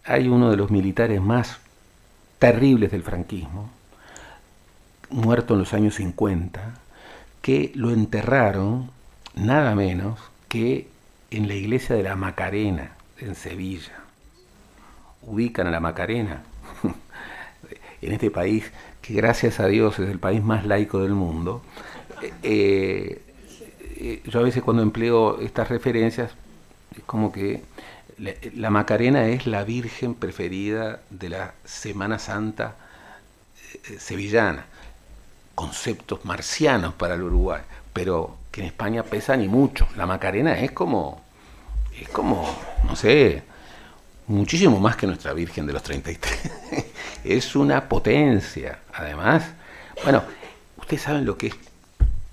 [0.04, 1.58] Hay uno de los militares más
[2.38, 3.70] terribles del franquismo,
[5.10, 6.74] muerto en los años 50,
[7.40, 8.90] que lo enterraron
[9.34, 10.18] nada menos
[10.48, 10.91] que
[11.32, 13.92] en la iglesia de la Macarena, en Sevilla.
[15.22, 16.42] Ubican a la Macarena,
[18.02, 21.62] en este país que gracias a Dios es el país más laico del mundo.
[22.42, 23.22] Eh,
[23.96, 26.32] eh, yo a veces cuando empleo estas referencias,
[26.96, 27.62] es como que
[28.18, 32.76] la, Macarena es la virgen preferida de la Semana Santa
[33.88, 34.66] eh, sevillana
[35.54, 39.88] conceptos marcianos para el Uruguay, pero que en España pesan y mucho.
[39.96, 41.22] La Macarena es como,
[41.98, 42.48] es como,
[42.84, 43.42] no sé,
[44.28, 46.50] muchísimo más que nuestra Virgen de los 33.
[47.24, 48.80] es una potencia.
[48.92, 49.44] Además,
[50.04, 50.22] bueno,
[50.76, 51.54] ustedes saben lo que es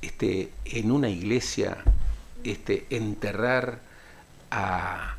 [0.01, 1.77] este, en una iglesia
[2.43, 3.79] este, enterrar
[4.51, 5.15] a,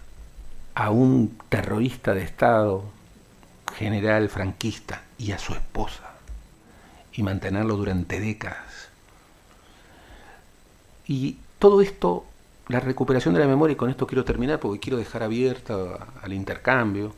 [0.75, 2.85] a un terrorista de Estado,
[3.77, 6.11] general franquista, y a su esposa
[7.13, 8.70] y mantenerlo durante décadas.
[11.11, 12.25] Y todo esto,
[12.69, 16.33] la recuperación de la memoria, y con esto quiero terminar porque quiero dejar abierta al
[16.33, 17.13] intercambio,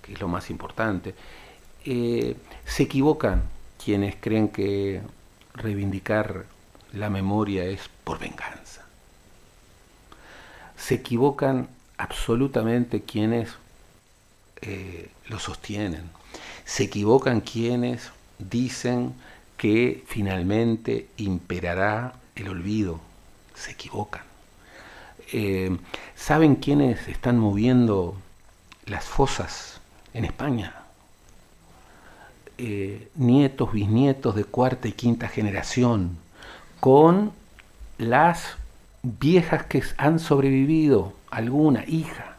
[0.00, 1.16] que es lo más importante,
[1.84, 3.42] eh, se equivocan
[3.84, 5.00] quienes creen que
[5.54, 6.44] reivindicar
[6.92, 8.86] la memoria es por venganza.
[10.76, 11.66] Se equivocan
[11.98, 13.48] absolutamente quienes
[14.60, 16.08] eh, lo sostienen.
[16.64, 19.14] Se equivocan quienes dicen
[19.56, 23.00] que finalmente imperará el olvido.
[23.54, 24.22] Se equivocan.
[25.32, 25.76] Eh,
[26.14, 28.16] ¿Saben quiénes están moviendo
[28.86, 29.80] las fosas
[30.14, 30.74] en España?
[32.58, 36.18] Eh, nietos, bisnietos de cuarta y quinta generación,
[36.78, 37.32] con
[37.96, 38.56] las
[39.02, 42.36] viejas que han sobrevivido, alguna hija.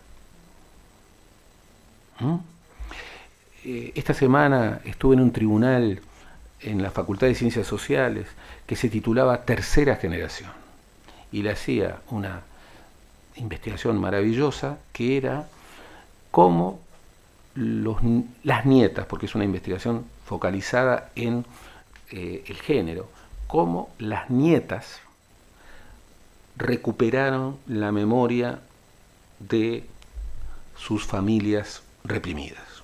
[2.19, 2.35] ¿Mm?
[3.63, 6.01] Eh, esta semana estuve en un tribunal
[6.63, 8.27] en la Facultad de Ciencias Sociales
[8.65, 10.51] que se titulaba Tercera Generación
[11.31, 12.41] y le hacía una
[13.35, 15.47] investigación maravillosa que era
[16.29, 16.79] cómo
[17.55, 21.45] las nietas, porque es una investigación focalizada en
[22.11, 23.09] eh, el género,
[23.47, 25.01] cómo las nietas
[26.55, 28.59] recuperaron la memoria
[29.39, 29.83] de
[30.77, 32.83] sus familias reprimidas.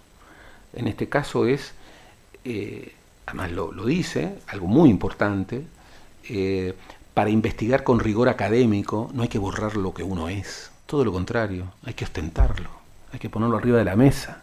[0.74, 1.74] En este caso es,
[2.44, 2.94] eh,
[3.28, 5.66] además lo, dice, algo muy importante,
[6.30, 6.76] eh,
[7.14, 11.12] para investigar con rigor académico no hay que borrar lo que uno es, todo lo
[11.12, 12.70] contrario, hay que ostentarlo,
[13.14, 14.42] hay que ponerlo arriba de la mesa,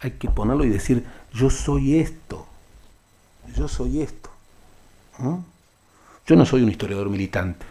[0.00, 2.46] hay que ponerlo y decir, yo soy esto,
[3.54, 4.30] yo soy esto.
[6.26, 7.66] Yo no soy un historiador militante,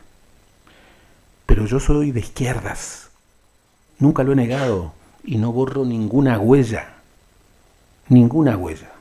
[1.46, 3.10] pero yo soy de izquierdas,
[4.00, 4.94] nunca lo he negado
[5.24, 6.98] y no borro ninguna huella
[8.10, 8.92] ninguna huella.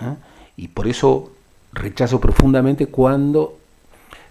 [0.00, 0.16] ¿ah?
[0.56, 1.32] Y por eso
[1.72, 3.58] rechazo profundamente cuando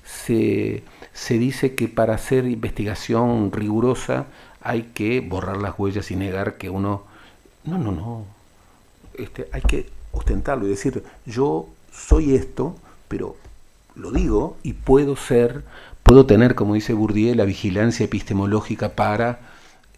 [0.04, 0.84] se
[1.14, 4.26] se dice que para hacer investigación rigurosa
[4.62, 7.04] hay que borrar las huellas y negar que uno...
[7.64, 8.26] No, no, no.
[9.14, 12.76] Este, hay que ostentarlo y decir, yo soy esto,
[13.08, 13.36] pero
[13.96, 15.64] lo digo y puedo ser,
[16.02, 19.40] puedo tener, como dice Bourdieu, la vigilancia epistemológica para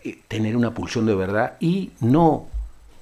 [0.03, 2.47] eh, tener una pulsión de verdad y no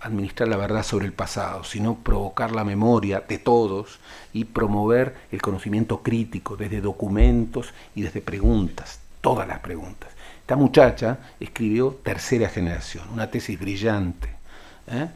[0.04, 4.00] administrar la verdad sobre el pasado, sino provocar la memoria de todos
[4.34, 10.10] y promover el conocimiento crítico desde documentos y desde preguntas, todas las preguntas.
[10.42, 14.30] Esta muchacha escribió Tercera Generación, una tesis brillante,
[14.88, 15.08] ¿eh?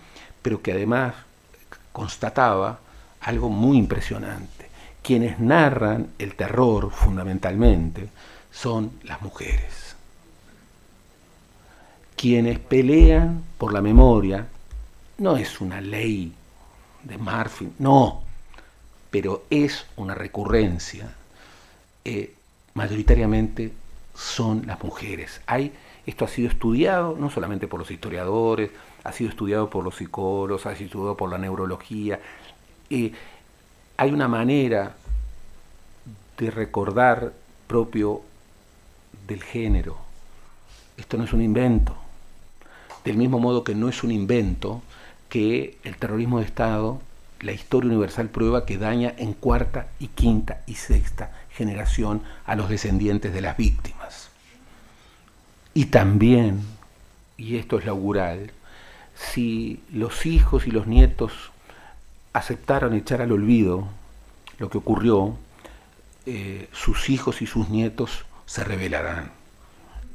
[0.41, 1.15] pero que además
[1.91, 2.79] constataba
[3.21, 4.69] algo muy impresionante.
[5.03, 8.09] Quienes narran el terror fundamentalmente
[8.51, 9.95] son las mujeres.
[12.15, 14.47] Quienes pelean por la memoria
[15.17, 16.33] no es una ley
[17.03, 18.21] de Murphy, no,
[19.09, 21.13] pero es una recurrencia.
[22.05, 22.33] Eh,
[22.73, 23.71] mayoritariamente
[24.15, 25.41] son las mujeres.
[25.47, 25.73] Hay,
[26.05, 28.71] esto ha sido estudiado no solamente por los historiadores,
[29.03, 32.19] ha sido estudiado por los psicólogos, ha sido estudiado por la neurología.
[32.89, 33.11] Eh,
[33.97, 34.95] hay una manera
[36.37, 37.33] de recordar
[37.67, 38.21] propio
[39.27, 39.97] del género.
[40.97, 41.95] Esto no es un invento.
[43.03, 44.81] Del mismo modo que no es un invento
[45.37, 46.99] que el terrorismo de Estado,
[47.41, 52.69] la historia universal prueba que daña en cuarta y quinta y sexta generación a los
[52.69, 54.29] descendientes de las víctimas.
[55.75, 56.63] Y también,
[57.37, 58.49] y esto es laugural,
[59.13, 61.51] si los hijos y los nietos
[62.33, 63.87] aceptaron echar al olvido
[64.57, 65.37] lo que ocurrió,
[66.25, 69.31] eh, sus hijos y sus nietos se rebelarán.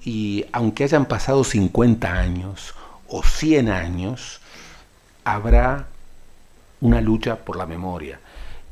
[0.04, 2.74] Y aunque hayan pasado 50 años
[3.06, 4.41] o 100 años,
[5.24, 5.86] habrá
[6.80, 8.20] una lucha por la memoria.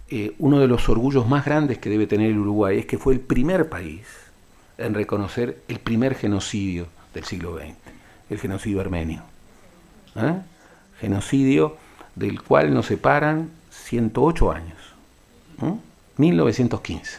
[0.08, 3.14] Eh, uno de los orgullos más grandes que debe tener el Uruguay es que fue
[3.14, 4.06] el primer país
[4.78, 7.74] en reconocer el primer genocidio del siglo XX,
[8.30, 9.22] el genocidio armenio.
[10.16, 10.40] ¿eh?
[10.98, 11.76] Genocidio
[12.16, 14.78] del cual nos separan 108 años,
[16.16, 17.18] 1915.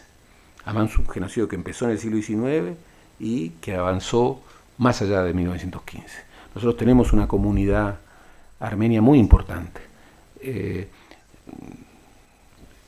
[0.66, 2.78] Además, un genocidio que empezó en el siglo XIX
[3.20, 4.42] y que avanzó
[4.78, 6.08] más allá de 1915.
[6.54, 8.00] Nosotros tenemos una comunidad
[8.62, 9.82] armenia muy importante.
[10.40, 10.88] Eh,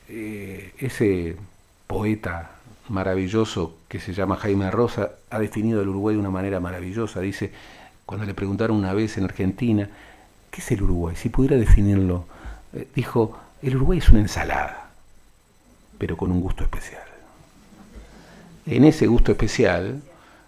[0.08, 1.36] eh, ese
[1.88, 2.52] poeta
[2.90, 7.20] maravilloso que se llama Jaime Rosa ha definido el Uruguay de una manera maravillosa.
[7.20, 7.52] Dice,
[8.06, 9.90] cuando le preguntaron una vez en Argentina,
[10.52, 11.16] ¿qué es el Uruguay?
[11.16, 12.26] Si pudiera definirlo,
[12.74, 14.92] eh, dijo, el Uruguay es una ensalada,
[15.98, 17.02] pero con un gusto especial.
[18.66, 20.02] En ese gusto especial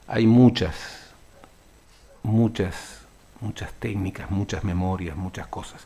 [0.07, 0.75] hay muchas,
[2.23, 3.04] muchas
[3.41, 5.85] muchas técnicas, muchas memorias, muchas cosas.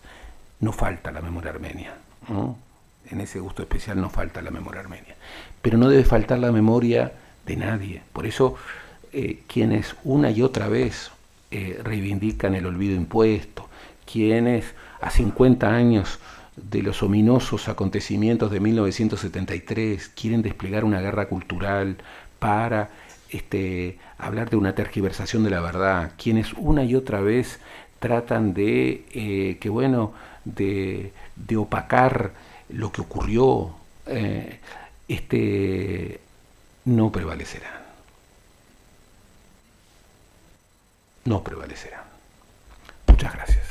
[0.60, 1.94] No falta la memoria armenia.
[3.10, 5.16] En ese gusto especial no falta la memoria armenia.
[5.62, 7.14] Pero no debe faltar la memoria
[7.46, 8.02] de nadie.
[8.14, 8.56] Por eso
[9.12, 11.12] eh, quienes una y otra vez
[11.52, 13.68] eh, reivindican el olvido impuesto,
[14.06, 14.66] quienes
[15.02, 16.20] a 50 años
[16.56, 21.98] de los ominosos acontecimientos de 1973 quieren desplegar una guerra cultural
[22.38, 22.90] para
[23.32, 27.60] este, hablar de una tergiversación de la verdad, quienes una y otra vez
[28.00, 30.14] tratan de, eh, que bueno,
[30.46, 31.12] de,
[31.58, 32.32] opacar
[32.70, 33.76] lo que ocurrió,
[34.08, 34.60] eh,
[35.08, 36.20] este,
[36.86, 37.80] no prevalecerán.
[41.26, 42.04] No prevalecerán.
[43.08, 43.69] Muchas gracias.